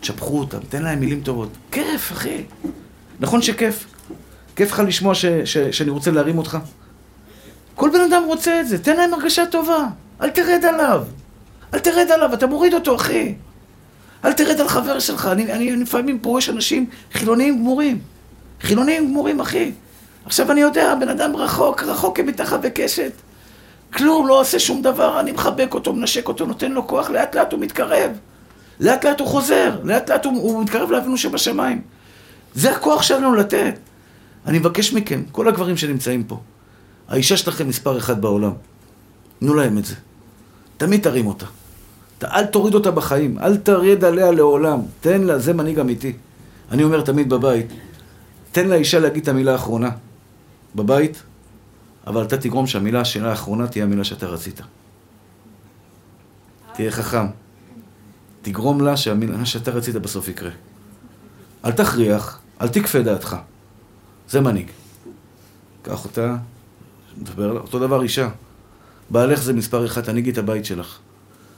תשבחו 0.00 0.38
אותם, 0.38 0.58
תן 0.68 0.82
להם 0.82 1.00
מילים 1.00 1.20
טובות. 1.20 1.48
כיף, 1.70 2.12
אחי. 2.12 2.44
נכון 3.20 3.42
שכיף? 3.42 3.86
כיף 4.56 4.72
לך 4.72 4.82
לשמוע 4.86 5.14
ש, 5.14 5.26
ש, 5.26 5.58
שאני 5.58 5.90
רוצה 5.90 6.10
להרים 6.10 6.38
אותך? 6.38 6.58
כל 7.74 7.90
בן 7.90 8.00
אדם 8.00 8.22
רוצה 8.26 8.60
את 8.60 8.68
זה, 8.68 8.78
תן 8.78 8.96
להם 8.96 9.14
הרגשה 9.14 9.46
טובה. 9.46 9.86
אל 10.20 10.30
תרד 10.30 10.64
עליו. 10.64 11.02
אל 11.74 11.78
תרד 11.78 12.10
עליו, 12.10 12.34
אתה 12.34 12.46
מוריד 12.46 12.74
אותו, 12.74 12.96
אחי. 12.96 13.34
אל 14.24 14.32
תרד 14.32 14.60
על 14.60 14.68
חבר 14.68 14.98
שלך. 14.98 15.26
אני, 15.32 15.52
אני 15.52 15.76
לפעמים 15.76 16.18
פורש 16.18 16.48
אנשים 16.48 16.86
חילוניים 17.12 17.58
גמורים. 17.58 17.98
חילוניים 18.60 19.08
גמורים, 19.08 19.40
אחי. 19.40 19.72
עכשיו 20.24 20.52
אני 20.52 20.60
יודע, 20.60 20.94
בן 20.94 21.08
אדם 21.08 21.36
רחוק, 21.36 21.82
רחוק 21.82 22.16
כמתחת 22.16 22.60
וקשת. 22.62 23.12
כלום, 23.92 24.26
לא 24.26 24.40
עושה 24.40 24.58
שום 24.58 24.82
דבר, 24.82 25.20
אני 25.20 25.32
מחבק 25.32 25.74
אותו, 25.74 25.92
מנשק 25.92 26.28
אותו, 26.28 26.46
נותן 26.46 26.72
לו 26.72 26.86
כוח, 26.86 27.10
לאט 27.10 27.36
לאט 27.36 27.52
הוא 27.52 27.60
מתקרב. 27.60 28.10
לאט 28.80 29.04
לאט 29.04 29.20
הוא 29.20 29.28
חוזר, 29.28 29.80
לאט 29.84 30.10
לאט 30.10 30.24
הוא, 30.24 30.32
הוא 30.32 30.62
מתקרב 30.62 30.90
לאבינו 30.90 31.16
שבשמיים. 31.16 31.80
זה 32.54 32.70
הכוח 32.70 33.02
שלנו 33.02 33.34
לתת. 33.34 33.74
אני 34.46 34.58
מבקש 34.58 34.92
מכם, 34.92 35.22
כל 35.32 35.48
הגברים 35.48 35.76
שנמצאים 35.76 36.24
פה, 36.24 36.40
האישה 37.12 37.36
שלכם 37.36 37.68
מספר 37.68 37.98
אחד 37.98 38.20
בעולם, 38.20 38.52
תנו 39.38 39.54
להם 39.54 39.78
את 39.78 39.84
זה. 39.84 39.94
תמיד 40.76 41.02
תרים 41.02 41.26
אותה. 41.26 41.46
אל 42.24 42.46
תוריד 42.46 42.74
אותה 42.74 42.90
בחיים, 42.90 43.38
אל 43.38 43.56
תרד 43.56 44.04
עליה 44.04 44.30
לעולם. 44.30 44.80
תן 45.00 45.22
לה, 45.22 45.38
זה 45.38 45.52
מנהיג 45.52 45.78
אמיתי. 45.78 46.12
אני 46.70 46.82
אומר 46.82 47.00
תמיד 47.00 47.28
בבית, 47.28 47.66
תן 48.52 48.68
לאישה 48.68 48.98
להגיד 48.98 49.22
את 49.22 49.28
המילה 49.28 49.52
האחרונה 49.52 49.90
בבית, 50.74 51.22
אבל 52.06 52.22
אתה 52.22 52.36
תגרום 52.36 52.66
שהמילה 52.66 53.04
שלה 53.04 53.30
האחרונה 53.30 53.66
תהיה 53.66 53.84
המילה 53.84 54.04
שאתה 54.04 54.26
רצית. 54.26 54.60
תהיה 56.74 56.90
חכם. 56.90 57.26
תגרום 58.42 58.80
לה 58.80 58.96
שהמילה 58.96 59.46
שאתה 59.46 59.70
רצית 59.70 59.94
בסוף 59.94 60.28
יקרה. 60.28 60.50
אל 61.64 61.72
תכריח, 61.72 62.40
אל 62.60 62.68
תכפה 62.68 63.02
דעתך. 63.02 63.36
זה 64.28 64.40
מנהיג. 64.40 64.70
קח 65.82 66.04
אותה, 66.04 66.36
עליו. 67.36 67.56
אותו 67.56 67.78
דבר 67.78 68.02
אישה. 68.02 68.28
בעלך 69.10 69.42
זה 69.42 69.52
מספר 69.52 69.86
אחד, 69.86 70.00
תנהיגי 70.00 70.30
את 70.30 70.38
הבית 70.38 70.64
שלך. 70.64 70.98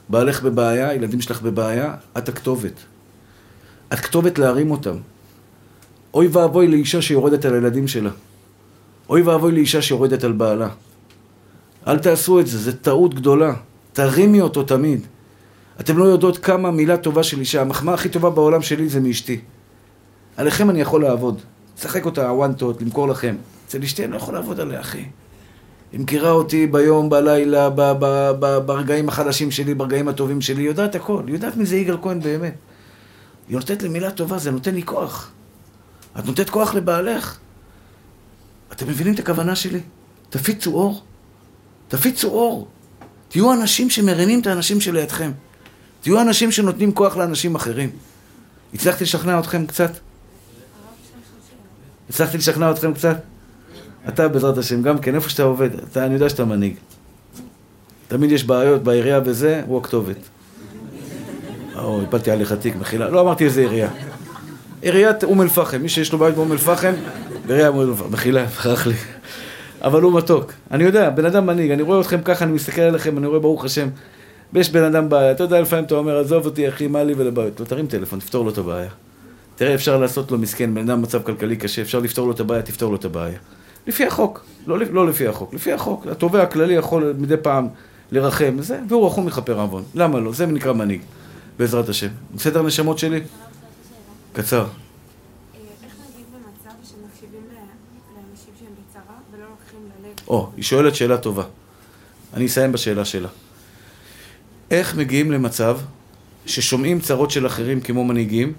בעלך 0.09 0.43
בבעיה, 0.43 0.95
ילדים 0.95 1.21
שלך 1.21 1.43
בבעיה, 1.43 1.95
את 2.19 2.29
הכתובת. 2.29 2.73
את 3.93 3.99
כתובת 4.01 4.39
להרים 4.39 4.71
אותם. 4.71 4.97
אוי 6.15 6.27
ואבוי 6.27 6.69
לאישה 6.69 7.03
שיורדת 7.03 7.45
על 7.45 7.55
הילדים 7.55 7.89
שלה. 7.89 8.11
אוי 9.09 9.23
ואבוי 9.23 9.53
לאישה 9.53 9.83
שיורדת 9.83 10.25
על 10.25 10.33
בעלה. 10.33 10.69
אל 11.87 11.99
תעשו 11.99 12.41
את 12.41 12.47
זה, 12.47 12.59
זו 12.59 12.73
טעות 12.73 13.15
גדולה. 13.15 13.55
תרימי 13.93 14.41
אותו 14.41 14.63
תמיד. 14.63 15.07
אתם 15.81 15.99
לא 15.99 16.05
יודעות 16.05 16.39
כמה 16.39 16.71
מילה 16.71 16.97
טובה 16.97 17.23
של 17.23 17.41
אישה. 17.41 17.61
המחמאה 17.61 17.95
הכי 17.95 18.09
טובה 18.09 18.31
בעולם 18.31 18.63
שלי 18.63 18.89
זה 18.89 19.01
מאשתי. 19.01 19.41
עליכם 20.37 20.71
אני 20.71 20.81
יכול 20.81 21.03
לעבוד. 21.03 21.41
לשחק 21.79 22.07
אותה 22.07 22.29
הוואנטות, 22.29 22.83
למכור 22.83 23.09
לכם. 23.09 23.37
אצל 23.67 23.83
אשתי 23.83 24.05
אני 24.05 24.13
לא 24.13 24.17
יכול 24.17 24.35
לעבוד 24.35 24.61
עליה, 24.61 24.81
אחי. 24.81 25.05
היא 25.95 26.01
מכירה 26.01 26.31
אותי 26.31 26.67
ביום, 26.67 27.09
בלילה, 27.11 27.71
ב- 27.71 27.93
ב- 27.99 28.31
ב- 28.39 28.59
ברגעים 28.59 29.09
החדשים 29.09 29.51
שלי, 29.51 29.75
ברגעים 29.75 30.09
הטובים 30.09 30.41
שלי, 30.41 30.63
היא 30.63 30.69
יודעת 30.69 30.95
הכל. 30.95 31.23
היא 31.27 31.35
יודעת 31.35 31.57
מי 31.57 31.67
זה 31.67 31.77
יגאל 31.77 31.97
כהן 32.03 32.21
באמת. 32.21 32.55
היא 33.49 33.57
נותנת 33.57 33.83
לי 33.83 33.89
מילה 33.89 34.11
טובה, 34.11 34.39
זה 34.39 34.51
נותן 34.51 34.75
לי 34.75 34.83
כוח. 34.83 35.31
את 36.19 36.27
נותנת 36.27 36.51
כוח 36.51 36.75
לבעלך. 36.75 37.39
אתם 38.73 38.89
מבינים 38.89 39.15
את 39.15 39.19
הכוונה 39.19 39.57
שלי? 39.57 39.81
תפיצו 40.31 40.75
אור. 40.75 41.03
תפיצו 41.89 42.29
אור. 42.29 42.69
תהיו 43.29 43.53
אנשים 43.53 43.91
שמרימים 43.91 44.41
את 44.41 44.47
האנשים 44.47 44.81
שלידכם. 44.81 45.33
תהיו 46.01 46.21
אנשים 46.21 46.53
שנותנים 46.53 46.93
כוח 46.93 47.17
לאנשים 47.17 47.55
אחרים. 47.55 47.91
הצלחתי 48.75 49.05
לשכנע 49.05 49.39
אתכם 49.39 49.67
קצת? 49.67 49.91
הצלחתי 52.11 52.39
לשכנע 52.39 52.71
אתכם 52.71 52.95
קצת? 52.95 53.17
אתה 54.09 54.29
בעזרת 54.29 54.59
השם, 54.59 54.83
גם 54.83 54.99
כן, 54.99 55.15
איפה 55.15 55.29
שאתה 55.29 55.43
עובד, 55.43 55.71
אתה, 55.75 56.07
אני 56.07 56.15
יודע 56.15 56.29
שאתה 56.29 56.45
מנהיג. 56.45 56.75
תמיד 58.09 58.33
יש 58.33 58.45
בעיות 58.45 58.83
בעירייה 58.83 59.21
וזה, 59.25 59.63
הוא 59.67 59.79
הכתובת. 59.79 60.17
או, 61.79 62.03
הפלתי 62.03 62.31
עליך 62.31 62.53
תיק, 62.53 62.77
מחילה. 62.77 63.09
לא 63.09 63.21
אמרתי 63.21 63.45
איזה 63.45 63.61
עירייה. 63.61 63.89
עיריית 64.83 65.25
אום 65.25 65.43
אל-פחם, 65.43 65.83
מי 65.83 65.89
שיש 65.89 66.13
לו 66.13 66.19
בית 66.19 66.35
באום 66.35 66.53
אל-פחם, 66.53 66.93
בעירייה 67.47 67.69
אום 67.69 67.81
אל-פחם. 67.81 68.13
מחילה, 68.13 68.47
ברח 68.47 68.87
לי. 68.87 68.95
אבל 69.83 70.03
הוא 70.03 70.13
מתוק. 70.13 70.53
אני 70.71 70.85
יודע, 70.85 71.11
בן 71.11 71.25
אדם 71.25 71.47
מנהיג, 71.47 71.71
אני 71.71 71.83
רואה 71.83 72.01
אתכם 72.01 72.21
ככה, 72.25 72.45
אני 72.45 72.53
מסתכל 72.53 72.83
עליכם, 72.83 73.19
אני 73.19 73.27
רואה 73.27 73.39
ברוך 73.41 73.65
השם. 73.65 73.89
ויש 74.53 74.71
בן 74.71 74.85
אדם 74.85 75.09
בעיה, 75.09 75.33
אתה 75.33 75.45
יודע, 75.45 75.61
לפעמים 75.61 75.85
אתה 75.85 75.95
אומר, 75.95 76.19
עזוב 76.19 76.45
אותי 76.45 76.69
אחי, 76.69 76.87
מה 76.87 77.05
לי 77.05 77.15
ולבעיות. 77.17 77.61
לא, 77.61 77.65
תרים 77.65 77.87
טלפון, 77.87 78.19
תפתור 78.19 78.45
לו 78.45 78.51
את 78.51 78.59
הבעיה. 78.59 78.89
תראה, 79.57 79.75
אפשר 79.75 79.99
לעשות 79.99 80.31
לו 80.31 80.39
מסכן, 80.39 80.75
בן 80.75 80.91
אדם 80.91 80.99
במצב 80.99 81.23
כלכלי 81.23 81.57
קשה, 81.57 81.83
אפשר 81.83 81.99
לפתור 81.99 82.27
לו 82.27 82.33
את 82.33 82.41
הבעיה, 82.41 82.63
תפתור 82.63 82.91
לו 82.91 82.97
את 82.97 83.05
הבעיה. 83.05 83.39
לפי 83.87 84.07
החוק, 84.07 84.45
לא, 84.67 84.79
לא 84.79 85.09
לפי 85.09 85.29
החוק, 85.29 85.55
לפי 85.55 85.73
החוק. 85.73 86.07
התובע 86.07 86.43
הכללי 86.43 86.75
יכול 86.75 87.15
מדי 87.19 87.37
פעם 87.37 87.69
לרחם, 88.13 88.57
זה, 88.59 88.81
והוא 88.89 89.07
רחום 89.07 89.27
מכפר 89.27 89.61
עוון. 89.61 89.83
למה 89.95 90.21
לא? 90.21 90.33
זה 90.33 90.47
נקרא 90.47 90.73
מנהיג, 90.73 91.01
בעזרת 91.59 91.89
השם. 91.89 92.09
בסדר 92.35 92.63
נשמות 92.63 92.99
שלי? 92.99 93.21
קצר. 94.33 94.67
או, 100.29 100.51
היא 100.57 100.65
שואלת 100.65 100.95
שאלה 100.95 101.19
טובה. 101.19 101.45
אני 102.35 102.47
אסיים 102.47 102.73
בשאלה 102.73 103.05
שלה. 103.05 103.29
איך 104.71 104.97
מגיעים 104.97 105.33
למצב 105.33 105.79
ששומעים 106.47 107.01
צרות 107.01 107.31
של 107.31 107.47
אחרים 107.47 107.81
כמו 107.81 108.05
מנהיגים 108.05 108.53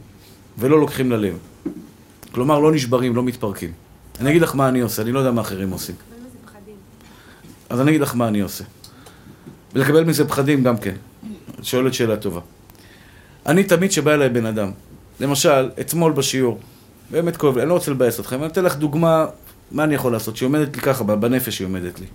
ולא 0.58 0.80
לוקחים 0.80 1.12
ללב? 1.12 1.38
כלומר, 2.32 2.60
לא 2.60 2.72
נשברים, 2.72 3.16
לא 3.16 3.24
מתפרקים. 3.24 3.72
אני 4.20 4.30
אגיד 4.30 4.42
לך 4.42 4.56
מה 4.56 4.70
אני 4.70 4.80
עושה, 4.80 5.02
אני 5.02 5.12
לא 5.12 5.20
יודע 5.20 5.32
מה 5.32 5.42
אחרים 5.42 5.70
עושים. 5.70 5.96
אז 7.70 7.82
אני 7.82 7.90
אגיד 7.90 8.02
לך 8.02 8.16
מה 8.16 8.28
אני 8.28 8.42
עושה. 8.42 8.64
ולקבל 9.74 10.04
מזה 10.04 10.28
פחדים 10.28 10.64
גם 10.64 10.78
כן. 10.78 10.96
שואלת 11.62 11.94
שאלה 11.94 12.18
טובה. 12.18 12.42
אני 13.46 13.64
תמיד 13.64 13.92
שבא 13.92 14.14
אליי 14.14 14.30
בן 14.30 14.46
אדם, 14.46 14.72
למשל, 15.20 15.70
אתמול 15.82 16.12
בשיעור, 16.12 16.60
באמת 17.12 17.38
כואב 17.38 17.56
לי, 17.56 17.62
אני 17.62 17.70
לא 17.70 17.74
רוצה 17.74 17.92
לבאס 17.92 18.20
אתכם, 18.20 18.40
אני 18.44 18.48
אתן 18.48 18.64
לך 18.64 18.76
דוגמה, 18.76 19.26
מה 19.72 19.84
אני 19.84 19.96
יכול 19.96 20.12
לעשות, 20.12 20.38
שהיא 20.38 20.48
עומדת 20.48 20.76
לי 20.76 20.82
ככה, 20.82 21.04
בנפש 21.04 21.60
היא 21.60 21.66
עומדת 21.66 22.00
לי. 22.00 22.06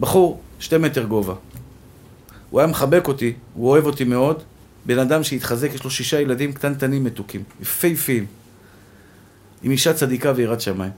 בחור, 0.00 0.40
שתי 0.60 0.78
מטר 0.78 1.04
גובה. 1.04 1.34
הוא 2.50 2.60
היה 2.60 2.66
מחבק 2.66 3.08
אותי, 3.08 3.32
הוא 3.54 3.68
אוהב 3.70 3.86
אותי 3.86 4.04
מאוד, 4.04 4.42
בן 4.86 4.98
אדם 4.98 5.22
שהתחזק, 5.22 5.74
יש 5.74 5.84
לו 5.84 5.90
שישה 5.90 6.20
ילדים 6.20 6.52
קטנטנים 6.52 7.04
מתוקים, 7.04 7.42
יפהפיים, 7.60 8.26
עם 9.62 9.70
אישה 9.70 9.94
צדיקה 9.94 10.32
ויראת 10.36 10.60
שמיים. 10.60 10.92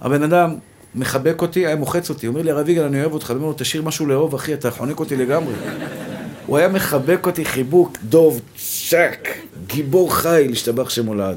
הבן 0.00 0.22
אדם 0.22 0.54
מחבק 0.94 1.42
אותי, 1.42 1.66
היה 1.66 1.76
מוחץ 1.76 2.10
אותי, 2.10 2.26
אומר 2.26 2.42
לי, 2.42 2.50
הרב 2.50 2.68
יגאל, 2.68 2.84
אני 2.84 3.00
אוהב 3.00 3.12
אותך, 3.12 3.30
אומר 3.30 3.46
לו, 3.46 3.54
תשאיר 3.56 3.82
משהו 3.82 4.06
לאהוב, 4.06 4.34
אחי, 4.34 4.54
אתה 4.54 4.70
חונק 4.70 5.00
אותי 5.00 5.16
לגמרי. 5.16 5.54
הוא 6.46 6.58
היה 6.58 6.68
מחבק 6.68 7.26
אותי 7.26 7.44
חיבוק, 7.44 7.98
דוב, 8.02 8.40
צ'ק, 8.88 9.28
גיבור 9.66 10.14
חי, 10.14 10.46
להשתבח 10.48 10.90
שם 10.90 11.06
הולד. 11.06 11.36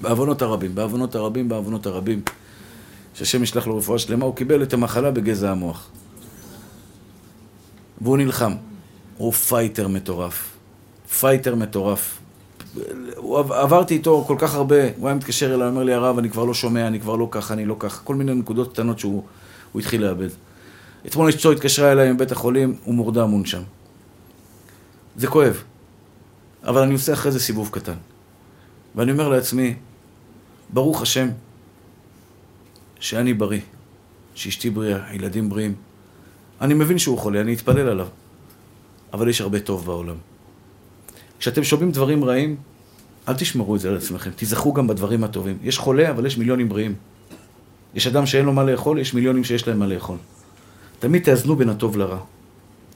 בעוונות 0.00 0.42
הרבים, 0.42 0.74
בעוונות 0.74 1.14
הרבים, 1.14 1.48
בעוונות 1.48 1.86
הרבים. 1.86 2.20
שהשם 3.14 3.42
ישלח 3.42 3.66
לו 3.66 3.76
רפואה 3.76 3.98
שלמה, 3.98 4.24
הוא 4.24 4.36
קיבל 4.36 4.62
את 4.62 4.74
המחלה 4.74 5.10
בגזע 5.10 5.50
המוח. 5.50 5.90
והוא 8.00 8.16
נלחם. 8.16 8.52
הוא 9.16 9.32
fighter 9.32 9.88
מטורף. 9.88 10.56
fighter 11.20 11.54
מטורף. 11.54 12.19
עברתי 13.50 13.94
איתו 13.94 14.24
כל 14.26 14.36
כך 14.38 14.54
הרבה, 14.54 14.76
הוא 14.96 15.08
היה 15.08 15.16
מתקשר 15.16 15.54
אליי, 15.54 15.68
אומר 15.68 15.82
לי, 15.84 15.92
הרב, 15.92 16.18
אני 16.18 16.30
כבר 16.30 16.44
לא 16.44 16.54
שומע, 16.54 16.86
אני 16.86 17.00
כבר 17.00 17.16
לא 17.16 17.28
ככה, 17.30 17.54
אני 17.54 17.64
לא 17.64 17.76
ככה. 17.78 18.02
כל 18.04 18.14
מיני 18.14 18.34
נקודות 18.34 18.72
קטנות 18.72 18.98
שהוא 18.98 19.22
התחיל 19.74 20.02
לאבד. 20.02 20.28
אתמול 21.06 21.28
אשתו 21.28 21.52
התקשרה 21.52 21.92
אליי 21.92 22.12
מבית 22.12 22.32
החולים, 22.32 22.76
הוא 22.84 22.94
מורדם 22.94 23.28
מונשם. 23.28 23.62
זה 25.16 25.26
כואב. 25.26 25.62
אבל 26.64 26.82
אני 26.82 26.92
עושה 26.92 27.12
אחרי 27.12 27.32
זה 27.32 27.40
סיבוב 27.40 27.68
קטן. 27.72 27.94
ואני 28.94 29.12
אומר 29.12 29.28
לעצמי, 29.28 29.74
ברוך 30.70 31.02
השם 31.02 31.28
שאני 33.00 33.34
בריא, 33.34 33.60
שאשתי 34.34 34.70
בריאה, 34.70 35.06
הילדים 35.06 35.48
בריאים. 35.48 35.74
אני 36.60 36.74
מבין 36.74 36.98
שהוא 36.98 37.18
חולה, 37.18 37.40
אני 37.40 37.54
אתפלל 37.54 37.88
עליו. 37.88 38.06
אבל 39.12 39.28
יש 39.28 39.40
הרבה 39.40 39.60
טוב 39.60 39.86
בעולם. 39.86 40.16
כשאתם 41.40 41.64
שומעים 41.64 41.90
דברים 41.90 42.24
רעים, 42.24 42.56
אל 43.28 43.34
תשמרו 43.34 43.76
את 43.76 43.80
זה 43.80 43.88
על 43.88 43.96
עצמכם, 43.96 44.30
תיזכרו 44.30 44.72
גם 44.72 44.86
בדברים 44.86 45.24
הטובים. 45.24 45.58
יש 45.62 45.78
חולה, 45.78 46.10
אבל 46.10 46.26
יש 46.26 46.38
מיליונים 46.38 46.68
בריאים. 46.68 46.94
יש 47.94 48.06
אדם 48.06 48.26
שאין 48.26 48.44
לו 48.44 48.52
מה 48.52 48.64
לאכול, 48.64 48.98
יש 48.98 49.14
מיליונים 49.14 49.44
שיש 49.44 49.68
להם 49.68 49.78
מה 49.78 49.86
לאכול. 49.86 50.16
תמיד 50.98 51.22
תאזנו 51.22 51.56
בין 51.56 51.68
הטוב 51.68 51.96
לרע. 51.96 52.18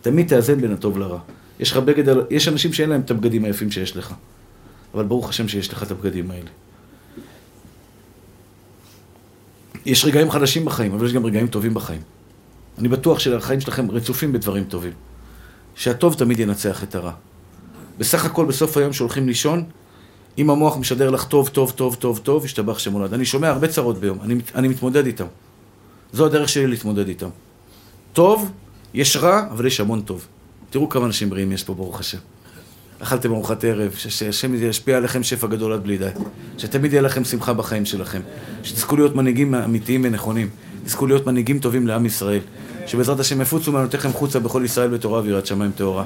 תמיד 0.03 0.29
תאזן 0.29 0.61
בין 0.61 0.73
הטוב 0.73 0.99
לרע. 0.99 1.19
יש 1.61 1.71
לך 1.71 1.77
בגד, 1.77 2.15
יש 2.31 2.49
אנשים 2.49 2.73
שאין 2.73 2.91
להם 2.91 3.01
את 3.01 3.11
הבגדים 3.11 3.45
היפים 3.45 3.71
שיש 3.71 3.97
לך. 3.97 4.15
אבל 4.95 5.05
ברוך 5.05 5.29
השם 5.29 5.49
שיש 5.49 5.73
לך 5.73 5.83
את 5.83 5.91
הבגדים 5.91 6.31
האלה. 6.31 6.51
יש 9.87 10.05
רגעים 10.05 10.31
חדשים 10.31 10.65
בחיים, 10.65 10.93
אבל 10.93 11.07
יש 11.07 11.13
גם 11.13 11.25
רגעים 11.25 11.47
טובים 11.47 11.75
בחיים. 11.75 12.01
אני 12.79 12.89
בטוח 12.89 13.19
שהחיים 13.19 13.61
שלכם 13.61 13.91
רצופים 13.91 14.33
בדברים 14.33 14.65
טובים. 14.65 14.93
שהטוב 15.75 16.15
תמיד 16.15 16.41
ינצח 16.41 16.83
את 16.83 16.95
הרע. 16.95 17.13
בסך 17.99 18.25
הכל, 18.25 18.47
בסוף 18.47 18.77
היום 18.77 18.93
שהולכים 18.93 19.27
לישון, 19.27 19.65
אם 20.39 20.51
המוח 20.51 20.77
משדר 20.77 21.11
לך 21.11 21.25
טוב, 21.25 21.49
טוב, 21.49 21.71
טוב, 21.71 21.95
טוב, 21.95 22.21
טוב, 22.23 22.45
ישתבח 22.45 22.79
שמולד. 22.79 23.15
אני 23.15 23.25
שומע 23.25 23.49
הרבה 23.49 23.69
צרות 23.69 23.99
ביום, 23.99 24.19
אני, 24.23 24.35
אני 24.55 24.69
מתמודד 24.69 25.07
איתם. 25.07 25.27
זו 26.13 26.27
הדרך 26.27 26.49
שלי 26.49 26.67
להתמודד 26.67 27.09
איתם. 27.09 27.29
טוב, 28.13 28.51
יש 28.95 29.17
רע, 29.17 29.47
אבל 29.51 29.67
יש 29.67 29.81
המון 29.81 30.01
טוב. 30.01 30.27
תראו 30.71 30.89
כמה 30.89 31.07
אנשים 31.07 31.31
בריאים 31.31 31.53
יש 31.53 31.65
פה, 31.65 31.75
ברוך 31.75 32.01
השם. 32.01 32.19
אכלתם 32.99 33.33
ארוחת 33.33 33.65
ערב, 33.65 33.95
שהשם 33.97 34.55
ישפיע 34.55 34.97
עליכם 34.97 35.23
שפע 35.23 35.47
גדול 35.47 35.73
עד 35.73 35.83
בלי 35.83 35.99
די. 35.99 36.09
שתמיד 36.59 36.93
יהיה 36.93 37.03
לכם 37.03 37.25
שמחה 37.25 37.53
בחיים 37.53 37.85
שלכם. 37.85 38.21
שתזכו 38.63 38.97
להיות 38.97 39.17
מנהיגים 39.17 39.55
אמיתיים 39.55 40.01
ונכונים. 40.05 40.49
תזכו 40.85 41.07
להיות 41.07 41.27
מנהיגים 41.27 41.59
טובים 41.59 41.87
לעם 41.87 42.07
ישראל. 42.07 42.41
שבעזרת 42.87 43.21
השם 43.21 43.41
יפוצו 43.41 43.73
מענותיכם 43.73 44.13
חוצה 44.13 44.41
בכל 44.41 44.63
ישראל 44.65 44.89
בתורה 44.89 45.21
ויראת 45.21 45.47
שמיים 45.47 45.71
טהורה. 45.77 46.05